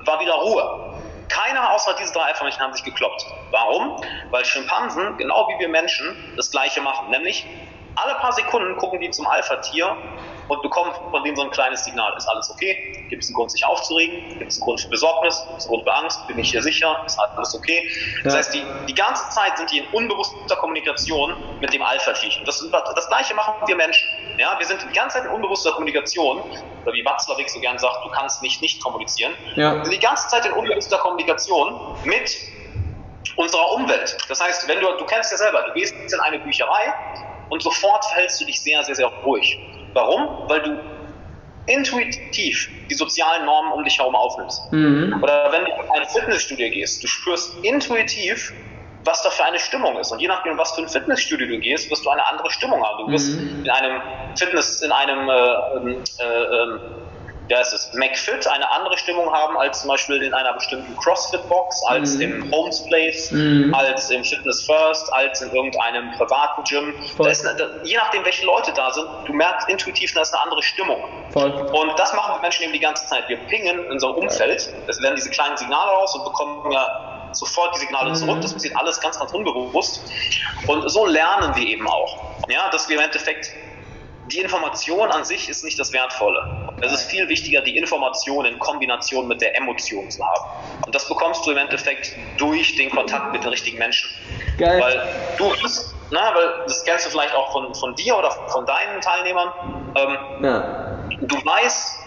war 0.05 0.19
wieder 0.19 0.33
Ruhe. 0.33 0.93
Keiner 1.27 1.71
außer 1.73 1.95
diese 1.99 2.13
drei 2.13 2.23
Alpha-Männchen 2.25 2.61
haben 2.61 2.73
sich 2.73 2.83
gekloppt. 2.83 3.25
Warum? 3.51 3.99
Weil 4.29 4.45
Schimpansen, 4.45 5.17
genau 5.17 5.47
wie 5.49 5.59
wir 5.59 5.69
Menschen, 5.69 6.33
das 6.35 6.51
Gleiche 6.51 6.81
machen. 6.81 7.09
Nämlich, 7.09 7.47
alle 7.95 8.13
paar 8.15 8.31
Sekunden 8.31 8.77
gucken 8.77 8.99
die 8.99 9.09
zum 9.09 9.25
Alpha-Tier 9.25 9.97
und 10.47 10.61
bekommen 10.61 10.91
von 11.11 11.23
denen 11.23 11.35
so 11.35 11.43
ein 11.43 11.51
kleines 11.51 11.83
Signal. 11.83 12.13
Ist 12.17 12.27
alles 12.27 12.49
okay? 12.49 13.05
Gibt 13.09 13.23
es 13.23 13.29
einen 13.29 13.35
Grund, 13.35 13.51
sich 13.51 13.65
aufzuregen? 13.65 14.39
Gibt 14.39 14.51
es 14.51 14.57
einen 14.57 14.65
Grund 14.65 14.81
für 14.81 14.89
Besorgnis? 14.89 15.43
Gibt 15.47 15.59
es 15.59 15.65
einen 15.65 15.73
Grund 15.73 15.83
für 15.83 15.93
Angst? 15.93 16.27
Bin 16.27 16.39
ich 16.39 16.51
hier 16.51 16.61
sicher? 16.61 17.03
Ist 17.05 17.19
alles 17.19 17.55
okay? 17.55 17.89
Das 18.23 18.35
heißt, 18.35 18.53
die, 18.53 18.63
die 18.87 18.95
ganze 18.95 19.29
Zeit 19.29 19.57
sind 19.57 19.71
die 19.71 19.79
in 19.79 19.87
unbewusster 19.87 20.55
Kommunikation 20.55 21.35
mit 21.59 21.73
dem 21.73 21.81
Alpha-Tierchen. 21.81 22.45
Das, 22.45 22.63
das 22.71 23.07
Gleiche 23.07 23.33
machen 23.33 23.53
wir 23.65 23.75
Menschen. 23.75 24.07
Ja, 24.37 24.57
wir 24.57 24.65
sind 24.65 24.85
die 24.89 24.93
ganze 24.93 25.17
Zeit 25.17 25.25
in 25.25 25.31
unbewusster 25.31 25.71
Kommunikation, 25.71 26.41
oder 26.83 26.93
wie 26.93 27.03
Watzlawick 27.03 27.49
so 27.49 27.59
gern 27.59 27.77
sagt, 27.77 28.05
du 28.05 28.09
kannst 28.09 28.41
nicht 28.41 28.61
nicht 28.61 28.81
kommunizieren. 28.81 29.33
Ja. 29.55 29.75
Wir 29.75 29.83
sind 29.83 29.93
die 29.93 29.99
ganze 29.99 30.27
Zeit 30.27 30.45
in 30.45 30.53
unbewusster 30.53 30.97
Kommunikation 30.97 31.97
mit 32.03 32.37
unserer 33.35 33.71
Umwelt. 33.73 34.17
Das 34.29 34.41
heißt, 34.41 34.67
wenn 34.67 34.79
du, 34.79 34.87
du 34.97 35.05
kennst 35.05 35.31
ja 35.31 35.37
selber, 35.37 35.63
du 35.63 35.73
gehst 35.73 35.93
in 35.93 36.19
eine 36.21 36.39
Bücherei 36.39 36.93
und 37.49 37.61
sofort 37.61 38.05
verhältst 38.05 38.41
du 38.41 38.45
dich 38.45 38.61
sehr, 38.61 38.83
sehr, 38.83 38.95
sehr 38.95 39.07
ruhig. 39.07 39.59
Warum? 39.97 40.47
Weil 40.47 40.61
du 40.61 40.79
intuitiv 41.65 42.69
die 42.87 42.93
sozialen 42.93 43.45
Normen 43.45 43.71
um 43.73 43.83
dich 43.83 43.97
herum 43.97 44.15
aufnimmst. 44.15 44.71
Mhm. 44.71 45.19
Oder 45.23 45.51
wenn 45.51 45.65
du 45.65 45.71
in 45.71 45.89
ein 45.89 46.07
Fitnessstudio 46.07 46.69
gehst, 46.69 47.03
du 47.03 47.07
spürst 47.07 47.57
intuitiv, 47.63 48.53
was 49.03 49.23
da 49.23 49.31
für 49.31 49.43
eine 49.43 49.57
Stimmung 49.57 49.97
ist. 49.97 50.11
Und 50.11 50.19
je 50.19 50.27
nachdem, 50.27 50.55
was 50.57 50.73
für 50.73 50.81
ein 50.81 50.87
Fitnessstudio 50.87 51.47
du 51.47 51.59
gehst, 51.59 51.89
wirst 51.89 52.05
du 52.05 52.09
eine 52.11 52.25
andere 52.27 52.51
Stimmung 52.51 52.83
haben. 52.83 53.05
Du 53.05 53.11
wirst 53.11 53.39
mhm. 53.39 53.65
in 53.65 53.69
einem 53.71 54.01
Fitness, 54.37 54.81
in 54.83 54.91
einem 54.91 55.29
äh, 55.29 55.33
äh, 55.33 56.23
äh, 56.23 56.79
ja, 57.49 57.61
es 57.61 57.73
ist 57.73 57.93
McFit 57.93 58.45
eine 58.47 58.69
andere 58.71 58.97
Stimmung 58.97 59.31
haben 59.31 59.57
als 59.57 59.81
zum 59.81 59.89
Beispiel 59.89 60.21
in 60.21 60.33
einer 60.33 60.53
bestimmten 60.53 60.95
CrossFit-Box, 60.97 61.83
als 61.87 62.15
mhm. 62.15 62.21
im 62.21 62.51
Homes 62.51 62.83
Place, 62.85 63.31
mhm. 63.31 63.73
als 63.73 64.09
im 64.09 64.23
Fitness 64.23 64.65
First, 64.65 65.11
als 65.13 65.41
in 65.41 65.51
irgendeinem 65.51 66.11
privaten 66.17 66.63
Gym. 66.63 66.93
Da 67.17 67.29
ist, 67.29 67.45
da, 67.45 67.51
je 67.83 67.95
nachdem, 67.95 68.25
welche 68.25 68.45
Leute 68.45 68.73
da 68.73 68.91
sind, 68.91 69.07
du 69.25 69.33
merkst 69.33 69.69
intuitiv, 69.69 70.13
da 70.13 70.21
ist 70.21 70.33
eine 70.33 70.43
andere 70.43 70.61
Stimmung. 70.61 71.03
Voll. 71.31 71.51
Und 71.51 71.97
das 71.97 72.13
machen 72.13 72.35
wir 72.35 72.41
Menschen 72.41 72.63
eben 72.63 72.73
die 72.73 72.79
ganze 72.79 73.05
Zeit. 73.07 73.27
Wir 73.29 73.37
pingen 73.37 73.85
in 73.85 73.91
unser 73.91 74.15
Umfeld, 74.15 74.69
es 74.87 75.01
werden 75.01 75.15
diese 75.15 75.29
kleinen 75.29 75.57
Signale 75.57 75.91
raus 75.91 76.15
und 76.15 76.25
bekommen 76.25 76.71
ja 76.71 77.29
sofort 77.31 77.75
die 77.75 77.79
Signale 77.79 78.09
mhm. 78.09 78.15
zurück. 78.15 78.41
Das 78.41 78.53
passiert 78.53 78.75
alles 78.75 78.99
ganz, 78.99 79.19
ganz 79.19 79.31
unbewusst. 79.31 80.01
Und 80.67 80.89
so 80.89 81.05
lernen 81.05 81.55
wir 81.55 81.67
eben 81.67 81.87
auch. 81.87 82.17
Ja, 82.49 82.69
dass 82.69 82.89
wir 82.89 82.97
im 82.97 83.03
Endeffekt 83.03 83.51
die 84.27 84.39
Information 84.39 85.11
an 85.11 85.23
sich 85.23 85.49
ist 85.49 85.63
nicht 85.63 85.79
das 85.79 85.93
Wertvolle. 85.93 86.71
Es 86.81 86.91
ist 86.91 87.09
viel 87.09 87.27
wichtiger, 87.29 87.61
die 87.61 87.77
Information 87.77 88.45
in 88.45 88.59
Kombination 88.59 89.27
mit 89.27 89.41
der 89.41 89.55
Emotion 89.57 90.09
zu 90.09 90.23
haben. 90.23 90.83
Und 90.85 90.93
das 90.93 91.07
bekommst 91.07 91.45
du 91.45 91.51
im 91.51 91.57
Endeffekt 91.57 92.15
durch 92.37 92.75
den 92.75 92.89
Kontakt 92.89 93.31
mit 93.31 93.43
den 93.43 93.49
richtigen 93.49 93.77
Menschen. 93.77 94.09
Geil. 94.57 94.81
Weil 94.81 95.35
du 95.37 95.49
bist, 95.61 95.95
na, 96.11 96.33
weil 96.35 96.63
das 96.65 96.83
kennst 96.83 97.05
du 97.05 97.09
vielleicht 97.09 97.33
auch 97.33 97.51
von, 97.51 97.73
von 97.75 97.95
dir 97.95 98.17
oder 98.17 98.31
von 98.31 98.65
deinen 98.65 99.01
Teilnehmern. 99.01 99.51
Ähm, 99.95 100.17
ja. 100.43 100.99
Du 101.21 101.35
weißt, 101.45 101.99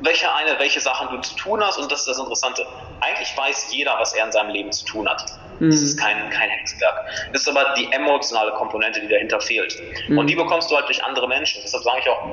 welche 0.00 0.32
eine, 0.34 0.58
welche 0.58 0.80
Sachen 0.80 1.08
du 1.10 1.20
zu 1.20 1.34
tun 1.36 1.62
hast 1.62 1.78
und 1.78 1.90
das 1.90 2.00
ist 2.00 2.08
das 2.08 2.18
Interessante. 2.18 2.66
Eigentlich 3.00 3.36
weiß 3.36 3.72
jeder, 3.72 3.96
was 3.98 4.12
er 4.14 4.26
in 4.26 4.32
seinem 4.32 4.50
Leben 4.50 4.72
zu 4.72 4.84
tun 4.84 5.08
hat. 5.08 5.24
Mhm. 5.60 5.70
Das 5.70 5.82
ist 5.82 5.98
kein, 5.98 6.30
kein 6.30 6.48
Hexenwerk. 6.50 7.06
Das 7.32 7.42
ist 7.42 7.48
aber 7.48 7.74
die 7.76 7.90
emotionale 7.92 8.52
Komponente, 8.52 9.00
die 9.00 9.08
dahinter 9.08 9.40
fehlt. 9.40 9.80
Mhm. 10.08 10.18
Und 10.18 10.26
die 10.28 10.36
bekommst 10.36 10.70
du 10.70 10.76
halt 10.76 10.88
durch 10.88 11.02
andere 11.04 11.28
Menschen. 11.28 11.60
Deshalb 11.64 11.82
sage 11.82 11.98
ich 12.00 12.08
auch 12.08 12.26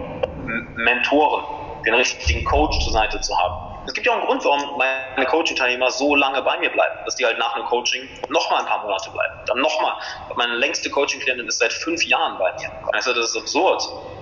Mentoren, 0.75 1.43
den 1.85 1.93
richtigen 1.93 2.43
Coach 2.45 2.79
zur 2.79 2.93
Seite 2.93 3.19
zu 3.21 3.37
haben. 3.37 3.71
Es 3.87 3.93
gibt 3.93 4.05
ja 4.05 4.13
auch 4.13 4.17
einen 4.17 4.27
Grund, 4.27 4.45
warum 4.45 4.77
meine 4.77 5.25
Coaching-Teilnehmer 5.25 5.89
so 5.89 6.15
lange 6.15 6.41
bei 6.43 6.57
mir 6.59 6.69
bleiben, 6.69 6.95
dass 7.05 7.15
die 7.15 7.25
halt 7.25 7.39
nach 7.39 7.55
einem 7.55 7.65
Coaching 7.65 8.07
nochmal 8.29 8.59
ein 8.59 8.67
paar 8.67 8.83
Monate 8.83 9.09
bleiben. 9.09 9.33
Dann 9.47 9.57
nochmal. 9.59 9.93
Meine 10.35 10.55
längste 10.55 10.89
Coaching-Klientin 10.89 11.47
ist 11.47 11.57
seit 11.57 11.73
fünf 11.73 12.03
Jahren 12.05 12.37
bei 12.37 12.53
mir. 12.59 12.71
Also 12.93 13.11
das 13.13 13.31
ist 13.31 13.37
absurd. 13.37 13.81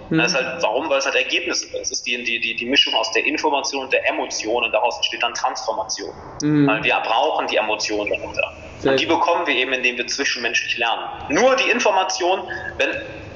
Mhm. 0.10 0.18
Das 0.18 0.32
ist 0.32 0.38
halt, 0.38 0.64
warum? 0.64 0.90
Weil 0.90 1.00
es 1.00 1.06
halt 1.06 1.16
Ergebnisse 1.16 1.66
ist. 1.66 1.76
Es 1.76 1.92
ist 1.92 2.08
die, 2.08 2.24
die, 2.24 2.40
die, 2.40 2.56
die 2.56 2.66
Mischung 2.66 2.94
aus 2.94 3.12
der 3.12 3.26
Information 3.26 3.84
und 3.84 3.94
der 3.94 4.08
Emotion 4.10 4.64
und 4.64 4.72
daraus 4.72 4.96
entsteht 4.96 5.22
dann 5.22 5.34
Transformation. 5.34 6.14
Mhm. 6.42 6.68
Weil 6.68 6.84
wir 6.84 6.96
brauchen 7.04 7.48
die 7.48 7.58
Emotionen 7.58 8.10
dahinter. 8.10 8.54
Und 8.84 9.00
die 9.00 9.06
bekommen 9.06 9.46
wir 9.46 9.56
eben, 9.56 9.74
indem 9.74 9.98
wir 9.98 10.08
zwischenmenschlich 10.08 10.78
lernen. 10.78 11.04
Nur 11.30 11.56
die 11.56 11.70
Information, 11.70 12.42
wenn, 12.78 12.90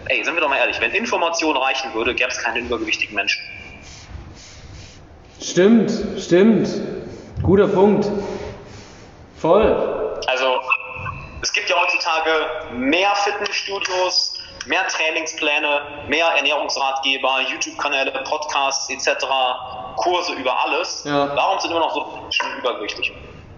ey, 0.06 0.24
sind 0.24 0.36
wir 0.36 0.42
doch 0.42 0.50
mal 0.50 0.58
ehrlich, 0.58 0.80
wenn 0.80 0.92
Information 0.92 1.58
reichen 1.58 1.94
würde, 1.94 2.16
gäbe 2.16 2.30
es 2.30 2.38
keine 2.38 2.60
übergewichtigen 2.60 3.16
Menschen. 3.16 3.42
Stimmt, 5.42 5.92
stimmt. 6.18 6.70
Guter 7.42 7.68
Punkt. 7.68 8.10
Voll. 9.38 10.22
Also, 10.28 10.62
es 11.42 11.52
gibt 11.52 11.70
ja 11.70 11.76
heutzutage 11.76 12.32
mehr 12.74 13.14
Fitnessstudios, 13.16 14.40
mehr 14.66 14.88
Trainingspläne, 14.88 15.82
mehr 16.08 16.28
Ernährungsratgeber, 16.38 17.42
YouTube-Kanäle, 17.52 18.12
Podcasts 18.24 18.90
etc., 18.90 19.26
Kurse 19.98 20.34
über 20.34 20.64
alles. 20.64 21.04
Ja. 21.06 21.36
Warum 21.36 21.60
sind 21.60 21.72
immer 21.72 21.82
noch 21.82 21.94
so 21.94 22.20
Menschen 22.22 22.58
übergewichtig? 22.58 23.12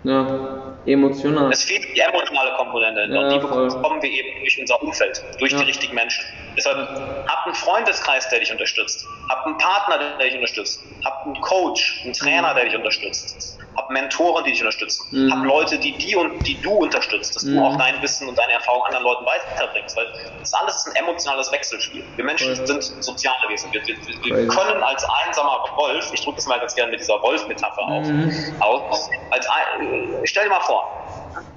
Ja, 0.05 0.77
emotional. 0.85 1.51
Es 1.51 1.63
fehlt 1.63 1.83
die 1.95 1.99
emotionale 1.99 2.55
Komponente 2.57 3.07
ja, 3.09 3.19
und 3.19 3.29
die 3.31 3.39
voll. 3.39 3.67
bekommen 3.67 4.01
wir 4.01 4.09
eben 4.09 4.39
durch 4.39 4.59
unser 4.59 4.81
Umfeld, 4.83 5.23
durch 5.39 5.51
ja. 5.51 5.57
die 5.59 5.65
richtigen 5.65 5.95
Menschen. 5.95 6.23
Deshalb 6.55 6.77
habt 6.77 7.45
einen 7.45 7.55
Freundeskreis, 7.55 8.29
der 8.29 8.39
dich 8.39 8.51
unterstützt, 8.51 9.03
habt 9.29 9.47
einen 9.47 9.57
Partner, 9.57 9.97
der 10.19 10.25
dich 10.27 10.35
unterstützt, 10.35 10.83
habt 11.03 11.25
einen 11.25 11.41
Coach, 11.41 12.01
einen 12.03 12.13
Trainer, 12.13 12.53
der 12.53 12.65
dich 12.65 12.75
unterstützt 12.75 13.57
hab 13.75 13.89
Mentoren, 13.89 14.43
die 14.43 14.51
dich 14.51 14.61
unterstützen, 14.61 15.07
mhm. 15.11 15.31
hab 15.31 15.45
Leute, 15.45 15.77
die 15.77 15.97
die 15.97 16.15
und 16.15 16.45
die 16.47 16.59
du 16.61 16.71
unterstützt, 16.71 17.35
dass 17.35 17.43
mhm. 17.43 17.55
du 17.55 17.63
auch 17.63 17.77
dein 17.77 18.01
Wissen 18.01 18.27
und 18.27 18.37
deine 18.37 18.53
Erfahrung 18.53 18.83
anderen 18.83 19.03
Leuten 19.03 19.25
weiterbringst, 19.25 19.97
weil 19.97 20.07
das 20.39 20.53
alles 20.53 20.77
ist 20.77 20.87
ein 20.87 20.95
emotionales 20.95 21.51
Wechselspiel. 21.51 22.03
Wir 22.15 22.25
Menschen 22.25 22.51
mhm. 22.51 22.65
sind 22.65 22.83
soziale 22.83 23.49
Wesen. 23.49 23.71
Wir, 23.73 23.85
wir, 23.85 23.95
wir 24.23 24.47
können 24.47 24.83
als 24.83 25.05
einsamer 25.25 25.65
Wolf, 25.75 26.11
ich 26.13 26.23
drücke 26.23 26.37
das 26.37 26.47
mal 26.47 26.59
ganz 26.59 26.75
gerne 26.75 26.91
mit 26.91 26.99
dieser 26.99 27.21
Wolf-Metapher 27.21 27.81
auf, 27.81 28.07
mhm. 28.07 28.31
aus, 28.59 29.09
als 29.31 29.47
ein, 29.47 30.19
stell 30.23 30.45
dir 30.45 30.49
mal 30.49 30.61
vor, 30.61 30.89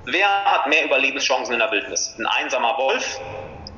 wer 0.05 0.29
hat 0.45 0.67
mehr 0.67 0.85
Überlebenschancen 0.85 1.55
in 1.55 1.61
der 1.61 1.71
Wildnis? 1.71 2.15
Ein 2.19 2.27
einsamer 2.27 2.77
Wolf 2.79 3.21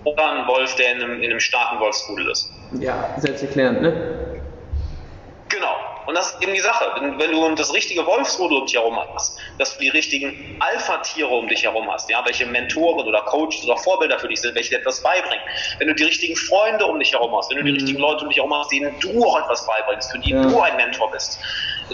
oder 0.04 0.32
ein 0.32 0.46
Wolf, 0.46 0.74
der 0.76 0.92
in 0.92 1.02
einem, 1.02 1.22
in 1.22 1.30
einem 1.30 1.40
starken 1.40 1.80
Wolfsrudel 1.80 2.30
ist? 2.30 2.50
Ja, 2.72 3.14
selbsterklärend, 3.18 3.82
ne? 3.82 4.42
Genau. 5.48 5.74
Und 6.10 6.16
das 6.16 6.32
ist 6.32 6.42
eben 6.42 6.52
die 6.54 6.60
Sache. 6.60 6.86
Wenn, 6.98 7.20
wenn 7.20 7.30
du 7.30 7.54
das 7.54 7.72
richtige 7.72 8.04
Wolfsrudel 8.04 8.58
um 8.58 8.66
dich 8.66 8.74
herum 8.74 8.98
hast, 9.14 9.38
dass 9.58 9.74
du 9.74 9.84
die 9.84 9.90
richtigen 9.90 10.56
Alpha-Tiere 10.58 11.28
um 11.28 11.46
dich 11.46 11.62
herum 11.62 11.88
hast, 11.88 12.10
ja, 12.10 12.20
welche 12.26 12.46
Mentoren 12.46 13.06
oder 13.06 13.22
Coaches 13.22 13.64
oder 13.64 13.76
Vorbilder 13.76 14.18
für 14.18 14.26
dich 14.26 14.40
sind, 14.40 14.56
welche 14.56 14.70
dir 14.70 14.80
etwas 14.80 15.00
beibringen. 15.04 15.44
Wenn 15.78 15.86
du 15.86 15.94
die 15.94 16.02
richtigen 16.02 16.34
Freunde 16.34 16.84
um 16.84 16.98
dich 16.98 17.12
herum 17.12 17.32
hast, 17.36 17.48
wenn 17.50 17.58
du 17.58 17.62
die 17.62 17.70
mhm. 17.70 17.76
richtigen 17.76 18.00
Leute 18.00 18.24
um 18.24 18.28
dich 18.28 18.38
herum 18.38 18.52
hast, 18.52 18.72
denen 18.72 18.92
du 18.98 19.24
auch 19.24 19.38
etwas 19.38 19.64
beibringst, 19.64 20.10
für 20.10 20.18
die 20.18 20.30
ja. 20.30 20.42
du 20.42 20.60
ein 20.60 20.74
Mentor 20.74 21.12
bist. 21.12 21.38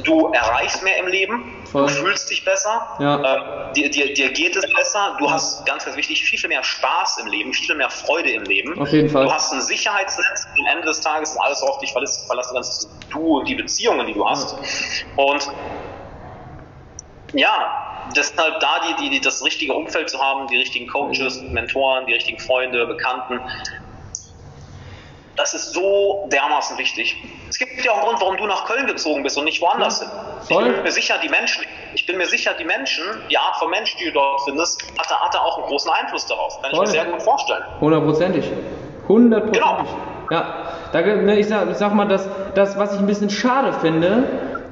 Du 0.04 0.28
erreichst 0.32 0.82
mehr 0.82 0.98
im 0.98 1.06
Leben, 1.06 1.64
Voll. 1.70 1.86
du 1.86 1.88
fühlst 1.88 2.30
dich 2.30 2.44
besser, 2.44 2.96
ja. 2.98 3.16
ähm, 3.16 3.72
dir, 3.74 3.90
dir, 3.90 4.12
dir 4.12 4.30
geht 4.30 4.54
es 4.56 4.64
besser, 4.74 5.16
du 5.18 5.30
hast 5.30 5.64
ganz, 5.66 5.84
ganz 5.84 5.96
wichtig 5.96 6.22
viel, 6.22 6.38
viel 6.38 6.48
mehr 6.48 6.62
Spaß 6.62 7.18
im 7.18 7.28
Leben, 7.28 7.52
viel 7.52 7.74
mehr 7.74 7.90
Freude 7.90 8.30
im 8.30 8.44
Leben. 8.44 8.78
Auf 8.78 8.92
jeden 8.92 9.08
Fall. 9.08 9.24
Du 9.24 9.32
hast 9.32 9.52
ein 9.52 9.60
Sicherheitsnetz, 9.62 10.46
am 10.58 10.76
Ende 10.76 10.86
des 10.86 11.00
Tages 11.00 11.30
ist 11.30 11.38
alles 11.38 11.62
auf 11.62 11.78
dich 11.78 11.92
verlassen 11.92 12.54
kannst, 12.54 12.88
du 13.10 13.38
und 13.38 13.48
die 13.48 13.54
Beziehungen, 13.54 14.06
die 14.06 14.14
du 14.14 14.28
hast. 14.28 14.56
Und 15.16 15.48
ja, 17.32 18.10
deshalb 18.14 18.60
da 18.60 18.80
die, 18.86 19.04
die, 19.04 19.10
die, 19.10 19.20
das 19.20 19.44
richtige 19.44 19.72
Umfeld 19.74 20.10
zu 20.10 20.20
haben, 20.20 20.46
die 20.48 20.56
richtigen 20.56 20.86
Coaches, 20.88 21.40
Mentoren, 21.42 22.06
die 22.06 22.14
richtigen 22.14 22.38
Freunde, 22.38 22.86
Bekannten, 22.86 23.40
das 25.36 25.54
ist 25.54 25.72
so 25.72 26.28
dermaßen 26.32 26.78
wichtig. 26.78 27.22
Es 27.48 27.58
gibt 27.58 27.84
ja 27.84 27.92
auch 27.92 27.98
einen 27.98 28.06
Grund, 28.06 28.20
warum 28.20 28.36
du 28.36 28.46
nach 28.46 28.66
Köln 28.66 28.86
gezogen 28.86 29.22
bist 29.22 29.36
und 29.36 29.44
nicht 29.44 29.60
woanders 29.60 30.00
hin. 30.00 30.08
Ich 30.48 30.56
bin 30.56 30.82
mir 30.82 30.92
sicher, 30.92 31.16
die 31.22 31.28
Menschen, 31.28 31.64
ich 31.94 32.06
bin 32.06 32.16
mir 32.16 32.26
sicher, 32.26 32.52
die 32.58 32.64
Menschen, 32.64 33.04
die 33.30 33.38
Art 33.38 33.56
von 33.56 33.70
Menschen, 33.70 33.98
die 34.00 34.06
du 34.06 34.12
dort 34.12 34.42
findest, 34.42 34.82
hat, 34.98 35.08
hat 35.10 35.34
da 35.34 35.38
auch 35.40 35.58
einen 35.58 35.66
großen 35.66 35.90
Einfluss 35.90 36.26
darauf. 36.26 36.60
Kann 36.62 36.70
Voll. 36.70 36.84
ich 36.84 36.90
mir 36.90 37.02
sehr 37.02 37.04
gut 37.06 37.22
vorstellen. 37.22 37.62
Hundertprozentig. 37.80 38.44
Hundertprozentig. 39.08 39.60
Genau. 39.60 39.86
Ja, 40.30 40.72
da, 40.92 41.00
ne, 41.00 41.38
ich, 41.38 41.46
sag, 41.46 41.70
ich 41.70 41.76
sag 41.76 41.94
mal, 41.94 42.08
das, 42.08 42.28
das, 42.54 42.76
was 42.78 42.94
ich 42.94 42.98
ein 42.98 43.06
bisschen 43.06 43.30
schade 43.30 43.72
finde, 43.74 44.24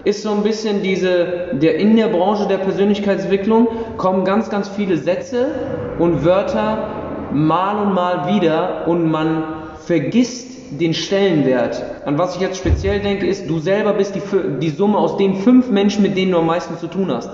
ist 0.04 0.22
so 0.22 0.32
ein 0.32 0.42
bisschen 0.42 0.82
diese, 0.82 1.50
der 1.52 1.76
in 1.76 1.96
der 1.96 2.08
Branche 2.08 2.46
der 2.46 2.58
Persönlichkeitsentwicklung 2.58 3.68
kommen 3.96 4.24
ganz, 4.24 4.50
ganz 4.50 4.68
viele 4.68 4.96
Sätze 4.96 5.94
und 5.98 6.24
Wörter 6.24 7.30
mal 7.32 7.78
und 7.78 7.94
mal 7.94 8.34
wieder 8.34 8.86
und 8.86 9.10
man 9.10 9.44
vergisst 9.86 10.53
den 10.78 10.94
Stellenwert. 10.94 11.82
An 12.04 12.18
was 12.18 12.36
ich 12.36 12.40
jetzt 12.40 12.58
speziell 12.58 13.00
denke, 13.00 13.26
ist, 13.26 13.48
du 13.48 13.58
selber 13.58 13.92
bist 13.92 14.14
die, 14.14 14.22
die 14.60 14.70
Summe 14.70 14.98
aus 14.98 15.16
den 15.16 15.36
fünf 15.36 15.70
Menschen, 15.70 16.02
mit 16.02 16.16
denen 16.16 16.32
du 16.32 16.38
am 16.38 16.46
meisten 16.46 16.78
zu 16.78 16.86
tun 16.86 17.10
hast. 17.12 17.30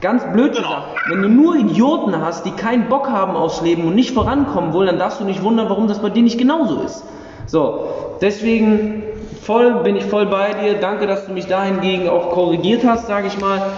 Ganz 0.00 0.22
blöd 0.32 0.54
genau. 0.54 0.68
gesagt, 0.68 0.86
wenn 1.10 1.22
du 1.22 1.28
nur 1.28 1.56
Idioten 1.56 2.20
hast, 2.20 2.46
die 2.46 2.52
keinen 2.52 2.88
Bock 2.88 3.08
haben 3.08 3.34
aufs 3.34 3.62
Leben 3.62 3.84
und 3.84 3.96
nicht 3.96 4.12
vorankommen 4.12 4.72
wollen, 4.72 4.86
dann 4.86 4.98
darfst 4.98 5.20
du 5.20 5.24
nicht 5.24 5.42
wundern, 5.42 5.68
warum 5.68 5.88
das 5.88 6.00
bei 6.00 6.10
dir 6.10 6.22
nicht 6.22 6.38
genauso 6.38 6.82
ist. 6.82 7.04
So, 7.46 7.88
deswegen 8.20 9.02
voll, 9.42 9.82
bin 9.82 9.96
ich 9.96 10.04
voll 10.04 10.26
bei 10.26 10.52
dir. 10.52 10.74
Danke, 10.74 11.06
dass 11.06 11.26
du 11.26 11.32
mich 11.32 11.46
dahingegen 11.46 12.08
auch 12.08 12.30
korrigiert 12.30 12.84
hast, 12.84 13.08
sage 13.08 13.26
ich 13.26 13.40
mal. 13.40 13.72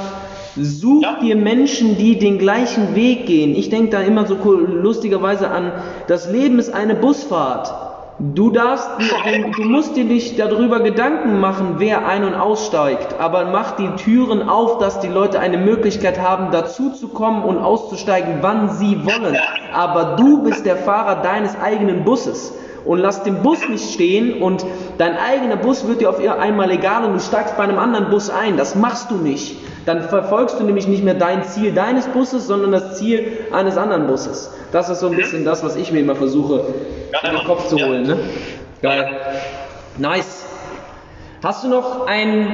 Such 0.56 1.02
ja. 1.02 1.18
dir 1.22 1.36
Menschen, 1.36 1.96
die 1.96 2.18
den 2.18 2.38
gleichen 2.38 2.94
Weg 2.94 3.26
gehen. 3.26 3.54
Ich 3.54 3.70
denke 3.70 3.90
da 3.90 4.00
immer 4.00 4.26
so 4.26 4.34
lustigerweise 4.34 5.48
an, 5.50 5.72
das 6.06 6.30
Leben 6.30 6.58
ist 6.58 6.74
eine 6.74 6.94
Busfahrt. 6.96 7.89
Du 8.22 8.50
darfst, 8.50 8.86
du, 9.56 9.62
musst 9.62 9.96
dir 9.96 10.04
nicht 10.04 10.38
darüber 10.38 10.80
Gedanken 10.80 11.40
machen, 11.40 11.76
wer 11.78 12.06
ein- 12.06 12.22
und 12.24 12.34
aussteigt, 12.34 13.18
aber 13.18 13.46
mach 13.46 13.76
die 13.76 13.88
Türen 13.96 14.46
auf, 14.46 14.76
dass 14.76 15.00
die 15.00 15.08
Leute 15.08 15.40
eine 15.40 15.56
Möglichkeit 15.56 16.20
haben, 16.20 16.50
dazu 16.52 16.90
zu 16.90 17.08
kommen 17.08 17.42
und 17.42 17.56
auszusteigen, 17.56 18.40
wann 18.42 18.68
sie 18.68 19.06
wollen. 19.06 19.38
Aber 19.72 20.16
du 20.16 20.42
bist 20.42 20.66
der 20.66 20.76
Fahrer 20.76 21.22
deines 21.22 21.58
eigenen 21.58 22.04
Busses 22.04 22.52
und 22.84 22.98
lass 22.98 23.22
den 23.22 23.40
Bus 23.40 23.66
nicht 23.70 23.90
stehen 23.90 24.42
und 24.42 24.66
dein 24.98 25.16
eigener 25.16 25.56
Bus 25.56 25.88
wird 25.88 26.02
dir 26.02 26.10
auf 26.10 26.18
einmal 26.18 26.70
egal 26.72 27.04
und 27.06 27.14
du 27.14 27.20
steigst 27.20 27.56
bei 27.56 27.62
einem 27.62 27.78
anderen 27.78 28.10
Bus 28.10 28.28
ein. 28.28 28.58
Das 28.58 28.74
machst 28.74 29.10
du 29.10 29.14
nicht. 29.14 29.56
Dann 29.86 30.02
verfolgst 30.02 30.60
du 30.60 30.64
nämlich 30.64 30.86
nicht 30.86 31.04
mehr 31.04 31.14
dein 31.14 31.42
Ziel 31.44 31.72
deines 31.72 32.06
Busses, 32.08 32.46
sondern 32.46 32.72
das 32.72 32.98
Ziel 32.98 33.38
eines 33.52 33.76
anderen 33.76 34.06
Busses. 34.06 34.52
Das 34.72 34.88
ist 34.88 35.00
so 35.00 35.08
ein 35.08 35.16
bisschen 35.16 35.44
das, 35.44 35.64
was 35.64 35.76
ich 35.76 35.90
mir 35.90 36.00
immer 36.00 36.14
versuche, 36.14 36.64
in 37.22 37.30
den 37.30 37.44
Kopf 37.46 37.68
zu 37.68 37.76
holen. 37.76 38.06
Ne? 38.06 38.18
Geil. 38.82 39.08
Nice. 39.98 40.46
Hast 41.42 41.64
du 41.64 41.68
noch 41.68 42.06
ein, 42.06 42.48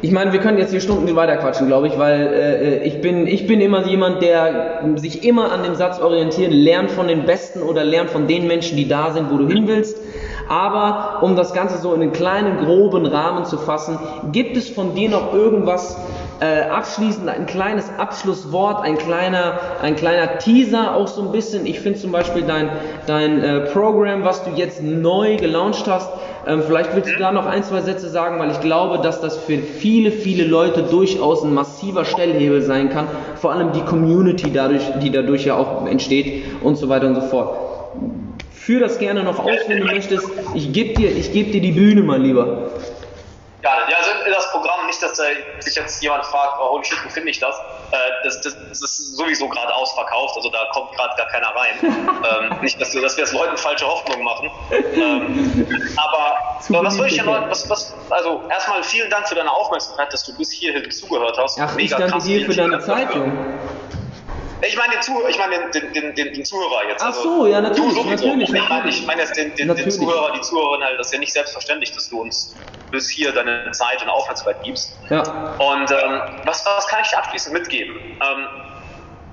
ich 0.00 0.10
meine, 0.10 0.32
wir 0.32 0.40
können 0.40 0.56
jetzt 0.56 0.70
hier 0.70 0.80
Stunden 0.80 1.14
weiter 1.14 1.36
quatschen, 1.36 1.66
glaube 1.66 1.88
ich, 1.88 1.98
weil 1.98 2.32
äh, 2.32 2.84
ich, 2.84 3.02
bin, 3.02 3.26
ich 3.26 3.46
bin 3.46 3.60
immer 3.60 3.86
jemand, 3.86 4.22
der 4.22 4.80
sich 4.96 5.26
immer 5.26 5.52
an 5.52 5.64
dem 5.64 5.74
Satz 5.74 6.00
orientiert, 6.00 6.50
lernt 6.50 6.90
von 6.90 7.08
den 7.08 7.26
Besten 7.26 7.60
oder 7.60 7.84
lernt 7.84 8.08
von 8.08 8.26
den 8.26 8.46
Menschen, 8.46 8.78
die 8.78 8.88
da 8.88 9.10
sind, 9.10 9.30
wo 9.30 9.36
du 9.36 9.46
hin 9.46 9.68
willst. 9.68 9.98
Aber 10.48 11.18
um 11.22 11.36
das 11.36 11.52
Ganze 11.52 11.76
so 11.76 11.92
in 11.92 12.00
einen 12.00 12.12
kleinen, 12.12 12.64
groben 12.64 13.04
Rahmen 13.04 13.44
zu 13.44 13.58
fassen, 13.58 13.98
gibt 14.32 14.56
es 14.56 14.70
von 14.70 14.94
dir 14.94 15.10
noch 15.10 15.34
irgendwas, 15.34 15.98
äh, 16.40 16.68
abschließend 16.68 17.28
ein 17.28 17.46
kleines 17.46 17.90
Abschlusswort, 17.98 18.84
ein 18.84 18.98
kleiner, 18.98 19.58
ein 19.80 19.96
kleiner 19.96 20.38
Teaser, 20.38 20.94
auch 20.94 21.08
so 21.08 21.22
ein 21.22 21.32
bisschen. 21.32 21.66
Ich 21.66 21.80
finde 21.80 21.98
zum 21.98 22.12
Beispiel 22.12 22.42
dein, 22.42 22.70
dein 23.06 23.42
äh, 23.42 23.60
Programm, 23.72 24.24
was 24.24 24.42
du 24.44 24.50
jetzt 24.50 24.82
neu 24.82 25.36
gelauncht 25.36 25.86
hast, 25.86 26.10
ähm, 26.46 26.62
vielleicht 26.66 26.94
willst 26.96 27.12
du 27.12 27.18
da 27.18 27.30
noch 27.30 27.46
ein, 27.46 27.62
zwei 27.62 27.80
Sätze 27.80 28.08
sagen, 28.08 28.38
weil 28.40 28.50
ich 28.50 28.60
glaube, 28.60 28.98
dass 28.98 29.20
das 29.20 29.36
für 29.36 29.58
viele, 29.58 30.10
viele 30.10 30.44
Leute 30.44 30.82
durchaus 30.82 31.44
ein 31.44 31.54
massiver 31.54 32.04
Stellhebel 32.04 32.62
sein 32.62 32.90
kann. 32.90 33.06
Vor 33.36 33.52
allem 33.52 33.72
die 33.72 33.82
Community, 33.82 34.50
dadurch, 34.52 34.82
die 35.00 35.10
dadurch 35.10 35.44
ja 35.44 35.56
auch 35.56 35.86
entsteht 35.86 36.44
und 36.62 36.76
so 36.76 36.88
weiter 36.88 37.06
und 37.06 37.14
so 37.14 37.20
fort. 37.20 37.56
Führ 38.52 38.80
das 38.80 38.98
gerne 38.98 39.22
noch 39.22 39.38
aus, 39.38 39.58
wenn 39.68 39.80
du 39.80 39.84
möchtest. 39.86 40.28
Ich 40.54 40.72
gebe 40.72 40.94
dir, 40.94 41.10
geb 41.10 41.52
dir 41.52 41.60
die 41.60 41.72
Bühne, 41.72 42.02
mein 42.02 42.22
Lieber. 42.22 42.70
Ja, 43.62 43.88
ja 43.88 43.96
also 43.96 44.10
das 44.26 44.50
Programm, 44.50 44.86
nicht, 44.86 45.00
dass 45.02 45.16
sich 45.16 45.74
jetzt 45.74 46.02
jemand 46.02 46.24
fragt, 46.26 46.58
oh, 46.60 46.70
holy 46.70 46.84
shit, 46.84 46.98
wo 47.04 47.08
finde 47.08 47.30
ich 47.30 47.38
das? 47.38 47.56
Äh, 47.92 47.96
das, 48.24 48.40
das? 48.40 48.56
das, 48.68 48.82
ist 48.82 49.16
sowieso 49.16 49.48
gerade 49.48 49.72
ausverkauft, 49.74 50.36
also 50.36 50.50
da 50.50 50.66
kommt 50.72 50.92
gerade 50.92 51.14
gar 51.16 51.28
keiner 51.28 51.48
rein. 51.54 51.78
ähm, 52.52 52.60
nicht, 52.60 52.80
dass, 52.80 52.92
dass 52.92 53.16
wir 53.16 53.24
es 53.24 53.32
Leuten 53.32 53.56
falsche 53.56 53.86
Hoffnung 53.86 54.22
machen. 54.24 54.50
Ähm, 54.70 55.94
aber 55.96 56.82
was 56.82 56.96
soll 56.96 57.06
ich 57.06 57.16
denn 57.16 57.26
Leuten, 57.26 57.50
was, 57.50 57.68
was, 57.70 57.94
also 58.10 58.42
erstmal 58.50 58.82
vielen 58.82 59.10
Dank 59.10 59.28
für 59.28 59.34
deine 59.34 59.52
Aufmerksamkeit, 59.52 60.12
dass 60.12 60.24
du 60.24 60.36
bis 60.36 60.50
hierhin 60.50 60.90
zugehört 60.90 61.38
hast. 61.38 61.58
Ach, 61.60 61.74
Mega 61.74 61.82
ich 61.82 61.90
danke 61.90 62.08
krass, 62.08 62.24
dir 62.24 62.44
für 62.46 62.54
deine 62.54 62.80
Zeit, 62.80 63.14
Junge. 63.14 63.58
Ich 64.66 64.76
meine 64.76 64.92
den, 64.92 65.02
Zuh 65.02 65.26
ich 65.28 65.38
mein 65.38 65.50
den, 65.50 65.92
den, 65.92 66.14
den, 66.14 66.34
den, 66.34 66.44
Zuhörer 66.44 66.88
jetzt. 66.88 67.02
Ach 67.02 67.08
also 67.08 67.22
so, 67.22 67.46
ja, 67.46 67.60
natürlich. 67.60 67.94
Du 67.94 68.02
sowieso. 68.02 68.26
natürlich, 68.26 68.48
ich 68.48 68.68
meine 68.68 68.88
ich 68.88 69.06
mein 69.06 69.18
jetzt 69.18 69.36
den, 69.36 69.54
den, 69.56 69.74
den 69.74 69.90
Zuhörer, 69.90 70.32
die 70.32 70.40
Zuhörerin 70.40 70.84
halt, 70.84 70.98
das 71.00 71.08
ist 71.08 71.12
ja 71.14 71.18
nicht 71.18 71.32
selbstverständlich, 71.32 71.92
dass 71.92 72.08
du 72.08 72.20
uns 72.20 72.54
bis 72.92 73.10
hier 73.10 73.32
deine 73.32 73.70
Zeit 73.72 74.00
und 74.02 74.08
Aufmerksamkeit 74.08 74.62
gibst. 74.62 74.96
Ja. 75.10 75.20
Und 75.20 75.90
ähm, 75.90 76.22
was, 76.44 76.64
was 76.64 76.86
kann 76.86 77.00
ich 77.04 77.16
abschließend 77.16 77.54
mitgeben? 77.54 77.96
Ähm, 77.96 78.46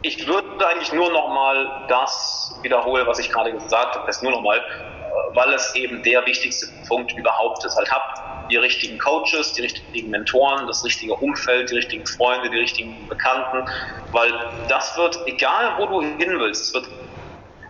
ich 0.01 0.25
würde 0.25 0.65
eigentlich 0.65 0.93
nur 0.93 1.11
nochmal 1.11 1.85
das 1.89 2.57
wiederholen, 2.63 3.05
was 3.05 3.19
ich 3.19 3.29
gerade 3.29 3.51
gesagt 3.51 3.95
habe, 3.95 4.07
das 4.07 4.21
nur 4.21 4.31
nochmal, 4.31 4.57
äh, 4.57 5.35
weil 5.35 5.53
es 5.53 5.75
eben 5.75 6.01
der 6.03 6.25
wichtigste 6.25 6.67
Punkt 6.87 7.11
überhaupt 7.13 7.63
ist. 7.65 7.75
Halt 7.77 7.91
habt 7.91 8.49
die 8.49 8.57
richtigen 8.57 8.97
Coaches, 8.97 9.53
die 9.53 9.61
richtigen 9.61 10.09
Mentoren, 10.09 10.65
das 10.65 10.83
richtige 10.83 11.13
Umfeld, 11.13 11.69
die 11.69 11.75
richtigen 11.75 12.05
Freunde, 12.05 12.49
die 12.49 12.57
richtigen 12.57 13.07
Bekannten, 13.07 13.69
weil 14.11 14.31
das 14.67 14.97
wird, 14.97 15.19
egal 15.27 15.73
wo 15.77 15.85
du 15.85 16.01
hin 16.01 16.39
willst, 16.39 16.63
es 16.63 16.73
wird 16.73 16.87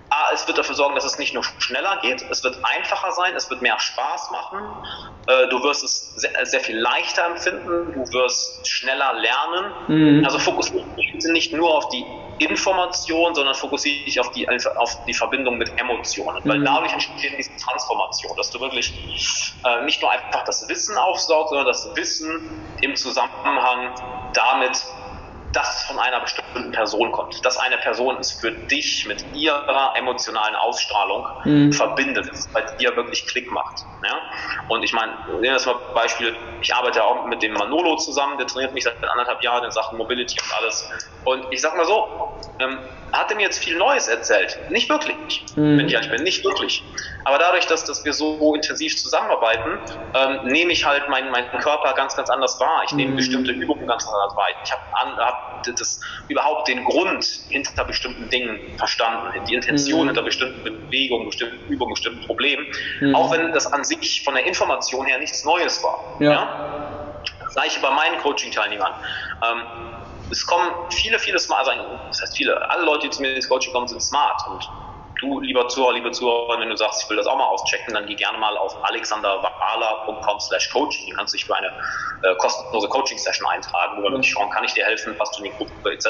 A, 0.09 0.33
es 0.33 0.47
wird 0.47 0.57
dafür 0.57 0.75
sorgen, 0.75 0.95
dass 0.95 1.05
es 1.05 1.19
nicht 1.19 1.33
nur 1.33 1.43
schneller 1.59 1.99
geht, 2.01 2.25
es 2.29 2.43
wird 2.43 2.57
einfacher 2.63 3.11
sein, 3.11 3.35
es 3.35 3.49
wird 3.49 3.61
mehr 3.61 3.79
Spaß 3.79 4.31
machen, 4.31 4.59
äh, 5.27 5.47
du 5.49 5.61
wirst 5.61 5.83
es 5.83 6.15
sehr, 6.15 6.45
sehr, 6.45 6.59
viel 6.61 6.79
leichter 6.79 7.25
empfinden, 7.25 7.93
du 7.93 8.13
wirst 8.13 8.67
schneller 8.67 9.13
lernen. 9.13 9.73
Mhm. 9.87 10.25
Also 10.25 10.39
fokussiere 10.39 10.83
dich 10.95 11.23
nicht 11.25 11.53
nur 11.53 11.75
auf 11.75 11.89
die 11.89 12.05
Information, 12.39 13.35
sondern 13.35 13.53
fokussiere 13.53 14.05
dich 14.05 14.19
auf 14.19 14.31
die, 14.31 14.47
auf 14.49 15.05
die 15.05 15.13
Verbindung 15.13 15.57
mit 15.57 15.79
Emotionen, 15.79 16.41
weil 16.45 16.59
mhm. 16.59 16.65
dadurch 16.65 16.93
entsteht 16.93 17.37
diese 17.37 17.55
Transformation, 17.57 18.35
dass 18.37 18.49
du 18.49 18.59
wirklich 18.59 18.93
äh, 19.63 19.83
nicht 19.83 20.01
nur 20.01 20.09
einfach 20.11 20.43
das 20.45 20.67
Wissen 20.69 20.97
aufsaugst, 20.97 21.49
sondern 21.49 21.67
das 21.67 21.95
Wissen 21.95 22.49
im 22.81 22.95
Zusammenhang 22.95 23.93
damit 24.33 24.83
das 25.53 25.83
von 25.83 25.99
einer 25.99 26.19
bestimmten 26.19 26.71
Person 26.71 27.11
kommt. 27.11 27.43
Dass 27.45 27.57
eine 27.57 27.77
Person 27.77 28.17
es 28.19 28.31
für 28.31 28.51
dich 28.51 29.05
mit 29.07 29.23
ihrer 29.33 29.93
emotionalen 29.95 30.55
Ausstrahlung 30.55 31.25
mhm. 31.43 31.73
verbindet, 31.73 32.29
dass 32.29 32.39
es 32.39 32.47
bei 32.47 32.61
dir 32.61 32.95
wirklich 32.95 33.25
Klick 33.25 33.51
macht. 33.51 33.85
Ja? 34.03 34.17
Und 34.67 34.83
ich 34.83 34.93
meine, 34.93 35.13
nehmen 35.27 35.41
wir 35.41 35.53
das 35.53 35.65
mal 35.65 35.75
Beispiel, 35.93 36.35
ich 36.61 36.73
arbeite 36.73 37.03
auch 37.03 37.25
mit 37.25 37.41
dem 37.41 37.53
Manolo 37.53 37.95
zusammen, 37.97 38.37
der 38.37 38.47
trainiert 38.47 38.73
mich 38.73 38.83
seit 38.83 39.03
anderthalb 39.03 39.43
Jahren 39.43 39.63
in 39.63 39.71
Sachen 39.71 39.97
Mobility 39.97 40.37
und 40.39 40.57
alles. 40.57 40.89
Und 41.25 41.45
ich 41.51 41.61
sag 41.61 41.75
mal 41.75 41.85
so, 41.85 42.33
ähm, 42.59 42.79
hat 43.11 43.31
er 43.31 43.37
mir 43.37 43.43
jetzt 43.43 43.63
viel 43.63 43.77
Neues 43.77 44.07
erzählt? 44.07 44.59
Nicht 44.69 44.89
wirklich, 44.89 45.43
mhm. 45.55 45.79
wenn 45.79 45.87
ich 45.87 45.93
ehrlich 45.93 46.11
bin, 46.11 46.23
nicht 46.23 46.43
wirklich. 46.43 46.83
Aber 47.25 47.37
dadurch, 47.37 47.67
dass, 47.67 47.83
dass 47.85 48.03
wir 48.05 48.13
so 48.13 48.55
intensiv 48.55 48.97
zusammenarbeiten, 48.97 49.79
ähm, 50.13 50.39
nehme 50.45 50.71
ich 50.71 50.85
halt 50.85 51.09
meinen, 51.09 51.31
meinen 51.31 51.49
Körper 51.59 51.93
ganz, 51.93 52.15
ganz 52.15 52.29
anders 52.29 52.59
wahr. 52.59 52.83
Ich 52.85 52.93
nehme 52.93 53.11
mhm. 53.11 53.17
bestimmte 53.17 53.51
Übungen 53.51 53.87
ganz 53.87 54.07
anders 54.07 54.35
wahr. 54.35 54.47
Ich 54.63 54.71
habe 54.71 54.81
hab 55.17 55.63
das, 55.63 55.99
überhaupt 56.27 56.67
den 56.67 56.83
Grund 56.85 57.25
hinter 57.49 57.83
bestimmten 57.83 58.29
Dingen 58.29 58.59
verstanden, 58.77 59.43
die 59.47 59.53
Intention 59.53 60.03
mhm. 60.03 60.07
hinter 60.07 60.21
bestimmten 60.23 60.63
Bewegungen, 60.63 61.25
bestimmten 61.25 61.71
Übungen, 61.71 61.93
bestimmten 61.93 62.25
Problemen. 62.25 62.65
Mhm. 63.01 63.15
Auch 63.15 63.31
wenn 63.31 63.51
das 63.51 63.71
an 63.71 63.83
sich 63.83 64.23
von 64.23 64.35
der 64.35 64.45
Information 64.45 65.05
her 65.05 65.19
nichts 65.19 65.43
Neues 65.43 65.83
war. 65.83 65.99
Ja. 66.19 66.31
ja? 66.31 66.99
Das 67.43 67.53
gleiche 67.53 67.79
bei 67.81 67.89
meinen 67.89 68.19
Coaching-Teilnehmern. 68.21 68.93
Ähm, 69.43 69.61
es 70.31 70.45
kommen 70.45 70.69
viele, 70.91 71.17
viele 71.17 71.39
Smart, 71.39 71.67
also 71.67 71.99
das 72.07 72.21
heißt 72.21 72.37
viele, 72.37 72.69
alle 72.69 72.85
Leute, 72.85 73.07
die 73.07 73.09
zu 73.09 73.21
mir 73.21 73.33
ins 73.33 73.49
Coaching 73.49 73.73
kommen, 73.73 73.87
sind 73.87 74.01
smart 74.01 74.41
und 74.47 74.69
du, 75.21 75.39
lieber 75.39 75.67
Zuhörer, 75.67 75.93
liebe 75.93 76.11
Zuhörer, 76.11 76.59
wenn 76.59 76.69
du 76.69 76.77
sagst, 76.77 77.03
ich 77.03 77.09
will 77.09 77.17
das 77.17 77.27
auch 77.27 77.37
mal 77.37 77.45
auschecken, 77.45 77.93
dann 77.93 78.05
geh 78.05 78.15
gerne 78.15 78.37
mal 78.37 78.57
auf 78.57 78.75
alexanderwala.com 78.85 80.39
slash 80.39 80.69
coaching. 80.71 81.09
Du 81.09 81.15
kannst 81.15 81.33
dich 81.33 81.45
für 81.45 81.55
eine 81.55 81.67
äh, 81.67 82.35
kostenlose 82.35 82.87
Coaching-Session 82.87 83.47
eintragen, 83.47 83.97
wo 83.97 84.03
wir 84.03 84.11
wirklich 84.11 84.31
schauen, 84.31 84.49
kann 84.49 84.63
ich 84.63 84.73
dir 84.73 84.85
helfen, 84.85 85.17
passt 85.17 85.37
du 85.37 85.43
in 85.43 85.51
die 85.51 85.57
Gruppe, 85.57 85.91
etc. 85.91 86.07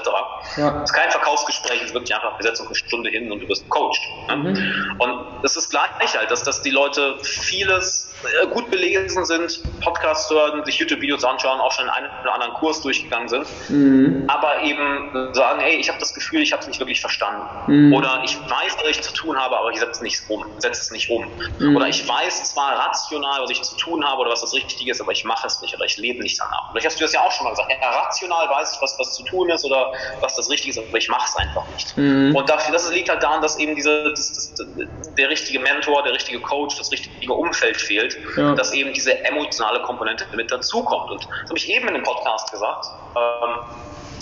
Ja. 0.57 0.71
Das 0.71 0.89
ist 0.89 0.93
kein 0.93 1.11
Verkaufsgespräch, 1.11 1.81
es 1.81 1.87
ist 1.87 1.93
wirklich 1.93 2.13
einfach, 2.13 2.37
wir 2.37 2.43
setzen 2.43 2.67
uns 2.67 2.69
eine 2.69 2.87
Stunde 2.87 3.09
hin 3.09 3.31
und 3.31 3.39
du 3.41 3.47
wirst 3.47 3.67
coacht. 3.69 4.01
Ne? 4.29 4.35
Mhm. 4.35 4.95
Und 4.99 5.43
es 5.43 5.55
ist 5.55 5.69
gleich 5.69 6.17
halt, 6.17 6.31
dass, 6.31 6.43
dass 6.43 6.61
die 6.61 6.71
Leute 6.71 7.17
vieles 7.23 8.08
gut 8.51 8.69
belesen 8.69 9.25
sind, 9.25 9.61
Podcasts 9.81 10.29
hören, 10.29 10.63
sich 10.65 10.77
YouTube-Videos 10.79 11.23
anschauen, 11.23 11.59
auch 11.59 11.71
schon 11.71 11.89
einen 11.89 12.07
oder 12.21 12.33
anderen 12.33 12.53
Kurs 12.53 12.81
durchgegangen 12.81 13.29
sind, 13.29 13.45
mhm. 13.69 14.23
aber 14.27 14.61
eben 14.61 15.33
sagen, 15.33 15.59
hey, 15.59 15.77
ich 15.77 15.89
habe 15.89 15.99
das 15.99 16.13
Gefühl, 16.13 16.41
ich 16.41 16.51
habe 16.51 16.61
es 16.61 16.67
nicht 16.67 16.79
wirklich 16.79 17.01
verstanden. 17.01 17.45
Mhm. 17.67 17.93
Oder 17.93 18.21
ich 18.23 18.37
weiß, 18.37 18.77
was 18.79 18.89
ich 18.89 19.01
zu 19.01 19.13
tun 19.13 19.37
habe, 19.37 19.57
aber 19.57 19.71
ich 19.71 19.79
setze 19.79 19.91
es 19.91 20.01
nicht 20.01 20.21
um. 20.29 20.45
Setze 20.57 20.81
es 20.81 20.91
nicht 20.91 21.09
um. 21.09 21.25
Mhm. 21.59 21.75
Oder 21.75 21.87
ich 21.87 22.07
weiß 22.07 22.51
zwar 22.51 22.77
rational, 22.77 23.41
was 23.41 23.51
ich 23.51 23.61
zu 23.61 23.75
tun 23.77 24.03
habe 24.05 24.21
oder 24.21 24.31
was 24.31 24.41
das 24.41 24.53
Richtige 24.53 24.91
ist, 24.91 25.01
aber 25.01 25.11
ich 25.11 25.23
mache 25.23 25.47
es 25.47 25.61
nicht 25.61 25.73
oder 25.75 25.85
ich 25.85 25.97
lebe 25.97 26.21
nicht 26.21 26.39
danach. 26.39 26.71
Vielleicht 26.71 26.87
hast 26.87 26.99
du 26.99 27.03
das 27.03 27.13
ja 27.13 27.21
auch 27.21 27.31
schon 27.31 27.45
mal 27.45 27.51
gesagt. 27.51 27.71
Ja, 27.81 27.89
rational 27.89 28.49
weiß 28.49 28.75
ich, 28.75 28.81
was, 28.81 28.97
was 28.99 29.13
zu 29.13 29.23
tun 29.23 29.49
ist 29.49 29.63
oder 29.65 29.93
was 30.19 30.35
das 30.35 30.49
Richtige 30.49 30.71
ist, 30.71 30.87
aber 30.87 30.97
ich 30.97 31.09
mache 31.09 31.25
es 31.25 31.35
einfach 31.35 31.63
nicht. 31.73 31.97
Mhm. 31.97 32.35
Und 32.35 32.49
dafür, 32.49 32.73
das 32.73 32.91
liegt 32.91 33.09
halt 33.09 33.23
daran, 33.23 33.41
dass 33.41 33.57
eben 33.59 33.75
diese, 33.75 34.09
das, 34.11 34.53
das, 34.55 35.15
der 35.17 35.29
richtige 35.29 35.59
Mentor, 35.59 36.03
der 36.03 36.13
richtige 36.13 36.39
Coach, 36.39 36.77
das 36.77 36.91
richtige 36.91 37.33
Umfeld 37.33 37.77
fehlt 37.77 38.08
entwickelt, 38.15 38.37
ja. 38.37 38.55
dass 38.55 38.73
eben 38.73 38.93
diese 38.93 39.23
emotionale 39.25 39.81
Komponente 39.81 40.25
mit 40.35 40.51
dazukommt. 40.51 41.11
Und 41.11 41.25
das 41.25 41.49
habe 41.49 41.57
ich 41.57 41.69
eben 41.69 41.87
in 41.87 41.95
dem 41.95 42.03
Podcast 42.03 42.51
gesagt. 42.51 42.85
Ähm, 43.15 43.55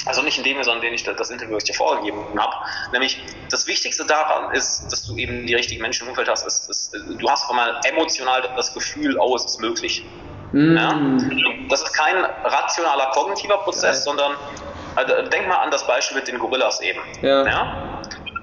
also 0.06 0.22
nicht 0.22 0.38
in 0.38 0.44
dem, 0.44 0.64
sondern 0.64 0.82
den 0.82 0.94
ich 0.94 1.04
das 1.04 1.30
Interview, 1.30 1.56
das 1.56 1.64
ich 1.64 1.72
dir 1.72 1.76
vorgegeben 1.76 2.20
habe. 2.38 2.54
Nämlich 2.92 3.22
das 3.50 3.68
Wichtigste 3.68 4.06
daran 4.06 4.54
ist, 4.54 4.90
dass 4.92 5.06
du 5.06 5.18
eben 5.18 5.46
die 5.46 5.56
richtigen 5.56 5.82
Menschen 5.82 6.04
im 6.04 6.10
Umfeld 6.10 6.30
hast. 6.30 6.46
Ist, 6.46 6.70
ist, 6.70 6.94
du 6.94 7.30
hast 7.30 7.52
mal 7.52 7.80
emotional 7.86 8.50
das 8.56 8.74
Gefühl, 8.74 9.18
oh, 9.20 9.36
es 9.36 9.46
ist 9.46 9.60
möglich. 9.60 10.06
Mm. 10.54 10.78
Ja? 10.78 11.00
Das 11.70 11.82
ist 11.82 11.94
kein 11.94 12.24
rationaler 12.24 13.12
kognitiver 13.12 13.58
Prozess, 13.58 13.98
ja. 14.00 14.04
sondern 14.04 14.34
also, 14.96 15.14
denk 15.30 15.48
mal 15.48 15.58
an 15.58 15.72
das 15.72 15.86
Beispiel 15.86 16.18
mit 16.18 16.28
den 16.28 16.40
Gorillas 16.40 16.82
eben. 16.82 17.00
Ja. 17.22 17.46
ja? 17.46 17.97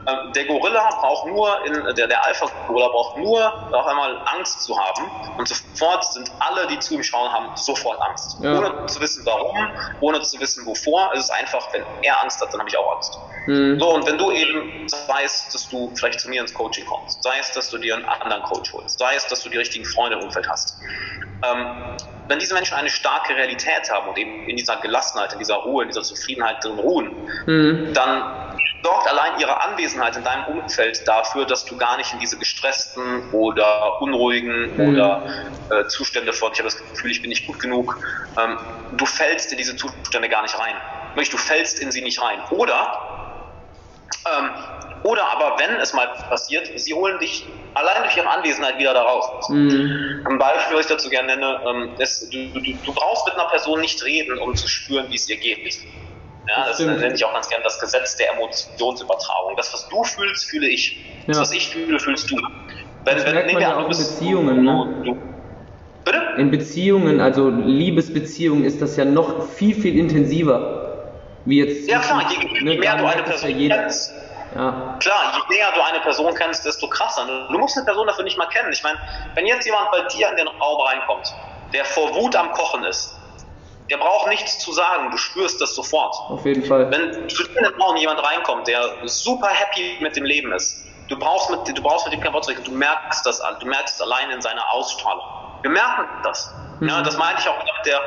Ähm, 0.06 0.32
der 0.34 0.44
Gorilla 0.44 0.90
braucht 1.00 1.26
nur, 1.26 1.64
in, 1.64 1.94
der, 1.94 2.06
der 2.06 2.26
Alpha-Gorilla 2.26 2.88
braucht 2.88 3.16
nur 3.16 3.52
auf 3.72 3.86
einmal 3.86 4.20
Angst 4.36 4.62
zu 4.62 4.78
haben 4.78 5.10
und 5.38 5.48
sofort 5.48 6.04
sind 6.04 6.30
alle, 6.40 6.66
die 6.66 6.78
zu 6.78 6.94
ihm 6.94 7.02
schauen, 7.02 7.32
haben 7.32 7.50
sofort 7.56 8.00
Angst. 8.02 8.36
Ja. 8.40 8.58
Ohne 8.58 8.86
zu 8.86 9.00
wissen 9.00 9.24
warum, 9.24 9.70
ohne 10.00 10.20
zu 10.20 10.38
wissen 10.40 10.66
wovor. 10.66 11.10
Es 11.14 11.24
ist 11.24 11.30
einfach, 11.30 11.72
wenn 11.72 11.84
er 12.02 12.22
Angst 12.22 12.40
hat, 12.40 12.52
dann 12.52 12.60
habe 12.60 12.68
ich 12.68 12.76
auch 12.76 12.94
Angst. 12.96 13.18
Mhm. 13.46 13.78
So, 13.78 13.94
und 13.94 14.06
wenn 14.06 14.18
du 14.18 14.30
eben 14.30 14.86
weißt, 15.06 15.54
dass 15.54 15.68
du 15.68 15.92
vielleicht 15.94 16.20
zu 16.20 16.28
mir 16.28 16.40
ins 16.40 16.54
Coaching 16.54 16.86
kommst, 16.86 17.22
sei 17.22 17.38
es, 17.40 17.52
dass 17.52 17.70
du 17.70 17.78
dir 17.78 17.96
einen 17.96 18.04
anderen 18.04 18.42
Coach 18.44 18.72
holst, 18.72 18.98
sei 18.98 19.14
es, 19.14 19.26
dass 19.26 19.42
du 19.42 19.48
die 19.48 19.58
richtigen 19.58 19.84
Freunde 19.84 20.16
im 20.18 20.24
Umfeld 20.24 20.48
hast, 20.48 20.78
ähm, 21.44 21.96
wenn 22.28 22.38
diese 22.38 22.54
Menschen 22.54 22.74
eine 22.74 22.88
starke 22.88 23.36
Realität 23.36 23.90
haben 23.90 24.08
und 24.08 24.18
eben 24.18 24.48
in 24.48 24.56
dieser 24.56 24.76
Gelassenheit, 24.76 25.32
in 25.32 25.38
dieser 25.38 25.56
Ruhe, 25.56 25.82
in 25.82 25.88
dieser 25.88 26.02
Zufriedenheit 26.02 26.64
drin 26.64 26.78
ruhen, 26.78 27.10
mhm. 27.46 27.92
dann 27.92 28.44
sorgt 28.82 29.08
allein 29.08 29.38
ihre 29.40 29.60
Anwesenheit 29.62 30.16
in 30.16 30.24
deinem 30.24 30.44
Umfeld 30.58 31.06
dafür, 31.06 31.44
dass 31.44 31.64
du 31.64 31.76
gar 31.76 31.96
nicht 31.96 32.12
in 32.12 32.18
diese 32.20 32.38
gestressten 32.38 33.30
oder 33.32 34.00
unruhigen 34.00 34.74
mhm. 34.76 34.88
oder 34.88 35.22
äh, 35.70 35.86
Zustände 35.88 36.32
von, 36.32 36.52
ich 36.52 36.58
habe 36.58 36.68
das 36.68 36.78
Gefühl, 36.78 37.10
ich 37.10 37.20
bin 37.20 37.30
nicht 37.30 37.46
gut 37.46 37.60
genug, 37.60 37.98
ähm, 38.38 38.58
du 38.96 39.06
fällst 39.06 39.52
in 39.52 39.58
diese 39.58 39.76
Zustände 39.76 40.28
gar 40.28 40.42
nicht 40.42 40.58
rein. 40.58 40.74
Du 41.16 41.36
fällst 41.36 41.78
in 41.78 41.92
sie 41.92 42.02
nicht 42.02 42.20
rein. 42.20 42.40
Oder 42.50 43.13
ähm, 44.26 44.50
oder 45.04 45.22
aber, 45.30 45.58
wenn 45.58 45.76
es 45.80 45.92
mal 45.92 46.08
passiert, 46.30 46.70
sie 46.76 46.94
holen 46.94 47.18
dich 47.18 47.46
allein 47.74 48.02
durch 48.04 48.16
ihre 48.16 48.28
Anwesenheit 48.28 48.78
wieder 48.78 48.94
da 48.94 49.02
raus. 49.02 49.48
Mhm. 49.50 50.24
Ein 50.26 50.38
Beispiel, 50.38 50.78
was 50.78 50.86
ich 50.86 50.92
dazu 50.92 51.10
gerne 51.10 51.36
nenne, 51.36 51.60
ähm, 51.68 51.90
ist, 51.98 52.32
du, 52.32 52.48
du, 52.48 52.60
du, 52.60 52.92
brauchst 52.94 53.26
mit 53.26 53.34
einer 53.34 53.48
Person 53.50 53.80
nicht 53.82 54.02
reden, 54.02 54.38
um 54.38 54.54
zu 54.54 54.66
spüren, 54.66 55.06
wie 55.10 55.16
es 55.16 55.28
ihr 55.28 55.36
geht. 55.36 55.78
Ja, 56.48 56.66
das, 56.66 56.78
das 56.78 56.86
nenne 56.86 57.14
ich 57.14 57.24
auch 57.24 57.34
ganz 57.34 57.48
gerne 57.50 57.64
das 57.64 57.78
Gesetz 57.78 58.16
der 58.16 58.32
Emotionsübertragung. 58.32 59.56
Das, 59.56 59.72
was 59.74 59.88
du 59.88 60.04
fühlst, 60.04 60.46
fühle 60.46 60.68
ich. 60.68 61.04
Das, 61.26 61.36
ja. 61.36 61.42
was 61.42 61.52
ich 61.52 61.68
fühle, 61.68 61.98
fühlst 61.98 62.30
du. 62.30 62.36
Wenn, 62.36 63.16
das 63.16 63.26
wenn, 63.26 63.34
merkt 63.34 63.52
man 63.52 63.62
ja 63.62 63.76
auch 63.76 63.82
in 63.82 63.88
Beziehungen. 63.88 64.64
Ne? 64.64 65.02
Du, 65.04 65.18
bitte? 66.04 66.22
In 66.38 66.50
Beziehungen, 66.50 67.20
also 67.20 67.50
Liebesbeziehungen, 67.50 68.64
ist 68.64 68.80
das 68.80 68.96
ja 68.96 69.04
noch 69.04 69.48
viel, 69.48 69.74
viel 69.74 69.98
intensiver. 69.98 70.83
Wie 71.44 71.64
jetzt. 71.64 71.88
Ja, 71.88 71.98
klar, 71.98 72.30
je, 72.30 72.70
je 72.70 72.78
mehr 72.78 72.96
du 72.96 73.06
eine 73.06 73.22
Person 73.22 73.58
ja 73.58 73.76
kennst 73.76 74.12
ja. 74.54 74.96
Klar, 75.00 75.34
je 75.34 75.56
näher 75.56 75.72
du 75.74 75.80
eine 75.80 76.00
Person 76.00 76.32
kennst, 76.34 76.64
desto 76.64 76.88
krasser. 76.88 77.26
Du 77.50 77.58
musst 77.58 77.76
eine 77.76 77.84
Person 77.84 78.06
dafür 78.06 78.24
nicht 78.24 78.38
mal 78.38 78.46
kennen. 78.46 78.72
Ich 78.72 78.82
meine, 78.82 78.98
wenn 79.34 79.46
jetzt 79.46 79.64
jemand 79.64 79.90
bei 79.90 80.02
dir 80.02 80.28
in 80.28 80.36
den 80.36 80.48
Raum 80.48 80.80
reinkommt, 80.80 81.34
der 81.72 81.84
vor 81.84 82.14
Wut 82.14 82.36
am 82.36 82.52
Kochen 82.52 82.84
ist, 82.84 83.18
der 83.90 83.96
braucht 83.98 84.28
nichts 84.28 84.60
zu 84.60 84.72
sagen, 84.72 85.10
du 85.10 85.16
spürst 85.16 85.60
das 85.60 85.74
sofort. 85.74 86.14
Auf 86.30 86.44
jeden 86.46 86.64
Fall. 86.64 86.90
Wenn 86.90 87.28
zu 87.28 87.42
dir 87.42 87.58
in 87.58 87.64
den 87.64 87.80
Raum 87.80 87.96
jemand 87.96 88.22
reinkommt, 88.22 88.66
der 88.68 88.80
super 89.06 89.48
happy 89.48 89.98
mit 90.00 90.16
dem 90.16 90.24
Leben 90.24 90.52
ist, 90.52 90.86
du 91.08 91.18
brauchst 91.18 91.50
mit, 91.50 91.76
du 91.76 91.82
brauchst 91.82 92.06
mit 92.06 92.14
dem 92.14 92.20
kein 92.20 92.32
Wort 92.32 92.44
zu 92.44 92.52
reden, 92.52 92.64
du 92.64 92.70
merkst 92.70 93.26
das, 93.26 93.42
du 93.60 93.66
merkst 93.66 93.96
es 93.96 94.00
allein 94.00 94.30
in 94.30 94.40
seiner 94.40 94.64
Ausstrahlung. 94.72 95.24
Wir 95.62 95.70
merken 95.70 96.06
das. 96.22 96.54
Mhm. 96.80 96.88
Ja, 96.88 97.02
das 97.02 97.18
meinte 97.18 97.42
ich 97.42 97.48
auch 97.48 97.58
mit 97.58 97.86
der, 97.86 98.00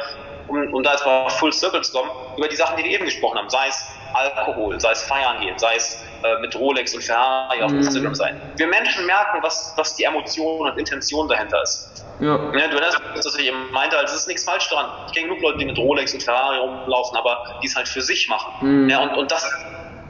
um, 0.47 0.73
um 0.73 0.83
da 0.83 0.91
jetzt 0.91 1.05
mal 1.05 1.29
Full 1.29 1.53
Circle 1.53 1.81
zu 1.83 1.93
kommen, 1.93 2.09
über 2.37 2.47
die 2.47 2.55
Sachen, 2.55 2.77
die 2.77 2.83
wir 2.83 2.91
eben 2.91 3.05
gesprochen 3.05 3.37
haben, 3.37 3.49
sei 3.49 3.67
es 3.67 3.87
Alkohol, 4.13 4.79
sei 4.79 4.91
es 4.91 5.03
feiern 5.03 5.39
gehen, 5.41 5.57
sei 5.57 5.75
es 5.75 6.03
äh, 6.23 6.39
mit 6.39 6.55
Rolex 6.55 6.93
und 6.95 7.03
Ferrari 7.03 7.61
auf 7.61 7.71
Instagram 7.71 8.11
mhm. 8.11 8.15
sein. 8.15 8.41
Wir 8.55 8.67
Menschen 8.67 9.05
merken, 9.05 9.39
was, 9.41 9.73
was 9.75 9.95
die 9.95 10.03
Emotion 10.03 10.69
und 10.69 10.77
Intention 10.77 11.27
dahinter 11.27 11.61
ist. 11.61 12.05
Ja. 12.19 12.35
ja 12.35 12.67
du 12.67 12.77
erinnerst 12.77 12.99
dass 13.15 13.35
ich 13.37 13.47
eben 13.47 13.71
meinte, 13.71 13.97
also 13.97 14.13
es 14.13 14.21
ist 14.21 14.27
nichts 14.27 14.43
falsch 14.43 14.69
dran. 14.69 14.85
Ich 15.07 15.13
kenne 15.13 15.27
genug 15.27 15.41
Leute, 15.41 15.59
die 15.59 15.65
mit 15.65 15.77
Rolex 15.77 16.13
und 16.13 16.23
Ferrari 16.23 16.57
rumlaufen, 16.57 17.17
aber 17.17 17.59
die 17.61 17.67
es 17.67 17.75
halt 17.75 17.87
für 17.87 18.01
sich 18.01 18.27
machen. 18.27 18.53
Mhm. 18.61 18.89
Ja, 18.89 18.99
und, 18.99 19.15
und 19.15 19.31
das 19.31 19.49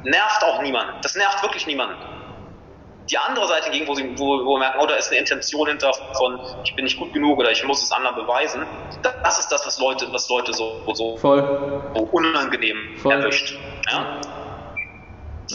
nervt 0.04 0.44
auch 0.44 0.62
niemanden. 0.62 0.94
Das 1.02 1.16
nervt 1.16 1.42
wirklich 1.44 1.68
niemanden. 1.68 1.96
Die 3.10 3.18
andere 3.18 3.48
Seite 3.48 3.66
hingegen, 3.66 3.88
wo 3.88 3.96
sie 3.96 4.18
wo, 4.18 4.46
wo 4.46 4.56
wir 4.56 4.60
merken, 4.60 4.80
oh, 4.82 4.86
da 4.86 4.96
ist 4.96 5.10
eine 5.10 5.20
Intention 5.20 5.68
hinter 5.68 5.94
von 6.18 6.40
ich 6.64 6.76
bin 6.76 6.84
nicht 6.84 6.98
gut 6.98 7.14
genug 7.14 7.40
oder 7.40 7.52
ich 7.52 7.64
muss 7.64 7.82
es 7.82 7.92
anderen 7.92 8.16
beweisen, 8.16 8.66
das 9.02 9.40
ist 9.40 9.50
das, 9.50 9.66
was 9.66 9.80
Leute, 9.80 10.08
was 10.12 10.28
Leute 10.30 10.54
so, 10.54 10.82
so, 10.94 11.18
Voll. 11.18 11.92
so 11.96 12.02
unangenehm 12.12 12.78
Voll. 12.98 13.14
erwischt. 13.14 13.58
Ja? 13.92 14.20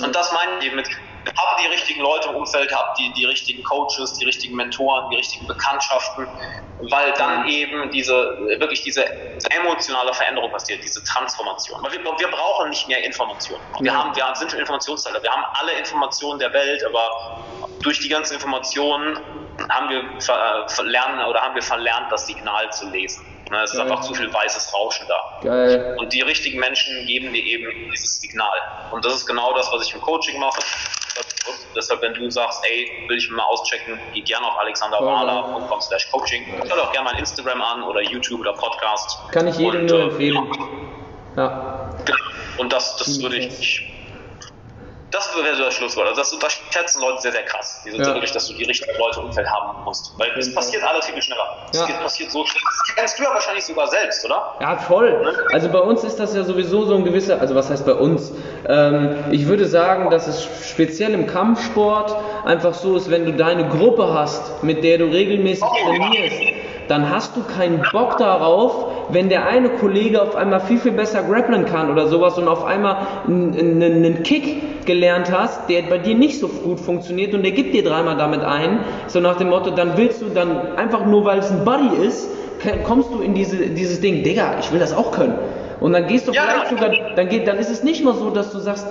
Und 0.02 0.16
das 0.16 0.32
meine 0.32 0.64
ich 0.64 0.74
mit, 0.74 0.88
habt 1.26 1.62
die 1.62 1.66
richtigen 1.68 2.02
Leute 2.02 2.28
im 2.28 2.36
Umfeld, 2.36 2.72
habt 2.74 2.98
die, 2.98 3.12
die 3.12 3.24
richtigen 3.24 3.62
Coaches, 3.64 4.14
die 4.14 4.24
richtigen 4.24 4.56
Mentoren, 4.56 5.08
die 5.10 5.16
richtigen 5.16 5.46
Bekanntschaften, 5.46 6.26
weil 6.90 7.12
dann 7.12 7.48
eben 7.48 7.90
diese, 7.90 8.14
wirklich 8.58 8.82
diese 8.82 9.04
emotionale 9.50 10.12
Veränderung 10.14 10.50
passiert, 10.50 10.82
diese 10.82 11.02
Transformation. 11.04 11.82
Weil 11.82 11.92
wir, 11.92 12.04
wir 12.04 12.28
brauchen 12.28 12.70
nicht 12.70 12.88
mehr 12.88 13.04
Informationen. 13.04 13.62
Wir, 13.80 13.96
haben, 13.96 14.14
wir 14.14 14.24
sind 14.34 14.52
Informationsteile, 14.54 15.22
wir 15.22 15.30
haben 15.30 15.44
alle 15.60 15.72
Informationen 15.72 16.38
der 16.38 16.52
Welt, 16.52 16.84
aber 16.84 17.38
durch 17.82 18.00
die 18.00 18.08
ganzen 18.08 18.34
Informationen 18.34 19.18
haben 19.68 19.88
wir 19.90 20.68
verlernt 20.68 21.26
oder 21.28 21.40
haben 21.40 21.54
wir 21.54 21.62
verlernt, 21.62 22.10
das 22.10 22.26
Signal 22.26 22.70
zu 22.72 22.88
lesen. 22.90 23.26
Ne, 23.50 23.62
es 23.62 23.72
ist 23.72 23.76
Geil. 23.76 23.90
einfach 23.90 24.02
zu 24.02 24.14
viel 24.14 24.32
weißes 24.32 24.72
Rauschen 24.72 25.06
da. 25.08 25.40
Geil. 25.42 25.96
Und 25.98 26.12
die 26.12 26.22
richtigen 26.22 26.58
Menschen 26.58 27.06
geben 27.06 27.32
dir 27.34 27.44
eben 27.44 27.90
dieses 27.90 28.18
Signal. 28.18 28.48
Und 28.90 29.04
das 29.04 29.14
ist 29.14 29.26
genau 29.26 29.52
das, 29.54 29.70
was 29.70 29.86
ich 29.86 29.94
im 29.94 30.00
Coaching 30.00 30.40
mache. 30.40 30.60
Deshalb, 31.76 32.00
wenn 32.00 32.14
du 32.14 32.30
sagst, 32.30 32.64
ey, 32.64 32.90
will 33.08 33.18
ich 33.18 33.30
mal 33.30 33.42
auschecken, 33.42 33.98
geh 34.14 34.22
gerne 34.22 34.46
auf 34.46 34.58
alexanderwahler.com 34.58 35.80
slash 35.82 36.10
coaching. 36.10 36.44
Schau 36.66 36.76
doch 36.76 36.92
gerne 36.92 37.10
mein 37.10 37.18
Instagram 37.18 37.60
an 37.60 37.82
oder 37.82 38.00
YouTube 38.00 38.40
oder 38.40 38.54
Podcast. 38.54 39.18
Kann 39.32 39.48
ich 39.48 39.56
jedem 39.58 39.84
nur 39.86 39.98
äh, 39.98 40.02
empfehlen. 40.04 40.52
Ja. 41.36 41.90
Genau. 42.04 42.18
Und 42.56 42.72
das, 42.72 42.96
das 42.96 43.20
würde 43.22 43.36
ich 43.36 43.91
das 45.12 45.36
wäre 45.36 45.54
so 45.54 45.64
das 45.64 45.74
Schlusswort. 45.74 46.08
Also 46.08 46.20
das 46.20 46.32
unterschätzen 46.32 47.02
Leute 47.02 47.20
sehr, 47.20 47.32
sehr 47.32 47.44
krass. 47.44 47.82
Diese, 47.84 47.98
ja. 47.98 48.06
wirklich, 48.06 48.32
dass 48.32 48.48
du 48.48 48.54
die 48.54 48.64
richtigen 48.64 48.98
Leute 48.98 49.20
im 49.20 49.26
Umfeld 49.26 49.46
haben 49.46 49.84
musst. 49.84 50.12
Weil 50.18 50.30
es 50.38 50.52
passiert 50.54 50.82
alles 50.82 51.06
viel 51.06 51.20
schneller. 51.20 51.66
Es 51.70 51.78
ja. 51.78 51.86
passiert 52.02 52.30
so 52.30 52.44
schnell. 52.46 52.62
Das 52.64 52.96
kennst 52.96 53.18
du 53.18 53.22
ja 53.22 53.30
wahrscheinlich 53.30 53.64
sogar 53.64 53.86
selbst, 53.88 54.24
oder? 54.24 54.54
Ja, 54.60 54.76
voll. 54.78 55.22
Ne? 55.22 55.34
Also 55.52 55.68
bei 55.68 55.80
uns 55.80 56.02
ist 56.02 56.18
das 56.18 56.34
ja 56.34 56.44
sowieso 56.44 56.86
so 56.86 56.96
ein 56.96 57.04
gewisser, 57.04 57.40
also 57.40 57.54
was 57.54 57.68
heißt 57.68 57.84
bei 57.84 57.94
uns? 57.94 58.32
Ähm, 58.66 59.24
ich 59.30 59.46
würde 59.46 59.66
sagen, 59.66 60.10
dass 60.10 60.26
es 60.26 60.48
speziell 60.68 61.12
im 61.12 61.26
Kampfsport 61.26 62.16
einfach 62.46 62.72
so 62.72 62.96
ist, 62.96 63.10
wenn 63.10 63.26
du 63.26 63.34
deine 63.34 63.68
Gruppe 63.68 64.14
hast, 64.14 64.62
mit 64.62 64.82
der 64.82 64.98
du 64.98 65.04
regelmäßig 65.04 65.62
oh, 65.62 65.86
trainierst, 65.86 66.62
dann 66.88 67.10
hast 67.10 67.36
du 67.36 67.42
keinen 67.44 67.82
Bock 67.92 68.16
darauf, 68.16 68.91
wenn 69.10 69.28
der 69.28 69.46
eine 69.46 69.70
Kollege 69.70 70.22
auf 70.22 70.36
einmal 70.36 70.60
viel, 70.60 70.78
viel 70.78 70.92
besser 70.92 71.22
grappeln 71.22 71.64
kann 71.66 71.90
oder 71.90 72.08
sowas 72.08 72.38
und 72.38 72.48
auf 72.48 72.64
einmal 72.64 72.96
einen, 73.26 74.22
Kick 74.22 74.84
gelernt 74.86 75.30
hast, 75.30 75.68
der 75.68 75.82
bei 75.82 75.98
dir 75.98 76.14
nicht 76.14 76.38
so 76.38 76.48
gut 76.48 76.80
funktioniert 76.80 77.34
und 77.34 77.42
der 77.42 77.52
gibt 77.52 77.74
dir 77.74 77.82
dreimal 77.84 78.16
damit 78.16 78.42
ein, 78.42 78.80
so 79.06 79.20
nach 79.20 79.36
dem 79.36 79.48
Motto, 79.50 79.70
dann 79.70 79.96
willst 79.96 80.22
du 80.22 80.26
dann 80.26 80.76
einfach 80.76 81.06
nur, 81.06 81.24
weil 81.24 81.38
es 81.38 81.50
ein 81.50 81.64
Buddy 81.64 82.04
ist, 82.04 82.28
kommst 82.84 83.10
du 83.12 83.20
in 83.20 83.34
diese, 83.34 83.56
dieses 83.56 84.00
Ding, 84.00 84.22
Digga, 84.22 84.56
ich 84.60 84.72
will 84.72 84.78
das 84.78 84.92
auch 84.92 85.12
können. 85.12 85.34
Und 85.80 85.92
dann 85.94 86.06
gehst 86.06 86.28
du 86.28 86.32
Ja, 86.32 86.42
vielleicht 86.42 86.68
genau. 86.70 86.82
sogar, 86.82 87.14
dann, 87.16 87.28
geht, 87.28 87.48
dann 87.48 87.58
ist 87.58 87.70
es 87.70 87.82
nicht 87.82 88.04
mal 88.04 88.14
so, 88.14 88.30
dass 88.30 88.52
du 88.52 88.58
sagst, 88.60 88.86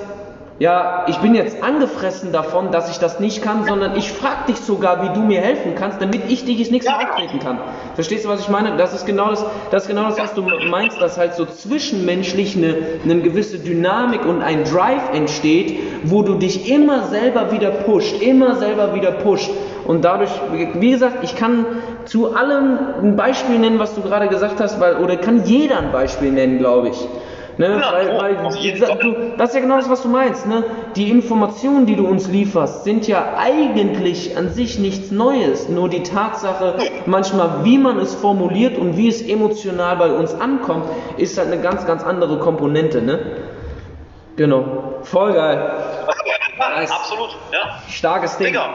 ja, 0.62 1.06
ich 1.08 1.18
bin 1.18 1.34
jetzt 1.34 1.64
angefressen 1.64 2.32
davon, 2.32 2.70
dass 2.72 2.92
ich 2.92 3.00
das 3.00 3.20
nicht 3.20 3.42
kann, 3.42 3.66
sondern 3.66 3.98
ich 3.98 4.12
frage 4.12 4.46
dich 4.50 4.58
sogar, 4.58 5.02
wie 5.02 5.12
du 5.12 5.22
mir 5.22 5.42
helfen 5.42 5.74
kannst, 5.74 6.00
damit 6.00 6.30
ich 6.30 6.46
dich 6.46 6.60
das 6.60 6.70
nächste 6.70 6.92
Mal 6.92 7.04
auftreten 7.10 7.40
kann. 7.40 7.58
Verstehst 7.96 8.26
du, 8.26 8.30
was 8.30 8.42
ich 8.42 8.48
meine? 8.48 8.78
Das 8.78 8.94
ist 8.94 9.08
genau 9.08 9.32
das, 9.32 9.44
das 9.72 9.84
ist 9.84 9.90
genau 9.90 10.04
das, 10.04 10.20
was 10.20 10.36
du 10.36 10.44
meinst, 10.70 11.02
dass 11.02 11.18
halt 11.18 11.34
so 11.34 11.46
zwischenmenschlich 11.46 12.56
eine, 12.56 12.76
eine 13.04 13.22
gewisse 13.22 13.58
Dynamik 13.58 14.24
und 14.24 14.44
ein 14.44 14.64
Drive 14.64 15.02
entsteht, 15.16 15.80
wo 16.04 16.22
du 16.22 16.36
dich 16.36 16.70
immer 16.70 17.08
selber 17.08 17.52
wieder 17.52 17.72
pusht, 17.72 18.22
immer 18.22 18.54
selber 18.58 18.94
wieder 18.94 19.14
pusht. 19.14 19.50
Und 19.88 20.06
dadurch, 20.06 20.30
wie 20.76 20.92
gesagt, 20.92 21.24
ich 21.24 21.36
kann 21.36 21.66
zu 22.06 22.36
allem 22.36 22.78
ein 23.02 23.16
Beispiel 23.16 23.58
nennen, 23.58 23.80
was 23.80 23.96
du 23.96 24.02
gerade 24.02 24.28
gesagt 24.28 24.60
hast, 24.60 24.80
weil, 24.80 24.98
oder 24.98 25.18
kann 25.18 25.44
jeder 25.46 25.80
ein 25.80 25.92
Beispiel 25.92 26.32
nennen, 26.32 26.60
glaube 26.60 26.90
ich. 26.90 27.08
Ne? 27.62 27.80
Ja, 27.80 27.94
weil, 27.94 28.20
weil, 28.20 28.36
du, 28.98 29.34
das 29.38 29.50
ist 29.50 29.56
ja 29.56 29.62
genau 29.62 29.76
das, 29.76 29.88
was 29.88 30.02
du 30.02 30.08
meinst. 30.08 30.48
Ne? 30.48 30.64
Die 30.96 31.12
Informationen, 31.12 31.86
die 31.86 31.96
du 31.96 32.08
uns 32.08 32.28
lieferst, 32.28 32.86
sind 32.86 33.08
ja 33.08 33.36
eigentlich 33.38 34.36
an 34.36 34.50
sich 34.50 34.80
nichts 34.80 35.12
Neues. 35.12 35.70
Nur 35.70 35.88
die 35.88 36.02
Tatsache, 36.02 36.74
manchmal, 37.06 37.64
wie 37.64 37.78
man 37.78 38.00
es 38.00 38.16
formuliert 38.16 38.80
und 38.80 38.98
wie 38.98 39.08
es 39.08 39.22
emotional 39.22 39.96
bei 39.98 40.12
uns 40.12 40.34
ankommt, 40.34 40.86
ist 41.18 41.38
halt 41.38 41.52
eine 41.52 41.62
ganz, 41.62 41.86
ganz 41.86 42.04
andere 42.04 42.40
Komponente. 42.40 43.00
Ne? 43.00 43.20
Genau. 44.38 44.96
Voll 45.04 45.34
geil. 45.34 45.72
Nice. 46.58 46.90
Absolut, 46.90 47.30
ja. 47.52 47.80
Starkes 47.88 48.38
Ding. 48.38 48.48
Digga. 48.48 48.70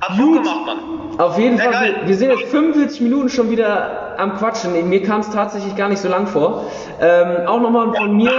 Hat 0.00 0.16
Gut. 0.16 0.44
Gemacht, 0.44 0.64
Mann. 0.64 1.07
Auf 1.18 1.36
jeden 1.36 1.56
Sehr 1.56 1.72
Fall, 1.72 1.92
geil. 1.92 2.00
wir, 2.04 2.14
sind 2.14 2.30
jetzt 2.30 2.50
45 2.50 3.00
Minuten 3.00 3.28
schon 3.28 3.50
wieder 3.50 4.14
am 4.18 4.36
Quatschen. 4.36 4.88
Mir 4.88 5.02
kam 5.02 5.20
es 5.20 5.30
tatsächlich 5.30 5.74
gar 5.74 5.88
nicht 5.88 6.00
so 6.00 6.08
lang 6.08 6.28
vor. 6.28 6.70
Ähm, 7.00 7.46
auch 7.46 7.60
nochmal 7.60 7.92
von 7.92 8.16
mir 8.16 8.30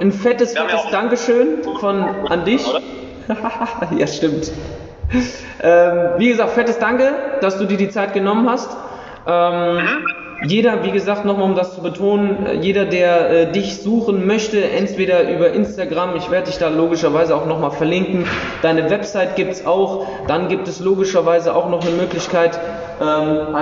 ein 0.00 0.12
fettes, 0.12 0.52
fettes 0.52 0.80
Dankeschön 0.90 1.62
von, 1.80 2.02
an 2.28 2.44
dich. 2.44 2.64
Ja, 3.96 4.08
stimmt. 4.08 4.50
Ähm, 5.62 5.98
wie 6.18 6.28
gesagt, 6.30 6.50
fettes 6.50 6.80
Danke, 6.80 7.12
dass 7.40 7.58
du 7.58 7.64
dir 7.64 7.76
die 7.76 7.88
Zeit 7.88 8.12
genommen 8.12 8.50
hast. 8.50 8.76
Ähm, 9.26 9.76
Mhm. 9.76 10.19
Jeder, 10.42 10.84
wie 10.84 10.90
gesagt, 10.90 11.26
nochmal 11.26 11.44
um 11.44 11.54
das 11.54 11.74
zu 11.74 11.82
betonen, 11.82 12.46
äh, 12.46 12.54
jeder, 12.54 12.86
der 12.86 13.30
äh, 13.30 13.52
dich 13.52 13.82
suchen 13.82 14.26
möchte, 14.26 14.70
entweder 14.70 15.28
über 15.30 15.52
Instagram, 15.52 16.16
ich 16.16 16.30
werde 16.30 16.46
dich 16.46 16.58
da 16.58 16.68
logischerweise 16.68 17.36
auch 17.36 17.44
nochmal 17.44 17.72
verlinken, 17.72 18.26
deine 18.62 18.88
Website 18.88 19.36
gibt's 19.36 19.66
auch, 19.66 20.06
dann 20.28 20.48
gibt 20.48 20.66
es 20.66 20.80
logischerweise 20.80 21.54
auch 21.54 21.68
noch 21.68 21.82
eine 21.82 21.94
Möglichkeit, 21.94 22.58
ähm, 23.00 23.56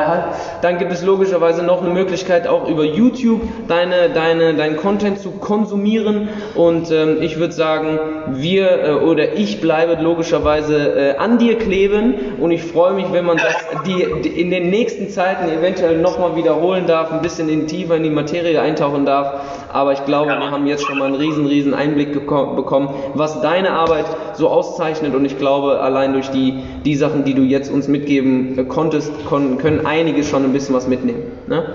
dann 0.63 0.79
gibt 0.79 0.93
es 0.93 1.05
logischerweise 1.05 1.63
noch 1.63 1.81
eine 1.81 1.95
Möglichkeit 1.95 2.49
auch 2.49 2.69
über 2.69 2.83
YouTube 2.85 3.43
deine, 3.69 4.11
deine, 4.11 4.55
deinen 4.55 4.77
Content 4.77 5.21
zu 5.21 5.31
konsumieren. 5.31 6.29
Und 6.57 6.91
ähm, 6.91 7.19
ich 7.21 7.39
würde 7.39 7.55
sagen, 7.55 7.99
wir 8.33 8.83
äh, 8.83 8.91
oder 8.95 9.35
ich 9.35 9.61
bleibe 9.61 10.03
logischerweise 10.03 11.15
äh, 11.15 11.17
an 11.19 11.39
dir 11.39 11.57
kleben. 11.57 12.15
Und 12.41 12.51
ich 12.51 12.65
freue 12.65 12.95
mich, 12.95 13.13
wenn 13.13 13.25
man 13.25 13.37
das 13.37 13.55
die, 13.87 14.07
die 14.25 14.41
in 14.41 14.51
den 14.51 14.71
nächsten 14.71 15.09
Zeiten 15.09 15.49
eventuell 15.49 15.99
nochmal 15.99 16.35
wiederholen 16.69 16.87
darf, 16.87 17.13
ein 17.13 17.23
bisschen 17.23 17.49
in 17.49 17.67
tiefer 17.67 17.97
in 17.97 18.03
die 18.03 18.11
Materie 18.11 18.61
eintauchen 18.61 19.07
darf. 19.07 19.69
Aber 19.73 19.93
ich 19.93 20.05
glaube, 20.05 20.31
wir 20.31 20.51
haben 20.51 20.67
jetzt 20.67 20.85
schon 20.85 20.99
mal 20.99 21.07
einen 21.07 21.15
riesen, 21.15 21.47
riesen 21.47 21.75
Einblick 21.75 22.13
bekommen, 22.13 22.91
was 23.15 23.41
deine 23.41 23.71
Arbeit 23.71 24.05
so 24.35 24.49
auszeichnet. 24.49 25.15
Und 25.15 25.25
ich 25.25 25.39
glaube, 25.39 25.81
allein 25.81 26.13
durch 26.13 26.31
die, 26.31 26.63
die 26.85 26.95
Sachen, 26.95 27.25
die 27.25 27.35
du 27.35 27.43
jetzt 27.43 27.71
uns 27.71 27.89
mitgeben 27.89 28.59
äh, 28.59 28.65
konntest, 28.65 29.13
kon 29.27 29.59
können 29.59 29.87
einige 29.87 30.25
schon 30.25 30.45
ein 30.45 30.53
bisschen 30.53 30.75
was 30.75 30.87
mitnehmen. 30.87 31.23
Ne? 31.47 31.75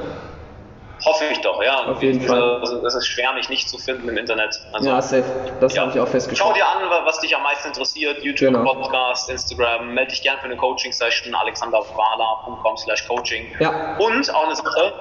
Hoffe 1.06 1.26
ich 1.32 1.40
doch, 1.42 1.62
ja. 1.64 1.86
Auf 1.88 2.02
jeden 2.02 2.22
Fall. 2.22 2.58
Also, 2.60 2.86
es 2.86 2.96
ist 2.96 3.08
schwer, 3.08 3.34
mich 3.34 3.50
nicht 3.50 3.68
zu 3.70 3.78
finden 3.78 4.08
im 4.10 4.18
Internet. 4.18 4.60
Also, 4.72 4.90
Ja, 4.90 5.02
safe. 5.02 5.24
Das 5.60 5.76
Ja. 5.76 5.82
habe 5.82 5.92
ich 5.92 6.00
auch 6.00 6.06
Schau 6.06 6.12
festgestellt. 6.12 6.56
dir 6.56 6.66
an, 6.68 6.90
wa- 6.90 7.02
was 7.06 7.20
dich 7.20 7.36
am 7.36 7.44
meisten 7.44 7.68
interessiert. 7.68 8.24
YouTube, 8.24 8.54
Genau. 8.54 8.74
Podcast, 8.74 9.30
Instagram. 9.30 9.94
Melde 9.94 10.12
dich 10.12 10.22
gerne 10.22 10.40
für 10.40 10.46
eine 10.46 10.58
Coaching-Session. 10.58 11.34
alexanderwala.com 11.36 12.78
slash 12.78 13.08
coaching. 13.08 13.48
Ja. 13.60 13.98
Und 14.00 14.34
auch 14.34 14.46
eine 14.46 14.56
Sache, 14.56 14.94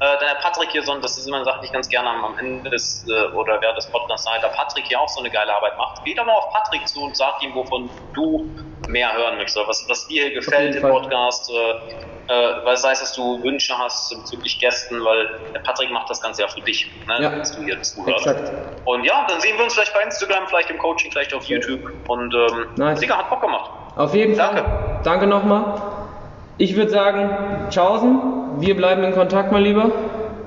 äh, 0.00 0.18
der 0.18 0.34
Patrick 0.40 0.70
hier, 0.70 0.82
so, 0.82 0.94
das 0.98 1.18
ist 1.18 1.26
immer 1.26 1.36
eine 1.36 1.44
Sache, 1.44 1.60
die 1.60 1.66
ich 1.66 1.72
ganz 1.72 1.88
gerne 1.88 2.08
am, 2.10 2.24
am 2.24 2.38
Ende 2.38 2.70
des 2.70 3.04
äh, 3.08 3.32
oder 3.34 3.60
während 3.60 3.76
des 3.76 3.86
Podcasts 3.90 4.24
sage, 4.26 4.38
da 4.42 4.48
Patrick 4.48 4.86
hier 4.86 5.00
auch 5.00 5.08
so 5.08 5.20
eine 5.20 5.30
geile 5.30 5.54
Arbeit 5.54 5.76
macht. 5.78 6.02
Geh 6.04 6.14
doch 6.14 6.24
mal 6.24 6.34
auf 6.34 6.50
Patrick 6.52 6.86
zu 6.86 7.02
und 7.02 7.16
sag 7.16 7.42
ihm, 7.42 7.54
wovon 7.54 7.90
du 8.14 8.48
mehr 8.88 9.12
hören 9.12 9.36
möchtest, 9.36 9.58
oder 9.58 9.68
was, 9.68 9.84
was 9.88 10.06
dir 10.06 10.24
hier 10.24 10.34
gefällt 10.34 10.74
im 10.76 10.82
Fall. 10.82 10.90
Podcast. 10.92 11.50
Äh, 11.50 11.74
äh, 12.30 12.64
weil 12.64 12.76
sei 12.76 12.92
es, 12.92 13.00
dass 13.00 13.12
du 13.14 13.42
Wünsche 13.42 13.76
hast 13.76 14.14
bezüglich 14.16 14.58
Gästen, 14.60 15.04
weil 15.04 15.28
der 15.52 15.58
Patrick 15.60 15.90
macht 15.90 16.08
das 16.08 16.20
Ganze 16.22 16.42
ja 16.42 16.48
für 16.48 16.60
dich, 16.60 16.88
ne, 17.08 17.22
Ja. 17.22 17.30
dass 17.30 17.56
du 17.56 17.62
hier 17.64 17.80
zuhörst. 17.82 18.26
Exakt. 18.26 18.52
Und 18.84 19.02
ja, 19.04 19.26
dann 19.28 19.40
sehen 19.40 19.56
wir 19.56 19.64
uns 19.64 19.74
vielleicht 19.74 19.92
bei 19.92 20.02
Instagram, 20.02 20.46
vielleicht 20.46 20.70
im 20.70 20.78
Coaching, 20.78 21.10
vielleicht 21.10 21.34
auf 21.34 21.44
YouTube. 21.44 21.80
Und 22.08 22.32
ähm, 22.34 22.66
Nice. 22.76 23.00
Digga, 23.00 23.18
hat 23.18 23.28
Bock 23.30 23.40
gemacht. 23.40 23.70
Auf 23.96 24.14
jeden 24.14 24.36
Fall. 24.36 24.54
Danke. 24.54 24.70
Danke 25.02 25.26
nochmal. 25.26 25.82
Ich 26.58 26.76
würde 26.76 26.90
sagen, 26.90 27.66
tschaußen. 27.70 28.60
Wir 28.60 28.76
bleiben 28.76 29.02
in 29.02 29.12
Kontakt, 29.12 29.50
mein 29.50 29.62
Lieber. 29.62 29.90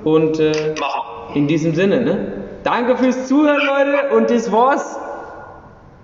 Und 0.05 0.39
äh, 0.39 0.75
Machen. 0.79 1.35
in 1.35 1.47
diesem 1.47 1.75
Sinne, 1.75 2.01
ne? 2.01 2.43
Danke 2.63 2.95
fürs 2.97 3.27
Zuhören, 3.27 3.59
Leute. 3.65 4.15
Und 4.15 4.29
das 4.29 4.51
war's. 4.51 4.97